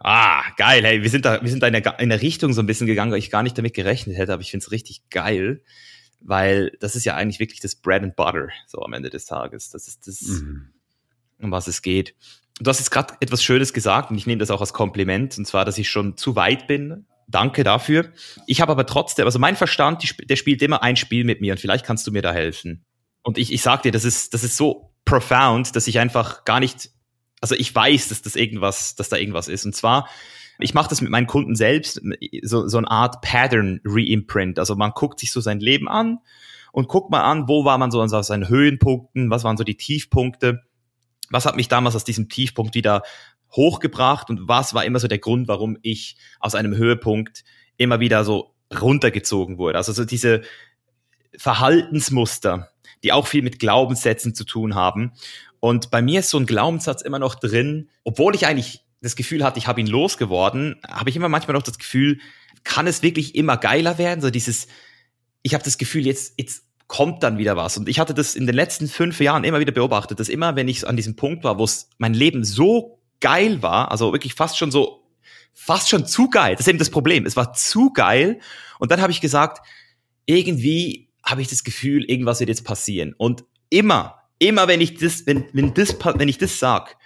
[0.08, 2.62] Ah, geil, hey, wir sind da, wir sind da in der, in der Richtung so
[2.62, 5.10] ein bisschen gegangen, weil ich gar nicht damit gerechnet hätte, aber ich finde es richtig
[5.10, 5.64] geil,
[6.20, 9.70] weil das ist ja eigentlich wirklich das Bread and Butter, so am Ende des Tages.
[9.70, 10.68] Das ist das, mhm.
[11.42, 12.14] um was es geht.
[12.60, 15.44] Du hast jetzt gerade etwas Schönes gesagt und ich nehme das auch als Kompliment, und
[15.44, 18.12] zwar, dass ich schon zu weit bin, danke dafür.
[18.46, 21.58] Ich habe aber trotzdem, also mein Verstand, der spielt immer ein Spiel mit mir und
[21.58, 22.84] vielleicht kannst du mir da helfen.
[23.24, 26.60] Und ich, ich sag dir, das ist, das ist so profound, dass ich einfach gar
[26.60, 26.90] nicht,
[27.40, 29.66] also ich weiß, dass das irgendwas, dass da irgendwas ist.
[29.66, 30.08] Und zwar,
[30.58, 32.00] ich mache das mit meinen Kunden selbst,
[32.42, 34.58] so, so eine Art Pattern Reimprint.
[34.58, 36.18] Also man guckt sich so sein Leben an
[36.72, 39.76] und guckt mal an, wo war man so an seinen Höhenpunkten, was waren so die
[39.76, 40.62] Tiefpunkte,
[41.30, 43.02] was hat mich damals aus diesem Tiefpunkt wieder
[43.52, 47.44] hochgebracht und was war immer so der Grund, warum ich aus einem Höhepunkt
[47.76, 49.78] immer wieder so runtergezogen wurde.
[49.78, 50.42] Also so diese
[51.36, 52.70] Verhaltensmuster,
[53.02, 55.12] die auch viel mit Glaubenssätzen zu tun haben.
[55.60, 59.44] Und bei mir ist so ein Glaubenssatz immer noch drin, obwohl ich eigentlich das Gefühl
[59.44, 62.18] hatte, ich habe ihn losgeworden, habe ich immer manchmal noch das Gefühl,
[62.64, 64.20] kann es wirklich immer geiler werden?
[64.20, 64.66] So dieses,
[65.42, 67.76] ich habe das Gefühl, jetzt, jetzt kommt dann wieder was.
[67.76, 70.68] Und ich hatte das in den letzten fünf Jahren immer wieder beobachtet, dass immer, wenn
[70.68, 74.70] ich an diesem Punkt war, wo mein Leben so geil war, also wirklich fast schon
[74.70, 75.02] so,
[75.52, 78.40] fast schon zu geil, das ist eben das Problem, es war zu geil.
[78.78, 79.66] Und dann habe ich gesagt,
[80.26, 83.14] irgendwie habe ich das Gefühl, irgendwas wird jetzt passieren.
[83.16, 86.96] Und immer, immer wenn ich das, wenn, wenn das, wenn ich das sag,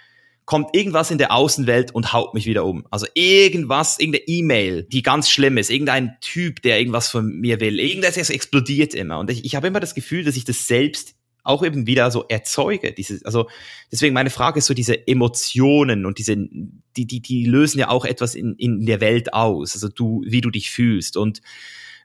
[0.45, 2.85] kommt irgendwas in der Außenwelt und haut mich wieder um.
[2.89, 7.79] Also irgendwas, irgendeine E-Mail, die ganz schlimm ist, irgendein Typ, der irgendwas von mir will,
[7.79, 9.19] irgendetwas explodiert immer.
[9.19, 12.25] Und ich, ich habe immer das Gefühl, dass ich das selbst auch eben wieder so
[12.27, 12.91] erzeuge.
[12.91, 13.49] Dieses, also
[13.91, 18.05] deswegen meine Frage ist so diese Emotionen und diese, die, die, die lösen ja auch
[18.05, 19.73] etwas in, in der Welt aus.
[19.73, 21.41] Also du, wie du dich fühlst und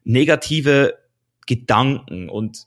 [0.04, 0.94] negative
[1.46, 2.66] Gedanken und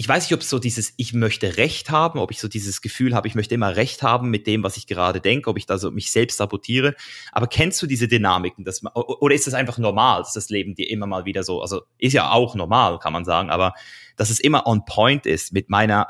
[0.00, 3.14] ich weiß nicht, ob so dieses Ich möchte Recht haben, ob ich so dieses Gefühl
[3.14, 5.76] habe, ich möchte immer Recht haben mit dem, was ich gerade denke, ob ich da
[5.76, 6.94] so mich selbst sabotiere.
[7.32, 8.64] Aber kennst du diese Dynamiken?
[8.64, 11.60] Dass man, oder ist das einfach normal, dass das Leben dir immer mal wieder so,
[11.60, 13.74] also ist ja auch normal, kann man sagen, aber
[14.16, 16.06] dass es immer on point ist mit meiner,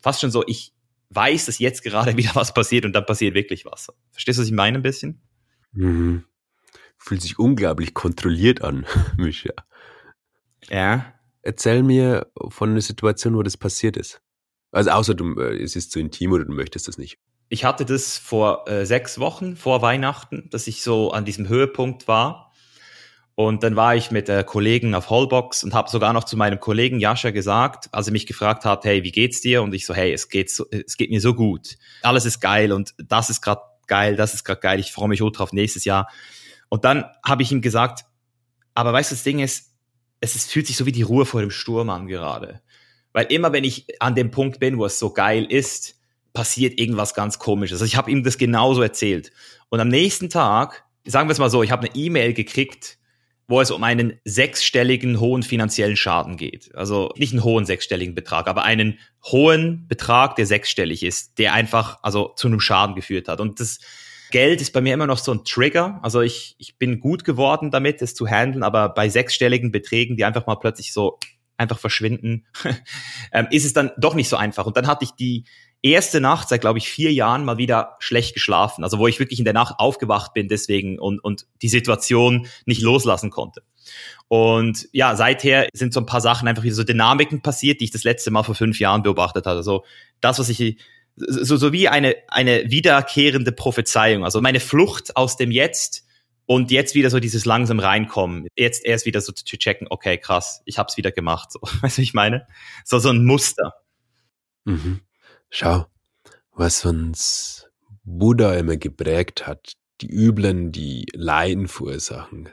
[0.00, 0.72] fast schon so, ich
[1.10, 3.92] weiß, dass jetzt gerade wieder was passiert und dann passiert wirklich was.
[4.10, 5.22] Verstehst du, was ich meine ein bisschen?
[5.70, 6.24] Mhm.
[6.98, 9.52] Fühlt sich unglaublich kontrolliert an, Micha.
[10.68, 11.14] Ja.
[11.42, 14.20] Erzähl mir von einer Situation, wo das passiert ist.
[14.72, 17.18] Also außer du, äh, es ist zu intim oder du möchtest das nicht.
[17.48, 22.06] Ich hatte das vor äh, sechs Wochen, vor Weihnachten, dass ich so an diesem Höhepunkt
[22.06, 22.52] war.
[23.34, 26.60] Und dann war ich mit äh, Kollegen auf Hallbox und habe sogar noch zu meinem
[26.60, 29.62] Kollegen Jascha gesagt, als er mich gefragt hat, hey, wie geht's dir?
[29.62, 31.76] Und ich so, hey, es geht, so, es geht mir so gut.
[32.02, 34.78] Alles ist geil und das ist gerade geil, das ist gerade geil.
[34.78, 36.08] Ich freue mich ultra auf nächstes Jahr.
[36.68, 38.04] Und dann habe ich ihm gesagt,
[38.74, 39.69] aber weißt du, das Ding ist,
[40.20, 42.60] es ist, fühlt sich so wie die Ruhe vor dem Sturm an gerade.
[43.12, 45.96] Weil immer, wenn ich an dem Punkt bin, wo es so geil ist,
[46.32, 47.80] passiert irgendwas ganz komisches.
[47.80, 49.32] Also ich habe ihm das genauso erzählt.
[49.68, 52.98] Und am nächsten Tag, sagen wir es mal so, ich habe eine E-Mail gekriegt,
[53.48, 56.72] wo es um einen sechsstelligen hohen finanziellen Schaden geht.
[56.76, 61.98] Also nicht einen hohen sechsstelligen Betrag, aber einen hohen Betrag, der sechsstellig ist, der einfach
[62.02, 63.40] also zu einem Schaden geführt hat.
[63.40, 63.80] Und das
[64.30, 66.00] Geld ist bei mir immer noch so ein Trigger.
[66.02, 70.24] Also ich, ich bin gut geworden damit, es zu handeln, aber bei sechsstelligen Beträgen, die
[70.24, 71.18] einfach mal plötzlich so
[71.56, 72.46] einfach verschwinden,
[73.32, 74.66] ähm, ist es dann doch nicht so einfach.
[74.66, 75.44] Und dann hatte ich die
[75.82, 78.84] erste Nacht seit, glaube ich, vier Jahren mal wieder schlecht geschlafen.
[78.84, 82.82] Also wo ich wirklich in der Nacht aufgewacht bin deswegen und, und die Situation nicht
[82.82, 83.62] loslassen konnte.
[84.28, 87.90] Und ja, seither sind so ein paar Sachen einfach wieder so Dynamiken passiert, die ich
[87.90, 89.56] das letzte Mal vor fünf Jahren beobachtet hatte.
[89.56, 89.84] Also
[90.20, 90.76] das, was ich
[91.16, 94.24] so, so wie eine, eine wiederkehrende Prophezeiung.
[94.24, 96.04] Also meine Flucht aus dem Jetzt
[96.46, 98.48] und jetzt wieder so dieses langsam reinkommen.
[98.56, 101.52] Jetzt erst wieder so zu checken, okay, krass, ich hab's wieder gemacht.
[101.52, 102.46] So, weißt du, ich meine?
[102.84, 103.74] So, so ein Muster.
[104.64, 105.00] Mhm.
[105.48, 105.86] Schau,
[106.52, 107.68] was uns
[108.02, 112.48] Buddha immer geprägt hat, die Üblen, die Leiden verursachen,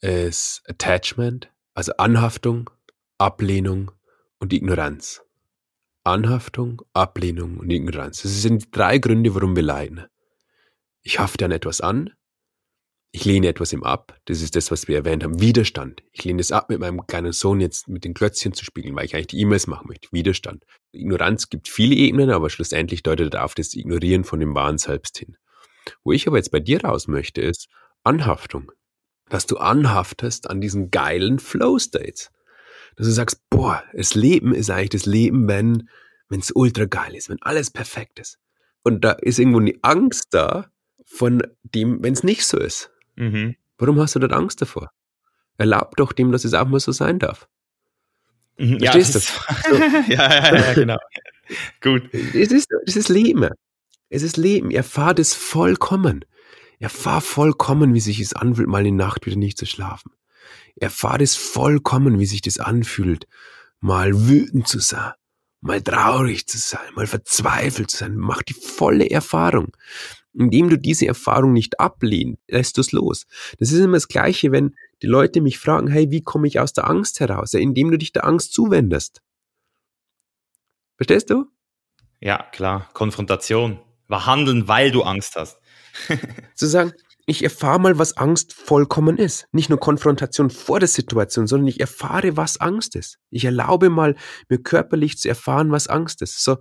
[0.00, 2.70] ist Attachment, also Anhaftung,
[3.18, 3.90] Ablehnung
[4.38, 5.25] und Ignoranz.
[6.06, 8.22] Anhaftung, Ablehnung und Ignoranz.
[8.22, 10.06] Das sind die drei Gründe, warum wir leiden.
[11.02, 12.10] Ich hafte an etwas an,
[13.16, 14.14] ich lehne etwas ihm ab.
[14.26, 15.40] Das ist das, was wir erwähnt haben.
[15.40, 16.02] Widerstand.
[16.12, 19.06] Ich lehne es ab, mit meinem kleinen Sohn jetzt mit den Klötzchen zu spielen, weil
[19.06, 20.08] ich eigentlich die E-Mails machen möchte.
[20.12, 20.64] Widerstand.
[20.92, 25.16] Ignoranz gibt viele Ebenen, aber schlussendlich deutet er auf das Ignorieren von dem wahren Selbst
[25.16, 25.38] hin.
[26.04, 27.68] Wo ich aber jetzt bei dir raus möchte, ist
[28.04, 28.70] Anhaftung.
[29.30, 32.30] Dass du anhaftest an diesen geilen Flow-States
[32.96, 35.88] dass du sagst, boah, das Leben ist eigentlich das Leben, wenn
[36.28, 38.38] wenn es ultra geil ist, wenn alles perfekt ist.
[38.82, 40.70] Und da ist irgendwo die Angst da
[41.04, 42.90] von dem, wenn es nicht so ist.
[43.16, 43.56] Mhm.
[43.78, 44.90] Warum hast du dort Angst davor?
[45.58, 47.48] Erlaub doch dem, dass es auch mal so sein darf.
[48.58, 49.64] Mhm, Verstehst ja, das?
[49.68, 49.74] So.
[50.12, 50.98] ja, ja, ja, genau.
[51.80, 52.12] Gut.
[52.12, 53.50] Es ist, es ist Leben.
[54.08, 54.70] Es ist Leben.
[54.70, 56.24] Erfahrt es vollkommen.
[56.78, 60.12] Erfahr vollkommen, wie sich es anfühlt, mal in der Nacht wieder nicht zu schlafen.
[60.76, 63.26] Erfahrt es vollkommen, wie sich das anfühlt,
[63.80, 65.12] mal wütend zu sein,
[65.60, 68.16] mal traurig zu sein, mal verzweifelt zu sein.
[68.16, 69.76] Mach die volle Erfahrung.
[70.32, 73.26] Indem du diese Erfahrung nicht ablehnst, lässt du es los.
[73.58, 76.74] Das ist immer das Gleiche, wenn die Leute mich fragen, hey, wie komme ich aus
[76.74, 77.52] der Angst heraus?
[77.52, 79.22] Ja, indem du dich der Angst zuwendest.
[80.96, 81.46] Verstehst du?
[82.20, 82.88] Ja, klar.
[82.92, 83.80] Konfrontation.
[84.08, 85.58] War handeln, weil du Angst hast.
[86.54, 86.92] Zu sagen,
[87.26, 89.48] ich erfahre mal, was Angst vollkommen ist.
[89.50, 93.18] Nicht nur Konfrontation vor der Situation, sondern ich erfahre, was Angst ist.
[93.30, 94.14] Ich erlaube mal,
[94.48, 96.42] mir körperlich zu erfahren, was Angst ist.
[96.42, 96.58] So,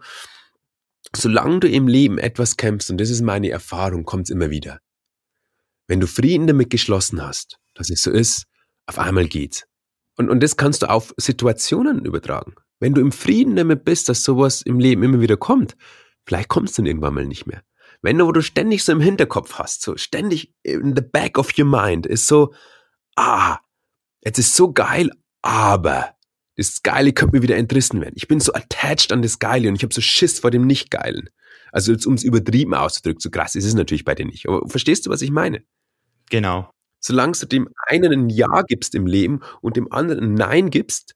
[1.16, 4.80] solange du im Leben etwas kämpfst, und das ist meine Erfahrung, kommt es immer wieder.
[5.88, 8.46] Wenn du Frieden damit geschlossen hast, dass es so ist,
[8.88, 9.68] auf einmal geht's.
[10.18, 12.56] Und, und das kannst du auf Situationen übertragen.
[12.80, 15.76] Wenn du im Frieden damit bist, dass sowas im Leben immer wieder kommt,
[16.26, 17.62] vielleicht kommt es dann irgendwann mal nicht mehr.
[18.06, 21.58] Wenn du, wo du ständig so im Hinterkopf hast, so ständig in the back of
[21.58, 22.54] your mind, ist so,
[23.16, 23.58] ah,
[24.24, 25.10] jetzt ist so geil,
[25.42, 26.14] aber
[26.56, 28.14] das Geile könnte mir wieder entrissen werden.
[28.16, 31.32] Ich bin so attached an das Geile und ich habe so Schiss vor dem Nicht-Geilen.
[31.72, 34.48] Also um es übertrieben auszudrücken, so krass ist es natürlich bei dir nicht.
[34.48, 35.64] Aber verstehst du, was ich meine?
[36.30, 36.70] Genau.
[37.00, 41.16] Solange du dem einen ein Ja gibst im Leben und dem anderen ein Nein gibst,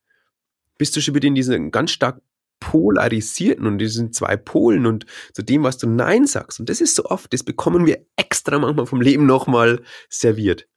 [0.76, 2.20] bist du schon wieder in diesen ganz stark
[2.60, 6.60] polarisierten und diesen zwei Polen und zu dem, was du Nein sagst.
[6.60, 10.68] Und das ist so oft, das bekommen wir extra manchmal vom Leben nochmal serviert.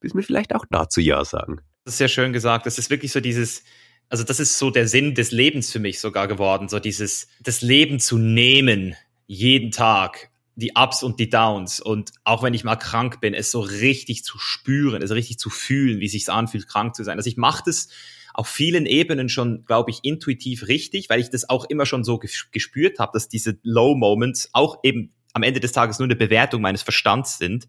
[0.00, 1.60] Bis wir vielleicht auch dazu Ja sagen.
[1.84, 2.66] Das ist sehr schön gesagt.
[2.66, 3.64] Das ist wirklich so dieses,
[4.08, 7.62] also das ist so der Sinn des Lebens für mich sogar geworden, so dieses, das
[7.62, 8.94] Leben zu nehmen,
[9.26, 13.50] jeden Tag, die Ups und die Downs und auch wenn ich mal krank bin, es
[13.50, 17.16] so richtig zu spüren, es richtig zu fühlen, wie sich anfühlt, krank zu sein.
[17.16, 17.88] Also ich mache das
[18.34, 22.18] auf vielen Ebenen schon, glaube ich, intuitiv richtig, weil ich das auch immer schon so
[22.18, 26.62] gespürt habe, dass diese Low Moments auch eben am Ende des Tages nur eine Bewertung
[26.62, 27.66] meines Verstands sind.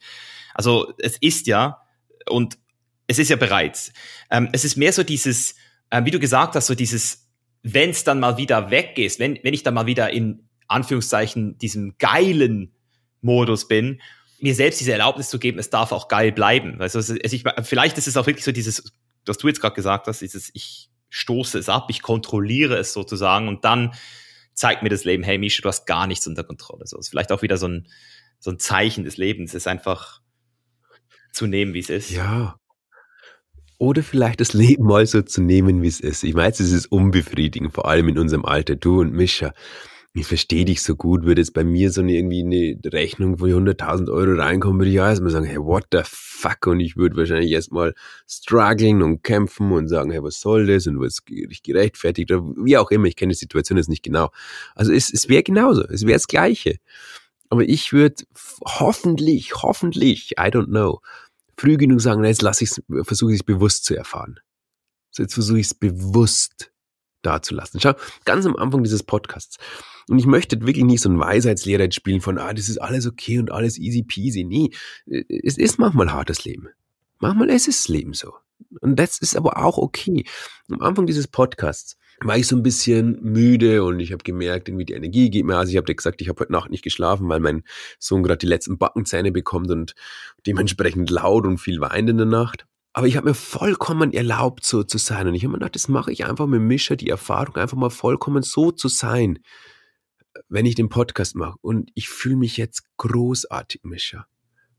[0.54, 1.82] Also es ist ja
[2.30, 2.58] und
[3.08, 3.92] es ist ja bereits.
[4.32, 5.56] Ähm, es ist mehr so dieses
[5.94, 7.30] äh, wie du gesagt hast, so dieses,
[7.62, 11.58] wenn es dann mal wieder weg ist, wenn, wenn ich dann mal wieder in Anführungszeichen
[11.60, 12.74] diesem geilen
[13.22, 14.02] Modus bin,
[14.40, 16.82] mir selbst diese Erlaubnis zu geben, es darf auch geil bleiben.
[16.82, 18.92] Also, es, ich, vielleicht ist es auch wirklich so dieses,
[19.26, 23.48] was du jetzt gerade gesagt hast, dieses, ich stoße es ab, ich kontrolliere es sozusagen
[23.48, 23.94] und dann
[24.54, 26.86] zeigt mir das Leben, hey Misha, du hast gar nichts unter Kontrolle.
[26.88, 27.88] So ist vielleicht auch wieder so ein,
[28.40, 30.22] so ein Zeichen des Lebens, es einfach
[31.32, 32.12] zu nehmen, wie es ist.
[32.12, 32.56] Ja,
[33.84, 36.24] oder vielleicht das Leben mal so zu nehmen, wie es ist.
[36.24, 38.78] Ich weiß, es ist unbefriedigend, vor allem in unserem Alter.
[38.78, 39.54] Du und Mischa,
[40.16, 43.50] ich verstehe dich so gut, würde jetzt bei mir so eine, irgendwie eine Rechnung von
[43.50, 46.68] 100.000 Euro reinkommen, würde ich auch erstmal sagen, hey, what the fuck?
[46.68, 47.96] Und ich würde wahrscheinlich erstmal
[48.28, 50.86] strugglen und kämpfen und sagen, hey, was soll das?
[50.86, 52.32] Und was ist gerechtfertigt?
[52.32, 54.30] Oder wie auch immer, ich kenne die Situation jetzt nicht genau.
[54.76, 56.78] Also es, es wäre genauso, es wäre das Gleiche.
[57.50, 58.24] Aber ich würde
[58.66, 61.02] hoffentlich, hoffentlich, I don't know,
[61.58, 64.40] früh genug sagen, jetzt lasse ich es, versuche ich es bewusst zu erfahren.
[65.10, 66.73] So, jetzt versuche ich es bewusst
[67.26, 67.80] dazulassen.
[67.80, 67.94] Schau,
[68.26, 69.58] ganz am Anfang dieses Podcasts.
[70.10, 73.08] Und ich möchte wirklich nicht so ein Weisheitslehrer jetzt spielen von, ah, das ist alles
[73.08, 74.44] okay und alles easy peasy.
[74.44, 74.72] Nee,
[75.06, 76.70] es ist manchmal hartes Leben.
[77.20, 78.34] Manchmal ist es Leben so.
[78.82, 80.26] Und das ist aber auch okay.
[80.70, 84.86] Am Anfang dieses Podcasts war ich so ein bisschen müde und ich habe gemerkt, irgendwie
[84.86, 85.58] die Energie geht mir.
[85.58, 87.64] Also ich habe dir gesagt, ich habe heute Nacht nicht geschlafen, weil mein
[88.00, 89.96] Sohn gerade die letzten Backenzähne bekommt und
[90.46, 92.66] dementsprechend laut und viel weint in der Nacht.
[92.94, 95.28] Aber ich habe mir vollkommen erlaubt, so zu sein.
[95.28, 97.90] Und ich habe mir gedacht, das mache ich einfach mit Mischer, die Erfahrung, einfach mal
[97.90, 99.40] vollkommen so zu sein,
[100.48, 101.58] wenn ich den Podcast mache.
[101.62, 104.28] Und ich fühle mich jetzt großartig, Mischer.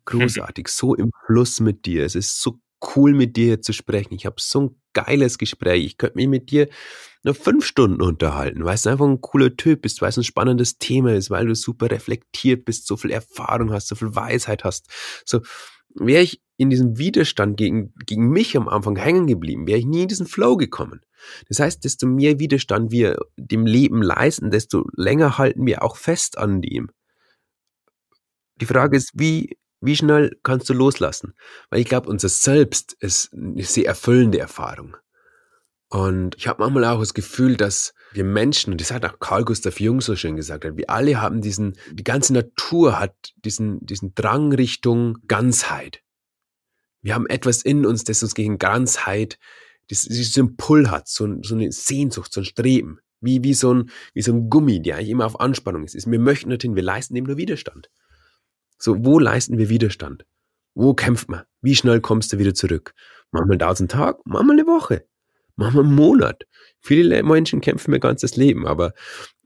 [0.04, 2.04] Großartig, so im Fluss mit dir.
[2.04, 2.60] Es ist so
[2.94, 4.14] cool, mit dir zu sprechen.
[4.14, 5.84] Ich habe so ein geiles Gespräch.
[5.84, 6.68] Ich könnte mich mit dir
[7.24, 10.78] nur fünf Stunden unterhalten, weil du einfach ein cooler Typ bist, weil es ein spannendes
[10.78, 14.88] Thema ist, weil du super reflektiert bist, so viel Erfahrung hast, so viel Weisheit hast.
[15.24, 15.40] So,
[15.94, 20.02] wäre ich in diesem Widerstand gegen, gegen mich am Anfang hängen geblieben, wäre ich nie
[20.02, 21.00] in diesen Flow gekommen.
[21.48, 26.38] Das heißt, desto mehr Widerstand wir dem Leben leisten, desto länger halten wir auch fest
[26.38, 26.90] an dem.
[28.60, 31.34] Die Frage ist, wie wie schnell kannst du loslassen?
[31.68, 34.96] Weil ich glaube, unser Selbst ist eine sehr erfüllende Erfahrung.
[35.90, 39.44] Und ich habe manchmal auch das Gefühl, dass wir Menschen, und das hat auch Carl
[39.44, 43.14] Gustav Jung so schön gesagt, wir alle haben diesen, die ganze Natur hat
[43.44, 46.00] diesen, diesen Drang Richtung Ganzheit.
[47.04, 49.38] Wir haben etwas in uns, das uns gegen Ganzheit,
[49.90, 52.98] das, diesen Pull hat, so, so eine Sehnsucht, so ein Streben.
[53.20, 56.10] Wie, wie, so ein, wie so ein Gummi, der eigentlich immer auf Anspannung ist.
[56.10, 57.90] Wir möchten dorthin, wir leisten dem nur Widerstand.
[58.78, 60.24] So, wo leisten wir Widerstand?
[60.74, 61.42] Wo kämpft man?
[61.60, 62.94] Wie schnell kommst du wieder zurück?
[63.30, 65.04] Manchmal dauert es einen Tag, manchmal eine Woche,
[65.56, 66.44] manchmal einen Monat.
[66.80, 68.94] Viele Menschen kämpfen ihr ganzes Leben, aber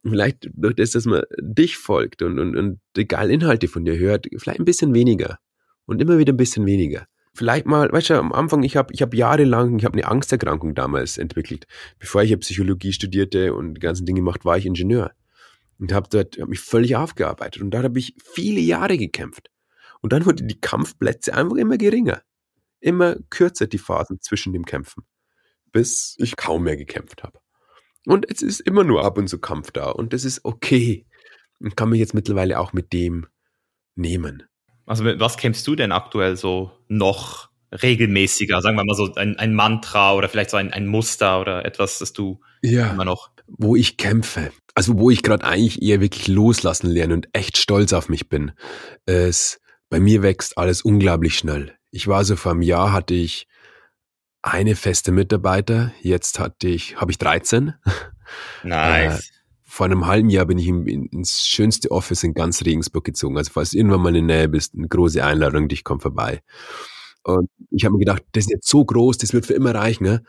[0.02, 4.26] vielleicht durch das, dass man dich folgt und, und, und geilen Inhalte von dir hört,
[4.39, 5.39] vielleicht ein bisschen weniger
[5.86, 7.06] und immer wieder ein bisschen weniger.
[7.39, 10.74] Vielleicht mal, weißt du, am Anfang, ich habe ich hab jahrelang, ich habe eine Angsterkrankung
[10.74, 11.69] damals entwickelt.
[12.01, 15.12] Bevor ich Psychologie studierte und die ganzen Dinge gemacht, war ich Ingenieur.
[15.78, 17.62] und habe dort hab mich völlig aufgearbeitet.
[17.62, 19.52] Und da habe ich viele Jahre gekämpft.
[20.01, 22.23] Und dann wurden die Kampfplätze einfach immer geringer.
[22.81, 25.05] Immer kürzer die Phasen zwischen dem Kämpfen.
[25.70, 27.39] Bis ich kaum mehr gekämpft habe.
[28.05, 29.90] Und es ist immer nur ab und zu Kampf da.
[29.90, 31.06] Und das ist okay.
[31.60, 33.28] Und kann mich jetzt mittlerweile auch mit dem
[33.94, 34.43] nehmen.
[34.89, 38.60] Also mit was kämpfst du denn aktuell so noch regelmäßiger?
[38.62, 41.98] Sagen wir mal so ein, ein Mantra oder vielleicht so ein, ein Muster oder etwas,
[41.98, 42.90] das du ja.
[42.90, 43.31] immer noch.
[43.47, 44.51] Wo ich kämpfe.
[44.74, 48.52] Also wo ich gerade eigentlich eher wirklich loslassen lerne und echt stolz auf mich bin,
[49.06, 49.60] ist,
[49.90, 51.77] bei mir wächst alles unglaublich schnell.
[51.90, 53.47] Ich war so vor einem Jahr hatte ich
[54.43, 57.74] eine feste Mitarbeiter, jetzt hatte ich, habe ich 13.
[58.62, 59.31] Nice.
[59.70, 63.36] Vor einem halben Jahr bin ich in, in, ins schönste Office in ganz Regensburg gezogen.
[63.36, 66.43] Also falls du irgendwann mal in der Nähe bist, eine große Einladung, dich komm vorbei.
[67.23, 70.05] Und ich habe mir gedacht, das ist jetzt so groß, das wird für immer reichen.
[70.05, 70.23] Ne?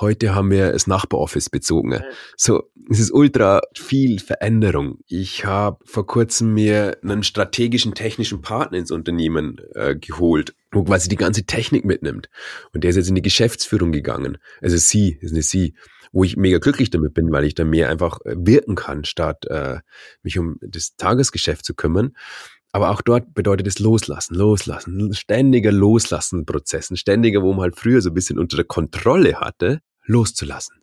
[0.00, 2.00] Heute haben wir das Nachbaroffice bezogen.
[2.36, 4.98] So, es ist ultra viel Veränderung.
[5.06, 11.08] Ich habe vor kurzem mir einen strategischen technischen Partner ins Unternehmen äh, geholt, wo quasi
[11.08, 12.28] die ganze Technik mitnimmt.
[12.72, 14.38] Und der ist jetzt in die Geschäftsführung gegangen.
[14.60, 15.74] Also sie, ist eine sie,
[16.12, 19.46] wo ich mega glücklich damit bin, weil ich da mehr einfach äh, wirken kann, statt
[19.46, 19.78] äh,
[20.22, 22.12] mich um das Tagesgeschäft zu kümmern.
[22.72, 28.00] Aber auch dort bedeutet es Loslassen, Loslassen, ständiger Loslassen-Prozess, ein ständiger, wo man halt früher
[28.00, 30.76] so ein bisschen unter der Kontrolle hatte, loszulassen.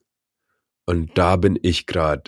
[0.85, 2.23] Und da bin ich gerade,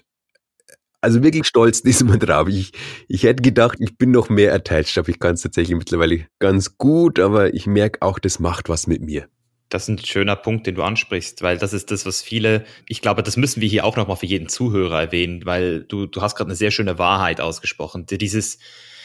[1.02, 2.48] also wirklich stolz diesmal drauf.
[2.48, 2.72] Ich,
[3.08, 6.78] ich hätte gedacht, ich bin noch mehr attached, aber ich kann es tatsächlich mittlerweile ganz
[6.78, 9.28] gut, aber ich merke auch, das macht was mit mir.
[9.70, 13.02] Das ist ein schöner Punkt, den du ansprichst, weil das ist das, was viele, ich
[13.02, 16.36] glaube, das müssen wir hier auch nochmal für jeden Zuhörer erwähnen, weil du, du hast
[16.36, 18.08] gerade eine sehr schöne Wahrheit ausgesprochen.
[18.08, 18.58] Dieses,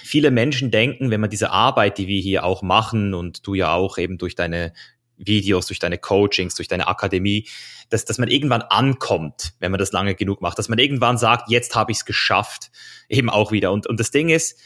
[0.05, 3.73] viele Menschen denken, wenn man diese Arbeit, die wir hier auch machen und du ja
[3.74, 4.73] auch eben durch deine
[5.16, 7.47] Videos, durch deine Coachings, durch deine Akademie,
[7.91, 11.51] dass, dass man irgendwann ankommt, wenn man das lange genug macht, dass man irgendwann sagt,
[11.51, 12.70] jetzt habe ich es geschafft,
[13.09, 13.70] eben auch wieder.
[13.73, 14.59] Und, und das Ding ist,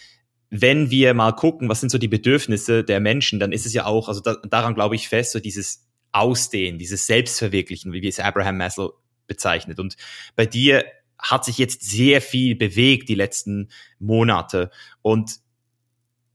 [0.51, 3.85] wenn wir mal gucken, was sind so die Bedürfnisse der Menschen, dann ist es ja
[3.85, 8.59] auch, also da, daran glaube ich fest, so dieses Ausdehnen, dieses Selbstverwirklichen, wie es Abraham
[8.59, 8.95] Maslow
[9.27, 9.79] bezeichnet.
[9.79, 9.97] Und
[10.37, 10.85] bei dir
[11.19, 13.69] hat sich jetzt sehr viel bewegt die letzten
[13.99, 14.71] Monate.
[15.03, 15.41] Und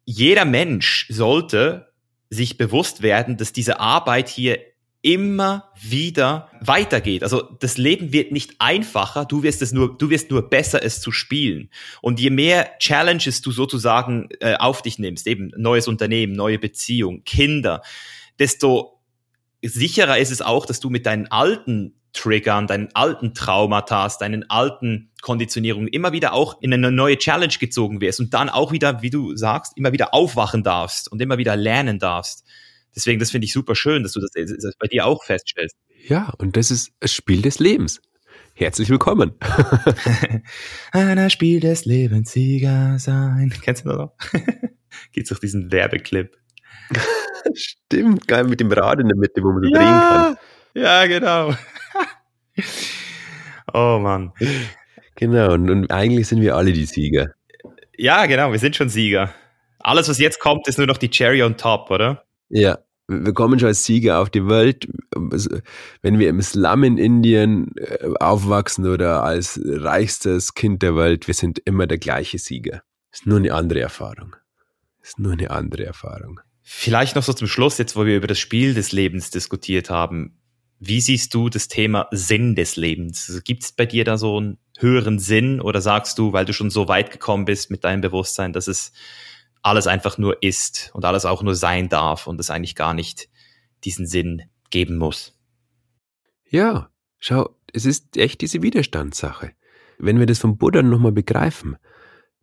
[0.06, 1.94] jeder Mensch sollte
[2.30, 4.60] sich bewusst werden, dass diese Arbeit hier
[5.02, 7.24] immer wieder weitergeht.
[7.24, 11.02] Also das Leben wird nicht einfacher, du wirst es nur, du wirst nur besser es
[11.02, 11.70] zu spielen.
[12.02, 17.24] Und je mehr Challenges du sozusagen äh, auf dich nimmst, eben neues Unternehmen, neue Beziehung,
[17.26, 17.82] Kinder,
[18.40, 19.02] desto
[19.64, 25.12] sicherer ist es auch, dass du mit deinen alten Triggern, deinen alten Traumata, deinen alten
[25.22, 29.10] Konditionierungen immer wieder auch in eine neue Challenge gezogen wirst und dann auch wieder, wie
[29.10, 32.46] du sagst, immer wieder aufwachen darfst und immer wieder lernen darfst.
[32.96, 35.76] Deswegen, das finde ich super schön, dass du das, das bei dir auch feststellst.
[36.08, 38.00] Ja, und das ist das Spiel des Lebens.
[38.54, 39.34] Herzlich willkommen.
[40.92, 43.52] Einer Spiel des Lebens Sieger sein.
[43.64, 44.14] Kennst du das noch?
[45.12, 46.38] Geht's durch diesen Werbeclip.
[47.54, 50.38] Stimmt, geil mit dem Rad in der Mitte, wo man so ja, drehen kann.
[50.74, 51.54] Ja, genau.
[53.74, 54.32] oh Mann.
[55.16, 57.34] Genau, und, und eigentlich sind wir alle die Sieger.
[57.98, 59.34] Ja, genau, wir sind schon Sieger.
[59.80, 62.24] Alles, was jetzt kommt, ist nur noch die Cherry on top, oder?
[62.50, 64.88] Ja, wir kommen schon als Sieger auf die Welt.
[66.02, 71.34] Wenn wir im Slum in Indien äh, aufwachsen oder als reichstes Kind der Welt, wir
[71.34, 72.82] sind immer der gleiche Sieger.
[73.12, 74.36] Ist nur eine andere Erfahrung.
[75.02, 76.40] Ist nur eine andere Erfahrung.
[76.64, 80.40] Vielleicht noch so zum Schluss, jetzt wo wir über das Spiel des Lebens diskutiert haben.
[80.80, 83.30] Wie siehst du das Thema Sinn des Lebens?
[83.30, 86.54] Also Gibt es bei dir da so einen höheren Sinn oder sagst du, weil du
[86.54, 88.94] schon so weit gekommen bist mit deinem Bewusstsein, dass es
[89.62, 93.30] alles einfach nur ist und alles auch nur sein darf und es eigentlich gar nicht
[93.84, 95.38] diesen Sinn geben muss?
[96.50, 99.52] Ja, schau, es ist echt diese Widerstandssache.
[99.98, 101.78] Wenn wir das vom Buddha nochmal begreifen,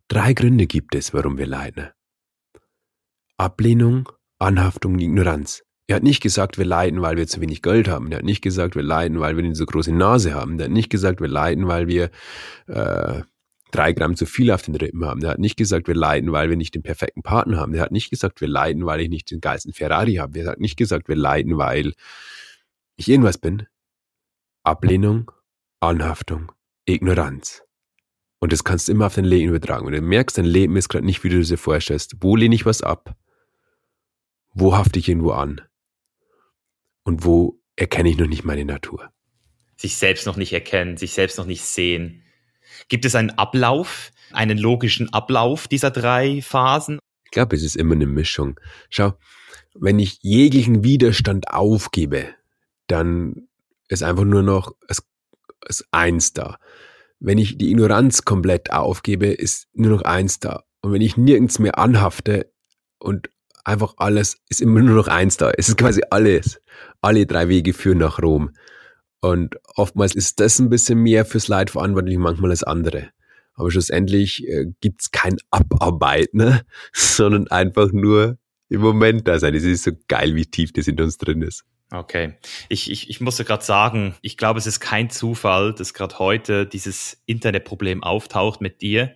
[0.07, 1.89] drei Gründe gibt es, warum wir leiden.
[3.41, 4.07] Ablehnung,
[4.37, 5.63] Anhaftung, Ignoranz.
[5.87, 8.11] Er hat nicht gesagt, wir leiden, weil wir zu wenig Geld haben.
[8.11, 10.59] Er hat nicht gesagt, wir leiden, weil wir eine so große Nase haben.
[10.59, 12.11] Er hat nicht gesagt, wir leiden, weil wir
[12.67, 13.23] äh,
[13.71, 15.23] drei Gramm zu viel auf den Rippen haben.
[15.23, 17.73] Er hat nicht gesagt, wir leiden, weil wir nicht den perfekten Partner haben.
[17.73, 20.37] Er hat nicht gesagt, wir leiden, weil ich nicht den geilsten Ferrari habe.
[20.37, 21.93] Er hat nicht gesagt, wir leiden, weil
[22.95, 23.65] ich irgendwas bin.
[24.63, 25.31] Ablehnung,
[25.79, 26.51] Anhaftung,
[26.85, 27.63] Ignoranz.
[28.39, 29.87] Und das kannst du immer auf dein Leben übertragen.
[29.87, 32.17] Und du merkst, dein Leben ist gerade nicht, wie du dir vorstellst.
[32.21, 33.15] Wo lehne ich was ab?
[34.53, 35.61] Wo hafte ich irgendwo an?
[37.03, 39.11] und wo erkenne ich noch nicht meine Natur.
[39.77, 42.23] Sich selbst noch nicht erkennen, sich selbst noch nicht sehen.
[42.87, 46.99] Gibt es einen Ablauf, einen logischen Ablauf dieser drei Phasen?
[47.25, 48.59] Ich glaube, es ist immer eine Mischung.
[48.89, 49.13] Schau,
[49.73, 52.35] wenn ich jeglichen Widerstand aufgebe,
[52.87, 53.47] dann
[53.87, 55.03] ist einfach nur noch das,
[55.61, 56.57] das Eins da.
[57.19, 60.63] wenn ich die Ignoranz komplett aufgebe, ist nur noch eins da.
[60.81, 62.51] Und wenn ich nirgends mehr anhafte
[62.97, 63.29] und
[63.65, 65.51] einfach alles, ist immer nur noch eins da.
[65.57, 66.61] Es ist quasi alles.
[67.01, 68.51] Alle drei Wege führen nach Rom.
[69.21, 73.09] Und oftmals ist das ein bisschen mehr fürs Leid verantwortlich, manchmal das andere.
[73.53, 76.61] Aber schlussendlich äh, gibt's kein Abarbeiten, ne?
[76.93, 78.37] sondern einfach nur
[78.69, 79.53] im Moment da sein.
[79.53, 81.63] Es ist so geil, wie tief das in uns drin ist.
[81.91, 82.35] Okay.
[82.69, 86.65] Ich, ich, ich musste gerade sagen, ich glaube, es ist kein Zufall, dass gerade heute
[86.65, 89.13] dieses Internetproblem auftaucht mit dir,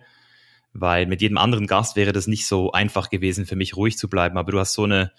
[0.80, 4.08] weil mit jedem anderen Gast wäre das nicht so einfach gewesen für mich ruhig zu
[4.08, 5.12] bleiben, aber du hast so eine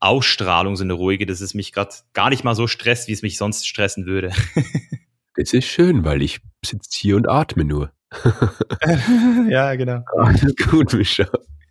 [0.00, 3.22] Ausstrahlung, so eine ruhige, dass es mich gerade gar nicht mal so stresst, wie es
[3.22, 4.32] mich sonst stressen würde.
[5.36, 7.92] das ist schön, weil ich sitze hier und atme nur.
[9.48, 10.02] ja, genau.
[10.16, 11.26] Alles gut, Micha.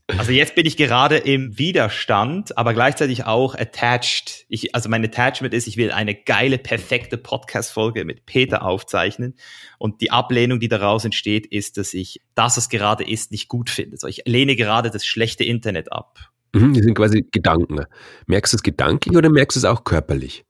[0.09, 4.45] Also jetzt bin ich gerade im Widerstand, aber gleichzeitig auch attached.
[4.47, 9.35] Ich, also mein Attachment ist, ich will eine geile, perfekte Podcast-Folge mit Peter aufzeichnen.
[9.79, 13.69] Und die Ablehnung, die daraus entsteht, ist, dass ich das, was gerade ist, nicht gut
[13.69, 13.93] finde.
[13.93, 16.17] Also ich lehne gerade das schlechte Internet ab.
[16.53, 17.85] Mhm, die sind quasi Gedanken.
[18.27, 20.45] Merkst du es gedanklich oder merkst du es auch körperlich?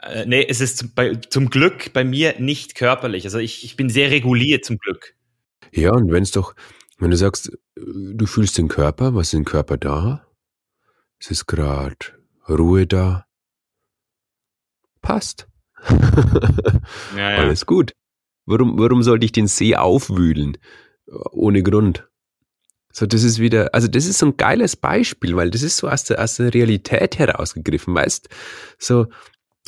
[0.00, 3.24] Äh, nee, es ist bei, zum Glück bei mir nicht körperlich.
[3.24, 5.14] Also ich, ich bin sehr reguliert zum Glück.
[5.72, 6.54] Ja, und wenn es doch,
[6.98, 10.26] wenn du sagst, du fühlst den Körper, was ist im Körper da?
[11.18, 11.96] Es ist gerade
[12.48, 13.26] Ruhe da.
[15.00, 15.48] Passt.
[17.16, 17.36] ja, ja.
[17.38, 17.92] Alles gut.
[18.46, 20.58] Warum, warum sollte ich den See aufwühlen?
[21.32, 22.08] Ohne Grund.
[22.92, 25.88] So, das ist wieder, also das ist so ein geiles Beispiel, weil das ist so
[25.88, 28.28] aus der, aus der Realität herausgegriffen, weißt?
[28.78, 29.06] So,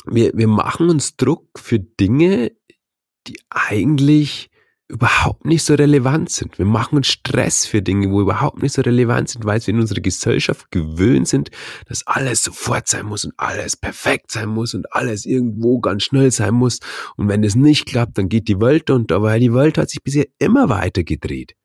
[0.05, 2.53] wir, wir machen uns Druck für Dinge,
[3.27, 4.49] die eigentlich
[4.89, 6.57] überhaupt nicht so relevant sind.
[6.57, 9.81] Wir machen uns Stress für Dinge, wo überhaupt nicht so relevant sind, weil wir in
[9.81, 11.51] unserer Gesellschaft gewöhnt sind,
[11.87, 16.31] dass alles sofort sein muss und alles perfekt sein muss und alles irgendwo ganz schnell
[16.31, 16.79] sein muss.
[17.17, 20.01] Und wenn das nicht klappt, dann geht die Welt unter, weil die Welt hat sich
[20.01, 21.55] bisher immer weiter gedreht.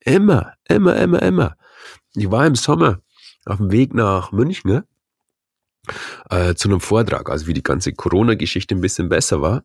[0.00, 1.56] Immer, immer, immer, immer.
[2.14, 3.00] Ich war im Sommer
[3.46, 4.84] auf dem Weg nach München, ne?
[6.30, 9.64] äh, zu einem Vortrag, also wie die ganze Corona-Geschichte ein bisschen besser war.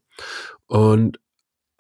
[0.67, 1.19] Und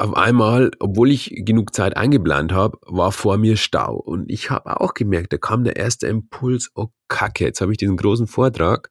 [0.01, 3.95] auf einmal, obwohl ich genug Zeit eingeplant habe, war vor mir Stau.
[3.95, 7.77] Und ich habe auch gemerkt, da kam der erste Impuls, oh Kacke, jetzt habe ich
[7.77, 8.89] diesen großen Vortrag,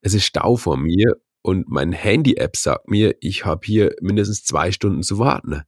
[0.00, 4.72] es ist Stau vor mir und mein Handy-App sagt mir, ich habe hier mindestens zwei
[4.72, 5.62] Stunden zu warten.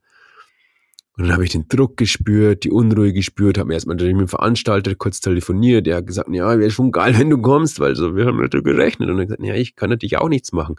[1.17, 4.27] Und dann habe ich den Druck gespürt, die Unruhe gespürt, habe mir erstmal mit dem
[4.27, 8.17] Veranstalter kurz telefoniert, der hat gesagt, ja, wäre schon geil, wenn du kommst, weil so,
[8.17, 9.09] wir haben natürlich gerechnet.
[9.09, 10.75] Und dann gesagt, ja, ich kann natürlich auch nichts machen.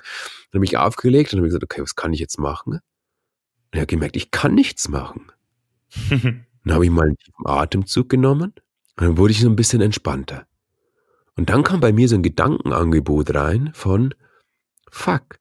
[0.51, 2.81] Dann habe ich aufgelegt und habe gesagt, okay, was kann ich jetzt machen?
[3.77, 5.31] Und er hat gemerkt, ich kann nichts machen.
[6.11, 8.53] dann habe ich mal einen tiefen Atemzug genommen
[8.97, 10.47] und dann wurde ich so ein bisschen entspannter.
[11.37, 14.15] Und dann kam bei mir so ein Gedankenangebot rein von,
[14.91, 15.39] fuck,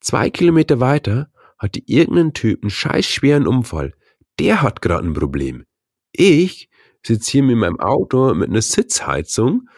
[0.00, 3.94] zwei Kilometer weiter hatte irgendein Typ einen scheiß schweren Unfall
[4.38, 5.64] der hat gerade ein Problem.
[6.12, 6.68] Ich
[7.04, 9.68] sitze hier mit meinem Auto mit einer Sitzheizung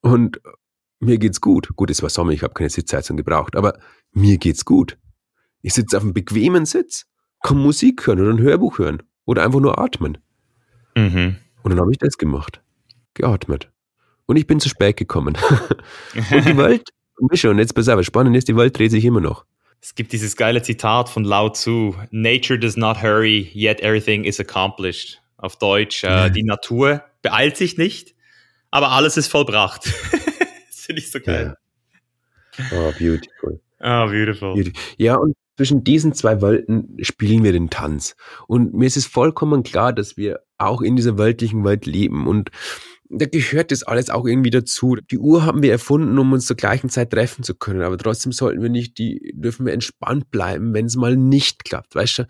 [0.00, 0.40] und
[1.00, 1.68] mir geht's gut.
[1.76, 3.78] Gut, es war Sommer, ich habe keine Sitzheizung gebraucht, aber
[4.12, 4.98] mir geht's gut.
[5.62, 7.06] Ich sitze auf einem bequemen Sitz,
[7.42, 10.18] kann Musik hören oder ein Hörbuch hören oder einfach nur atmen.
[10.96, 11.36] Mhm.
[11.62, 12.62] Und dann habe ich das gemacht.
[13.14, 13.70] Geatmet.
[14.26, 15.36] Und ich bin zu spät gekommen.
[16.30, 19.44] und die Welt, und jetzt pass auf, spannend ist, die Welt dreht sich immer noch.
[19.82, 24.38] Es gibt dieses geile Zitat von Lao Tzu: Nature does not hurry, yet everything is
[24.38, 25.20] accomplished.
[25.38, 28.14] Auf Deutsch, äh, die Natur beeilt sich nicht,
[28.70, 29.86] aber alles ist vollbracht.
[30.68, 31.56] das finde ich so geil.
[32.58, 32.64] Ja.
[32.72, 33.60] Oh, beautiful.
[33.80, 34.54] Oh, beautiful.
[34.54, 34.82] beautiful.
[34.98, 38.16] Ja, und zwischen diesen zwei Welten spielen wir den Tanz.
[38.46, 42.26] Und mir ist es vollkommen klar, dass wir auch in dieser weltlichen Welt leben.
[42.26, 42.50] Und
[43.10, 44.96] da gehört das alles auch irgendwie dazu.
[45.10, 48.32] Die Uhr haben wir erfunden, um uns zur gleichen Zeit treffen zu können, aber trotzdem
[48.32, 51.94] sollten wir nicht, die dürfen wir entspannt bleiben, wenn es mal nicht klappt.
[51.94, 52.26] Weißt du,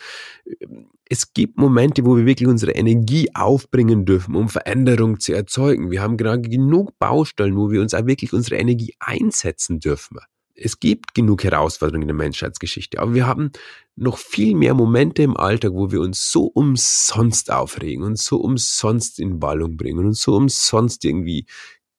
[1.08, 5.92] es gibt Momente, wo wir wirklich unsere Energie aufbringen dürfen, um Veränderung zu erzeugen.
[5.92, 10.18] Wir haben gerade genug Baustellen, wo wir uns auch wirklich unsere Energie einsetzen dürfen
[10.60, 13.50] es gibt genug Herausforderungen in der Menschheitsgeschichte, aber wir haben
[13.96, 19.18] noch viel mehr Momente im Alltag, wo wir uns so umsonst aufregen und so umsonst
[19.18, 21.46] in Ballung bringen und so umsonst irgendwie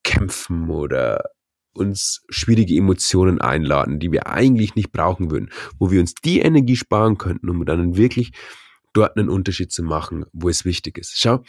[0.04, 1.32] kämpfen oder
[1.74, 6.76] uns schwierige Emotionen einladen, die wir eigentlich nicht brauchen würden, wo wir uns die Energie
[6.76, 8.32] sparen könnten, um dann wirklich
[8.94, 11.18] dort einen Unterschied zu machen, wo es wichtig ist.
[11.18, 11.44] Schau,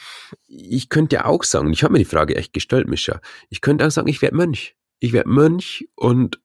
[0.46, 3.20] ich könnte ja auch sagen, ich habe mir die Frage echt gestellt, Mischa,
[3.50, 4.76] ich könnte auch sagen, ich werde Mönch.
[5.00, 6.40] Ich werde Mönch und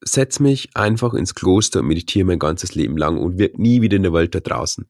[0.00, 3.96] setz mich einfach ins Kloster und meditiere mein ganzes Leben lang und wirke nie wieder
[3.96, 4.88] in der Welt da draußen.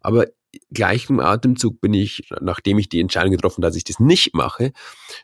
[0.00, 0.26] Aber
[0.72, 4.72] gleichen Atemzug bin ich, nachdem ich die Entscheidung getroffen dass ich das nicht mache,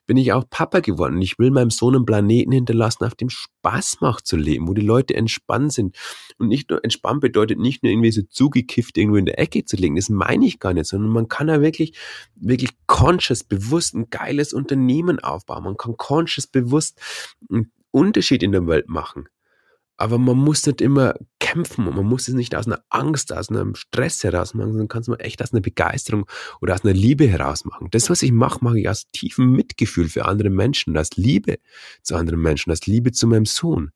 [0.06, 1.20] bin ich auch Papa geworden.
[1.22, 4.82] Ich will meinem Sohn einen Planeten hinterlassen, auf dem Spaß macht zu leben, wo die
[4.82, 5.96] Leute entspannt sind.
[6.38, 9.76] Und nicht nur entspannt bedeutet nicht nur irgendwie so zugekifft irgendwo in der Ecke zu
[9.76, 9.96] liegen.
[9.96, 11.96] Das meine ich gar nicht, sondern man kann ja wirklich,
[12.34, 15.64] wirklich conscious, bewusst ein geiles Unternehmen aufbauen.
[15.64, 17.00] Man kann conscious, bewusst
[17.92, 19.28] Unterschied in der Welt machen.
[19.96, 23.50] Aber man muss nicht immer kämpfen und man muss es nicht aus einer Angst, aus
[23.50, 26.26] einem Stress heraus machen, sondern kann es mal echt aus einer Begeisterung
[26.60, 27.88] oder aus einer Liebe heraus machen.
[27.92, 31.58] Das, was ich mache, mache ich aus tiefem Mitgefühl für andere Menschen, aus Liebe
[32.02, 33.92] zu anderen Menschen, aus Liebe zu meinem Sohn.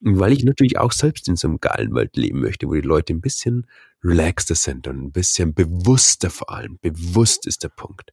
[0.00, 3.12] Weil ich natürlich auch selbst in so einem geilen Welt leben möchte, wo die Leute
[3.12, 3.66] ein bisschen
[4.02, 6.78] relaxter sind und ein bisschen bewusster vor allem.
[6.80, 8.12] Bewusst ist der Punkt.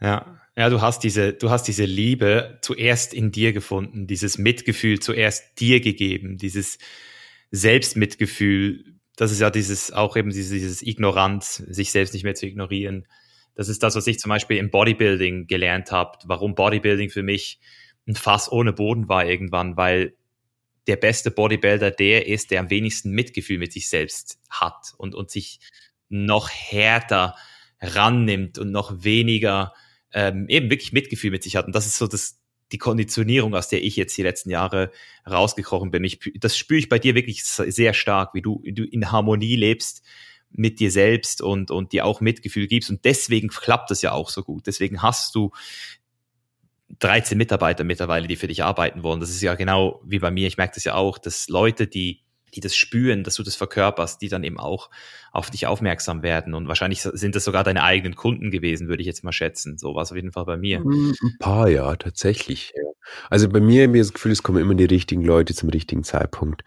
[0.00, 5.00] Ja, ja, du hast diese, du hast diese Liebe zuerst in dir gefunden, dieses Mitgefühl
[5.00, 6.78] zuerst dir gegeben, dieses
[7.50, 8.84] Selbstmitgefühl.
[9.16, 13.06] Das ist ja dieses, auch eben dieses, dieses Ignoranz, sich selbst nicht mehr zu ignorieren.
[13.56, 17.60] Das ist das, was ich zum Beispiel im Bodybuilding gelernt habe, warum Bodybuilding für mich
[18.06, 20.14] ein Fass ohne Boden war irgendwann, weil
[20.86, 25.30] der beste Bodybuilder der ist, der am wenigsten Mitgefühl mit sich selbst hat und, und
[25.30, 25.58] sich
[26.08, 27.34] noch härter
[27.80, 29.72] rannimmt und noch weniger
[30.14, 31.66] ähm, eben wirklich Mitgefühl mit sich hat.
[31.66, 32.40] Und das ist so das,
[32.72, 34.90] die Konditionierung, aus der ich jetzt die letzten Jahre
[35.28, 36.04] rausgekrochen bin.
[36.04, 40.02] Ich, das spüre ich bei dir wirklich sehr stark, wie du, du in Harmonie lebst
[40.50, 42.88] mit dir selbst und, und dir auch Mitgefühl gibst.
[42.88, 44.68] Und deswegen klappt das ja auch so gut.
[44.68, 45.50] Deswegen hast du
[47.00, 49.18] 13 Mitarbeiter mittlerweile, die für dich arbeiten wollen.
[49.18, 50.46] Das ist ja genau wie bei mir.
[50.46, 52.20] Ich merke das ja auch, dass Leute, die
[52.54, 54.90] die das spüren, dass du das verkörperst, die dann eben auch
[55.32, 56.54] auf dich aufmerksam werden.
[56.54, 59.78] Und wahrscheinlich sind das sogar deine eigenen Kunden gewesen, würde ich jetzt mal schätzen.
[59.78, 60.78] So war es auf jeden Fall bei mir.
[60.78, 62.72] Hm, ein paar, ja, tatsächlich.
[63.30, 66.62] Also bei mir ich das Gefühl, es kommen immer die richtigen Leute zum richtigen Zeitpunkt.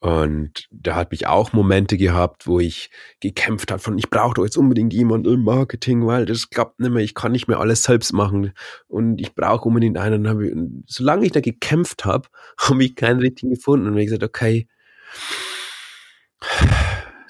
[0.00, 2.90] Und da hat mich auch Momente gehabt, wo ich
[3.20, 6.90] gekämpft habe von, ich brauche doch jetzt unbedingt jemanden im Marketing, weil das klappt nicht
[6.90, 8.54] mehr, ich kann nicht mehr alles selbst machen
[8.88, 10.26] und ich brauche unbedingt einen.
[10.26, 14.68] Und solange ich da gekämpft habe, habe ich keinen richtigen gefunden und habe gesagt, okay,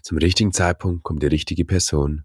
[0.02, 2.24] zum richtigen Zeitpunkt kommt die richtige Person.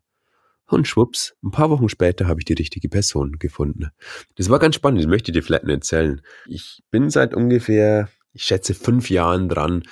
[0.67, 3.91] Und schwupps, ein paar Wochen später habe ich die richtige Person gefunden.
[4.35, 6.21] Das war ganz spannend, das möchte ich dir vielleicht nicht erzählen.
[6.47, 9.83] Ich bin seit ungefähr, ich schätze, fünf Jahren dran,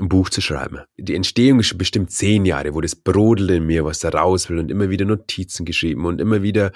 [0.00, 0.80] ein Buch zu schreiben.
[0.96, 4.58] Die Entstehung ist bestimmt zehn Jahre, wo das brodelt in mir, was da raus will
[4.58, 6.72] und immer wieder Notizen geschrieben und immer wieder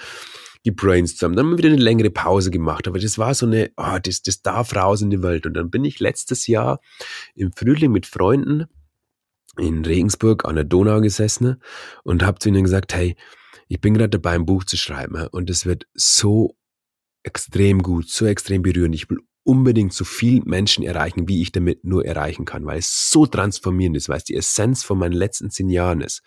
[0.66, 3.98] gebrainstormt, dann haben wir wieder eine längere Pause gemacht, aber das war so eine, oh,
[4.02, 5.46] das, das darf raus in die Welt.
[5.46, 6.80] Und dann bin ich letztes Jahr
[7.36, 8.66] im Frühling mit Freunden
[9.58, 11.62] in Regensburg an der Donau gesessen
[12.02, 13.16] und habe zu ihnen gesagt, hey,
[13.68, 16.56] ich bin gerade dabei, ein Buch zu schreiben und es wird so
[17.22, 18.94] extrem gut, so extrem berührend.
[18.96, 23.10] Ich will unbedingt so viel Menschen erreichen, wie ich damit nur erreichen kann, weil es
[23.10, 26.22] so transformierend ist, weil es die Essenz von meinen letzten zehn Jahren ist.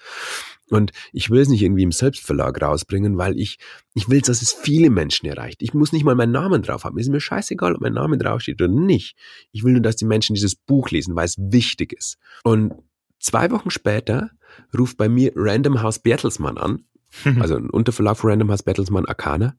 [0.70, 3.58] Und ich will es nicht irgendwie im Selbstverlag rausbringen, weil ich,
[3.94, 5.62] ich will, dass es viele Menschen erreicht.
[5.62, 6.98] Ich muss nicht mal meinen Namen drauf haben.
[6.98, 9.18] ist mir scheißegal, ob mein Name draufsteht oder nicht.
[9.52, 12.18] Ich will nur, dass die Menschen dieses Buch lesen, weil es wichtig ist.
[12.44, 12.74] Und
[13.20, 14.32] zwei Wochen später
[14.78, 16.86] ruft bei mir Random House Bertelsmann an.
[17.40, 19.56] Also ein Unterverlag von Random House Bertelsmann Arcana,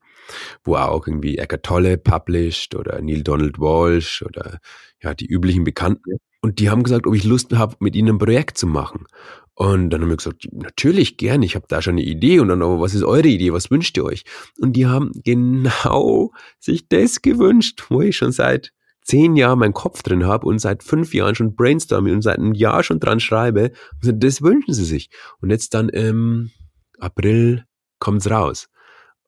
[0.65, 4.59] wo auch irgendwie Eckart Tolle published oder Neil Donald Walsh oder
[5.03, 6.19] ja, die üblichen Bekannten.
[6.43, 9.07] Und die haben gesagt, ob ich Lust habe, mit ihnen ein Projekt zu machen.
[9.55, 12.41] Und dann haben wir gesagt, natürlich gern, ich habe da schon eine Idee.
[12.41, 13.53] Und dann, aber was ist eure Idee?
[13.53, 14.25] Was wünscht ihr euch?
[14.59, 18.73] Und die haben genau sich das gewünscht, wo ich schon seit
[19.03, 22.55] zehn Jahren meinen Kopf drin habe und seit fünf Jahren schon brainstorme und seit einem
[22.55, 23.73] Jahr schon dran schreibe.
[24.03, 25.11] Und das wünschen sie sich.
[25.41, 26.51] Und jetzt dann im
[27.01, 27.65] April
[27.99, 28.69] kommt's raus.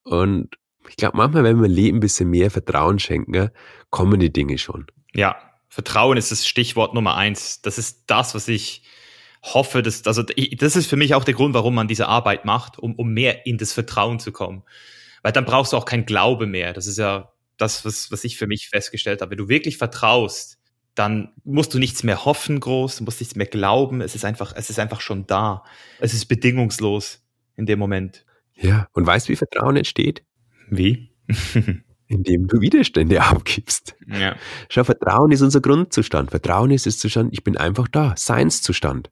[0.05, 0.57] Und
[0.89, 3.51] ich glaube, manchmal, wenn wir Leben ein bisschen mehr Vertrauen schenken,
[3.91, 4.87] kommen die Dinge schon.
[5.15, 5.37] Ja,
[5.69, 7.63] Vertrauen ist das Stichwort Nummer eins.
[7.63, 8.83] Das ist das, was ich
[9.43, 12.79] hoffe, dass, also das ist für mich auch der Grund, warum man diese Arbeit macht,
[12.79, 14.63] um, um mehr in das Vertrauen zu kommen.
[15.23, 16.73] Weil dann brauchst du auch kein Glaube mehr.
[16.73, 19.33] Das ist ja das, was, was ich für mich festgestellt habe.
[19.33, 20.59] Wenn du wirklich vertraust,
[20.95, 24.01] dann musst du nichts mehr hoffen groß, du musst nichts mehr glauben.
[24.01, 25.65] Es ist einfach, es ist einfach schon da.
[26.01, 27.22] Es ist bedingungslos
[27.57, 28.25] in dem Moment.
[28.55, 30.25] Ja, und weißt du, wie Vertrauen entsteht?
[30.71, 31.11] Wie?
[32.07, 33.97] Indem du Widerstände abgibst.
[34.07, 34.37] Ja.
[34.69, 36.31] Schau, Vertrauen ist unser Grundzustand.
[36.31, 38.15] Vertrauen ist das Zustand, ich bin einfach da.
[38.17, 39.11] Seinszustand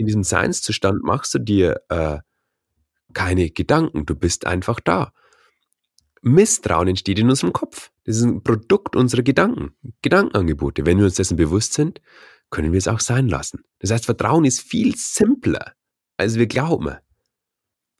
[0.00, 2.18] in diesem Seinszustand machst du dir äh,
[3.12, 5.12] keine Gedanken, du bist einfach da.
[6.22, 7.90] Misstrauen entsteht in unserem Kopf.
[8.04, 10.86] Das ist ein Produkt unserer Gedanken, Gedankenangebote.
[10.86, 12.00] Wenn wir uns dessen bewusst sind,
[12.50, 13.62] können wir es auch sein lassen.
[13.78, 15.74] Das heißt, Vertrauen ist viel simpler,
[16.16, 16.96] als wir glauben.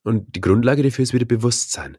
[0.03, 1.97] Und die Grundlage dafür ist wieder Bewusstsein.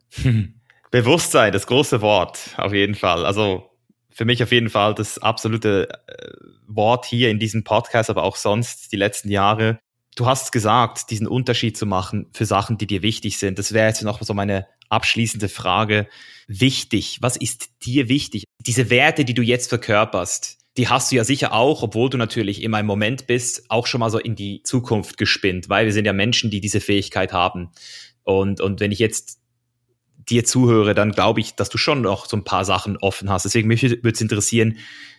[0.90, 3.24] Bewusstsein, das große Wort, auf jeden Fall.
[3.24, 3.70] Also
[4.10, 6.32] für mich auf jeden Fall das absolute äh,
[6.66, 9.78] Wort hier in diesem Podcast, aber auch sonst die letzten Jahre
[10.14, 13.58] du hast gesagt, diesen Unterschied zu machen für Sachen, die dir wichtig sind.
[13.58, 16.08] Das wäre jetzt noch so meine abschließende Frage.
[16.46, 18.44] Wichtig, was ist dir wichtig?
[18.60, 22.62] Diese Werte, die du jetzt verkörperst, die hast du ja sicher auch, obwohl du natürlich
[22.62, 26.06] immer im Moment bist, auch schon mal so in die Zukunft gespinnt, weil wir sind
[26.06, 27.70] ja Menschen, die diese Fähigkeit haben.
[28.22, 29.40] Und, und wenn ich jetzt
[30.28, 33.44] dir zuhöre, dann glaube ich, dass du schon noch so ein paar Sachen offen hast.
[33.44, 34.78] Deswegen mich würde es interessieren,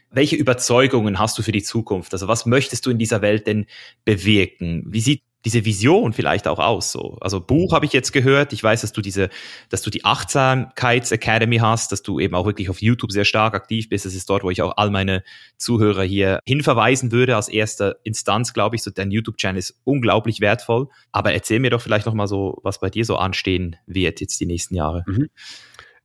[0.10, 2.14] welche Überzeugungen hast du für die Zukunft?
[2.14, 3.66] Also was möchtest du in dieser Welt denn
[4.06, 4.84] bewirken?
[4.88, 6.91] Wie sieht diese Vision vielleicht auch aus.
[6.91, 7.18] So.
[7.20, 8.53] Also Buch habe ich jetzt gehört.
[8.53, 9.30] Ich weiß, dass du diese,
[9.70, 13.90] dass du die Achtsamkeits-Academy hast, dass du eben auch wirklich auf YouTube sehr stark aktiv
[13.90, 14.06] bist.
[14.06, 15.24] Das ist dort, wo ich auch all meine
[15.57, 18.84] Zuhörer hier hinverweisen würde als erster Instanz, glaube ich.
[18.84, 20.88] So dein YouTube-Channel ist unglaublich wertvoll.
[21.11, 24.40] Aber erzähl mir doch vielleicht noch mal so, was bei dir so anstehen wird jetzt
[24.40, 25.03] die nächsten Jahre.
[25.07, 25.30] Mhm.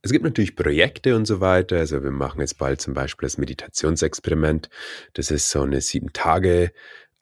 [0.01, 1.77] Es gibt natürlich Projekte und so weiter.
[1.77, 4.69] Also wir machen jetzt bald zum Beispiel das Meditationsexperiment.
[5.13, 6.71] Das ist so eine sieben Tage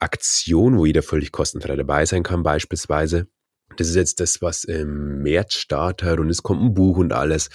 [0.00, 3.26] Aktion, wo jeder völlig kostenfrei dabei sein kann, beispielsweise.
[3.76, 7.50] Das ist jetzt das, was im März startet und es kommt ein Buch und alles.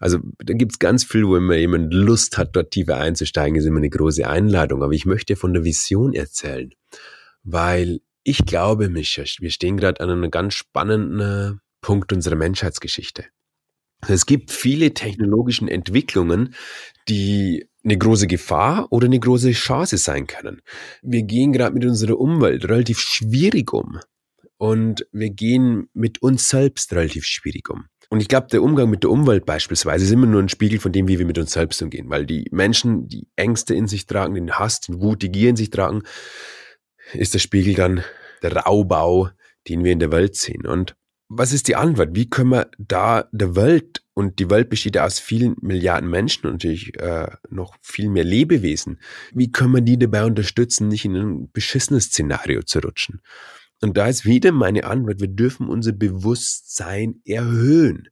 [0.00, 3.78] Also da gibt's ganz viel, wo immer jemand Lust hat, dort tiefer einzusteigen, ist immer
[3.78, 4.82] eine große Einladung.
[4.82, 6.70] Aber ich möchte von der Vision erzählen,
[7.44, 13.24] weil ich glaube, Micha, wir stehen gerade an einem ganz spannenden Punkt unserer Menschheitsgeschichte.
[14.08, 16.54] Es gibt viele technologischen Entwicklungen,
[17.08, 20.62] die eine große Gefahr oder eine große Chance sein können.
[21.02, 24.00] Wir gehen gerade mit unserer Umwelt relativ schwierig um
[24.56, 27.84] und wir gehen mit uns selbst relativ schwierig um.
[28.10, 30.92] Und ich glaube, der Umgang mit der Umwelt beispielsweise ist immer nur ein Spiegel von
[30.92, 34.34] dem, wie wir mit uns selbst umgehen, weil die Menschen, die Ängste in sich tragen,
[34.34, 36.02] den Hass, den Wut, die Gier in sich tragen,
[37.12, 38.04] ist der Spiegel dann
[38.42, 39.30] der Raubau,
[39.68, 40.66] den wir in der Welt sehen.
[40.66, 40.96] Und
[41.28, 42.10] was ist die Antwort?
[42.14, 46.46] Wie können wir da der Welt, und die Welt besteht ja aus vielen Milliarden Menschen
[46.46, 49.00] und natürlich äh, noch viel mehr Lebewesen,
[49.32, 53.20] wie können wir die dabei unterstützen, nicht in ein beschissenes Szenario zu rutschen?
[53.82, 58.08] Und da ist wieder meine Antwort, wir dürfen unser Bewusstsein erhöhen.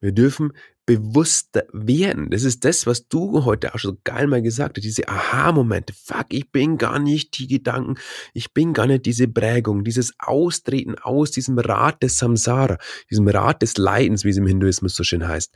[0.00, 0.52] Wir dürfen
[0.88, 2.30] bewusster werden.
[2.30, 5.92] Das ist das, was du heute auch schon so geil mal gesagt hast, diese Aha-Momente.
[5.92, 7.96] Fuck, ich bin gar nicht die Gedanken,
[8.32, 12.78] ich bin gar nicht diese Prägung, dieses Austreten aus diesem Rad des Samsara,
[13.10, 15.52] diesem Rad des Leidens, wie es im Hinduismus so schön heißt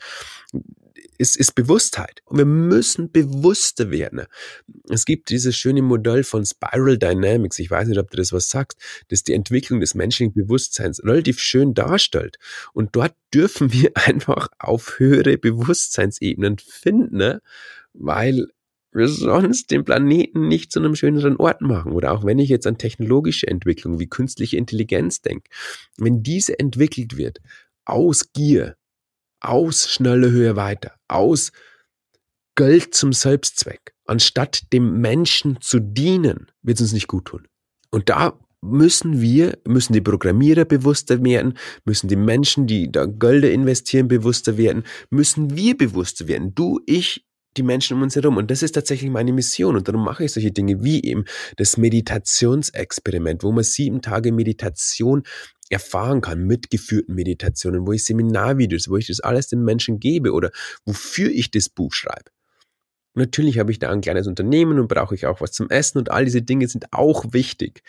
[1.19, 2.23] ist, ist Bewusstheit.
[2.25, 4.23] Und wir müssen bewusster werden.
[4.89, 7.59] Es gibt dieses schöne Modell von Spiral Dynamics.
[7.59, 8.79] Ich weiß nicht, ob du das was sagst,
[9.09, 12.39] das die Entwicklung des menschlichen Bewusstseins relativ schön darstellt.
[12.73, 17.43] Und dort dürfen wir einfach auf höhere Bewusstseinsebenen finden, ne?
[17.93, 18.49] weil
[18.93, 21.93] wir sonst den Planeten nicht zu einem schöneren Ort machen.
[21.93, 25.51] Oder auch wenn ich jetzt an technologische Entwicklung wie künstliche Intelligenz denke,
[25.97, 27.41] wenn diese entwickelt wird
[27.85, 28.77] aus Gier,
[29.43, 31.53] aus schnelle Höhe weiter, aus
[32.55, 37.49] Geld zum Selbstzweck, anstatt dem Menschen zu dienen, wird es uns nicht gut tun.
[37.91, 43.51] Und da müssen wir, müssen die Programmierer bewusster werden, müssen die Menschen, die da Gelder
[43.51, 46.55] investieren, bewusster werden, müssen wir bewusster werden.
[46.55, 47.27] Du, ich,
[47.57, 48.37] die Menschen um uns herum.
[48.37, 49.77] Und das ist tatsächlich meine Mission.
[49.77, 51.25] Und darum mache ich solche Dinge wie eben
[51.57, 55.23] das Meditationsexperiment, wo man sieben Tage Meditation
[55.71, 60.33] erfahren kann mit geführten Meditationen, wo ich Seminarvideos, wo ich das alles den Menschen gebe
[60.33, 60.51] oder
[60.85, 62.31] wofür ich das Buch schreibe.
[63.15, 66.11] natürlich habe ich da ein kleines Unternehmen und brauche ich auch was zum Essen und
[66.11, 67.83] all diese Dinge sind auch wichtig.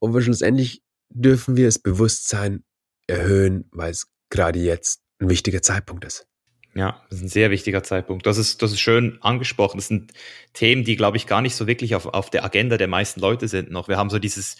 [0.00, 2.64] Aber schlussendlich dürfen wir das Bewusstsein
[3.06, 6.26] erhöhen, weil es gerade jetzt ein wichtiger Zeitpunkt ist.
[6.74, 8.26] Ja, das ist ein sehr wichtiger Zeitpunkt.
[8.26, 9.78] Das ist, das ist schön angesprochen.
[9.78, 10.12] Das sind
[10.54, 13.46] Themen, die, glaube ich, gar nicht so wirklich auf, auf der Agenda der meisten Leute
[13.46, 13.86] sind noch.
[13.86, 14.56] Wir haben so dieses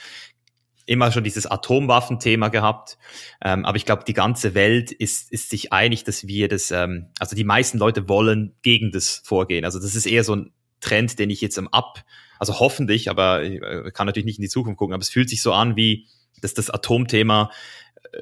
[0.86, 2.98] immer schon dieses Atomwaffenthema gehabt.
[3.42, 7.06] Ähm, aber ich glaube, die ganze Welt ist, ist sich einig, dass wir das, ähm,
[7.18, 9.64] also die meisten Leute wollen gegen das vorgehen.
[9.64, 12.04] Also das ist eher so ein Trend, den ich jetzt am Ab,
[12.38, 15.30] also hoffentlich, aber ich äh, kann natürlich nicht in die Zukunft gucken, aber es fühlt
[15.30, 16.06] sich so an, wie
[16.42, 17.50] dass das Atomthema
[18.12, 18.18] äh,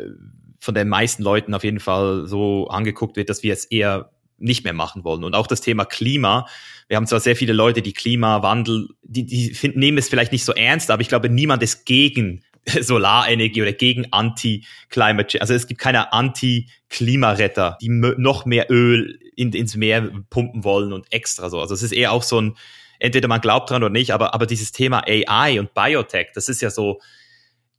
[0.62, 4.62] von den meisten Leuten auf jeden Fall so angeguckt wird, dass wir es eher nicht
[4.62, 5.24] mehr machen wollen.
[5.24, 6.46] Und auch das Thema Klima.
[6.86, 10.44] Wir haben zwar sehr viele Leute, die Klimawandel, die, die finden, nehmen es vielleicht nicht
[10.44, 12.44] so ernst, aber ich glaube, niemand ist gegen
[12.80, 15.40] Solarenergie oder gegen Anti-Climate Change.
[15.40, 21.12] Also es gibt keine Anti-Klimaretter, die noch mehr Öl in, ins Meer pumpen wollen und
[21.12, 21.58] extra so.
[21.60, 22.56] Also es ist eher auch so ein,
[23.00, 26.62] entweder man glaubt dran oder nicht, aber, aber dieses Thema AI und Biotech, das ist
[26.62, 27.00] ja so,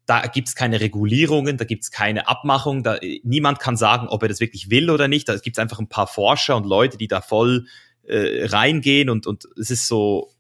[0.06, 4.22] da gibt es keine Regulierungen, da gibt es keine Abmachung, da, niemand kann sagen, ob
[4.22, 5.30] er das wirklich will oder nicht.
[5.30, 7.68] Da gibt es einfach ein paar Forscher und Leute, die da voll
[8.04, 10.32] äh, reingehen und, und es ist so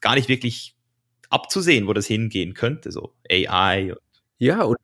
[0.00, 0.74] gar nicht wirklich
[1.28, 3.94] abzusehen, wo das hingehen könnte, so AI.
[4.38, 4.78] Ja, und,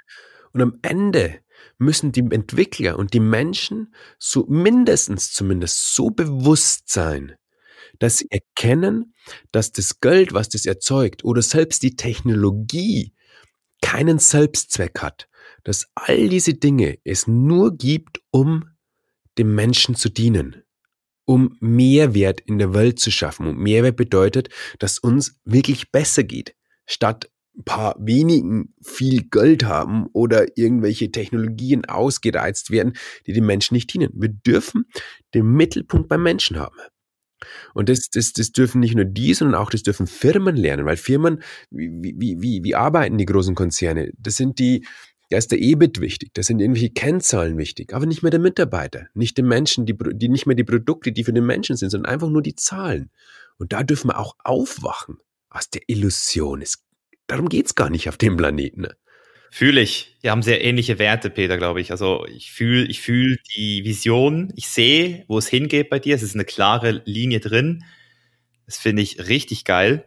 [0.53, 1.41] und am Ende
[1.79, 7.37] müssen die Entwickler und die Menschen so mindestens zumindest so bewusst sein,
[7.99, 9.15] dass sie erkennen,
[9.53, 13.13] dass das Geld, was das erzeugt, oder selbst die Technologie
[13.87, 15.29] keinen Selbstzweck hat,
[15.63, 18.65] dass all diese Dinge es nur gibt, um
[19.39, 20.65] dem Menschen zu dienen,
[21.25, 23.47] um Mehrwert in der Welt zu schaffen.
[23.47, 24.49] Und Mehrwert bedeutet,
[24.81, 31.85] dass uns wirklich besser geht, statt ein paar wenigen viel Geld haben oder irgendwelche Technologien
[31.85, 32.95] ausgereizt werden,
[33.29, 34.11] die den Menschen nicht dienen.
[34.15, 34.87] Wir dürfen
[35.33, 36.77] den Mittelpunkt beim Menschen haben.
[37.75, 40.97] Und das, das, das dürfen nicht nur die, sondern auch das dürfen Firmen lernen, weil
[40.97, 44.11] Firmen, wie, wie, wie, wie arbeiten die großen Konzerne?
[44.19, 44.87] Das sind die,
[45.31, 49.09] da ist der EBIT wichtig, da sind irgendwelche Kennzahlen wichtig, aber nicht mehr der Mitarbeiter,
[49.15, 52.13] nicht den Menschen, die, die nicht mehr die Produkte, die für den Menschen sind, sondern
[52.13, 53.11] einfach nur die Zahlen.
[53.59, 55.19] Und da dürfen wir auch aufwachen
[55.51, 56.63] aus der Illusion.
[56.63, 56.85] Es,
[57.27, 58.83] darum geht's gar nicht auf dem Planeten.
[58.83, 58.97] Ne?
[59.51, 60.17] Fühle ich.
[60.21, 61.91] Wir haben sehr ähnliche Werte, Peter, glaube ich.
[61.91, 66.15] Also ich fühle ich fühl die Vision, ich sehe, wo es hingeht bei dir.
[66.15, 67.85] Es ist eine klare Linie drin.
[68.67, 70.05] Das finde ich richtig geil.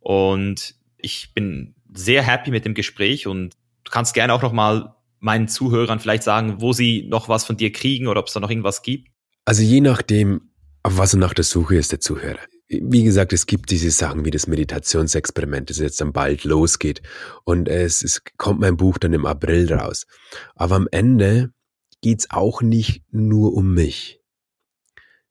[0.00, 3.54] Und ich bin sehr happy mit dem Gespräch und
[3.84, 7.56] du kannst gerne auch noch mal meinen Zuhörern vielleicht sagen, wo sie noch was von
[7.56, 9.08] dir kriegen oder ob es da noch irgendwas gibt.
[9.44, 10.50] Also je nachdem,
[10.82, 14.24] auf was er nach der Suche ist, der Zuhörer wie gesagt, es gibt diese Sachen
[14.24, 17.02] wie das Meditationsexperiment, das jetzt dann bald losgeht.
[17.44, 20.06] Und es, es kommt mein Buch dann im April raus.
[20.54, 21.52] Aber am Ende
[22.00, 24.22] geht's auch nicht nur um mich.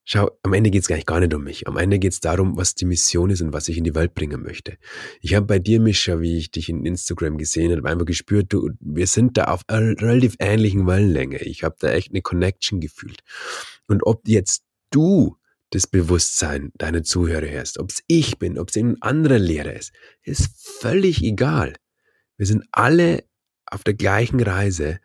[0.04, 1.68] Schau, am Ende geht's gar nicht, gar nicht um mich.
[1.68, 4.42] Am Ende geht's darum, was die Mission ist und was ich in die Welt bringen
[4.42, 4.78] möchte.
[5.22, 8.72] Ich habe bei dir, Mischa, wie ich dich in Instagram gesehen habe, einfach gespürt, du,
[8.80, 11.38] wir sind da auf einer relativ ähnlichen Wellenlänge.
[11.44, 13.22] Ich habe da echt eine Connection gefühlt.
[13.88, 15.38] Und ob jetzt du
[15.72, 19.94] das Bewusstsein deiner Zuhörer hörst, ob es ich bin, ob es ein anderer Lehrer ist,
[20.22, 20.50] ist
[20.80, 21.74] völlig egal.
[22.38, 23.24] Wir sind alle
[23.66, 25.00] auf der gleichen Reise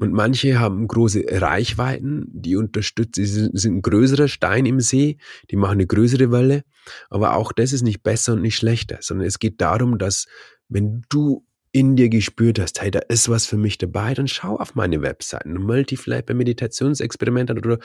[0.00, 5.18] und manche haben große Reichweiten, die unterstützen, sie sind ein größerer Stein im See,
[5.50, 6.64] die machen eine größere Welle,
[7.10, 10.26] aber auch das ist nicht besser und nicht schlechter, sondern es geht darum, dass
[10.68, 14.56] wenn du in dir gespürt hast, hey, da ist was für mich dabei, dann schau
[14.56, 17.78] auf meine Webseiten, Multifly bei Meditationsexperimenten oder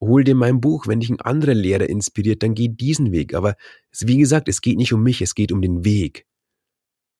[0.00, 3.34] hol dir mein Buch, wenn dich ein anderer Lehrer inspiriert, dann geh diesen Weg.
[3.34, 3.56] Aber
[4.00, 6.26] wie gesagt, es geht nicht um mich, es geht um den Weg.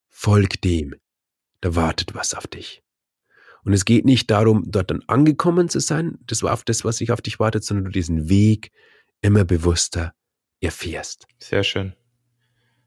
[0.09, 0.95] Folg dem.
[1.61, 2.83] Da wartet was auf dich.
[3.65, 6.99] Und es geht nicht darum, dort dann angekommen zu sein, das war auf das, was
[6.99, 8.71] sich auf dich wartet, sondern du diesen Weg
[9.23, 10.15] immer bewusster
[10.61, 11.27] erfährst.
[11.39, 11.95] Sehr schön.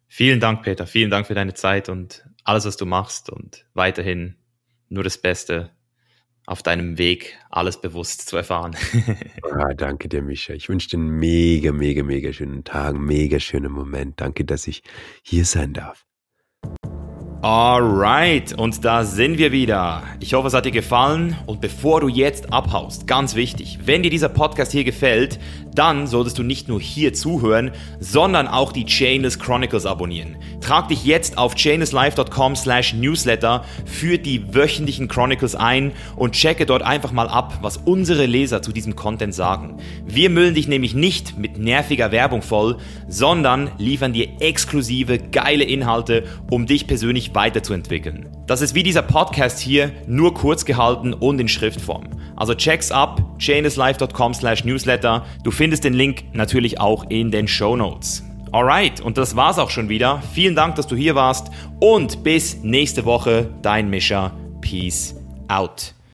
[0.07, 0.87] Vielen Dank, Peter.
[0.87, 4.35] Vielen Dank für deine Zeit und alles, was du machst und weiterhin
[4.87, 5.71] nur das Beste
[6.49, 8.75] auf deinem Weg alles bewusst zu erfahren.
[9.51, 10.53] ah, danke dir, Mischa.
[10.53, 14.19] Ich wünsche dir einen mega, mega, mega schönen Tag, mega schönen Moment.
[14.19, 14.81] Danke, dass ich
[15.21, 16.08] hier sein darf.
[17.41, 20.03] Alright, und da sind wir wieder.
[20.19, 21.37] Ich hoffe, es hat dir gefallen.
[21.45, 25.39] Und bevor du jetzt abhaust, ganz wichtig, wenn dir dieser Podcast hier gefällt,
[25.73, 27.71] dann solltest du nicht nur hier zuhören,
[28.01, 30.35] sondern auch die Chainless Chronicles abonnieren.
[30.59, 36.81] Trag dich jetzt auf chainlesslife.com slash newsletter für die wöchentlichen Chronicles ein und checke dort
[36.81, 39.77] einfach mal ab, was unsere Leser zu diesem Content sagen.
[40.05, 46.25] Wir müllen dich nämlich nicht mit nerviger Werbung voll, sondern liefern dir exklusive, geile Inhalte,
[46.49, 48.27] um dich persönlich weiterzuentwickeln.
[48.47, 52.05] Das ist wie dieser Podcast hier, nur kurz gehalten und in Schriftform.
[52.35, 55.25] Also check's ab, chainislife.com slash newsletter.
[55.43, 58.23] Du findest den Link natürlich auch in den Show Notes.
[58.51, 60.23] Alright, und das war's auch schon wieder.
[60.33, 64.31] Vielen Dank, dass du hier warst und bis nächste Woche, dein Mischer.
[64.61, 65.15] Peace
[65.47, 65.93] out.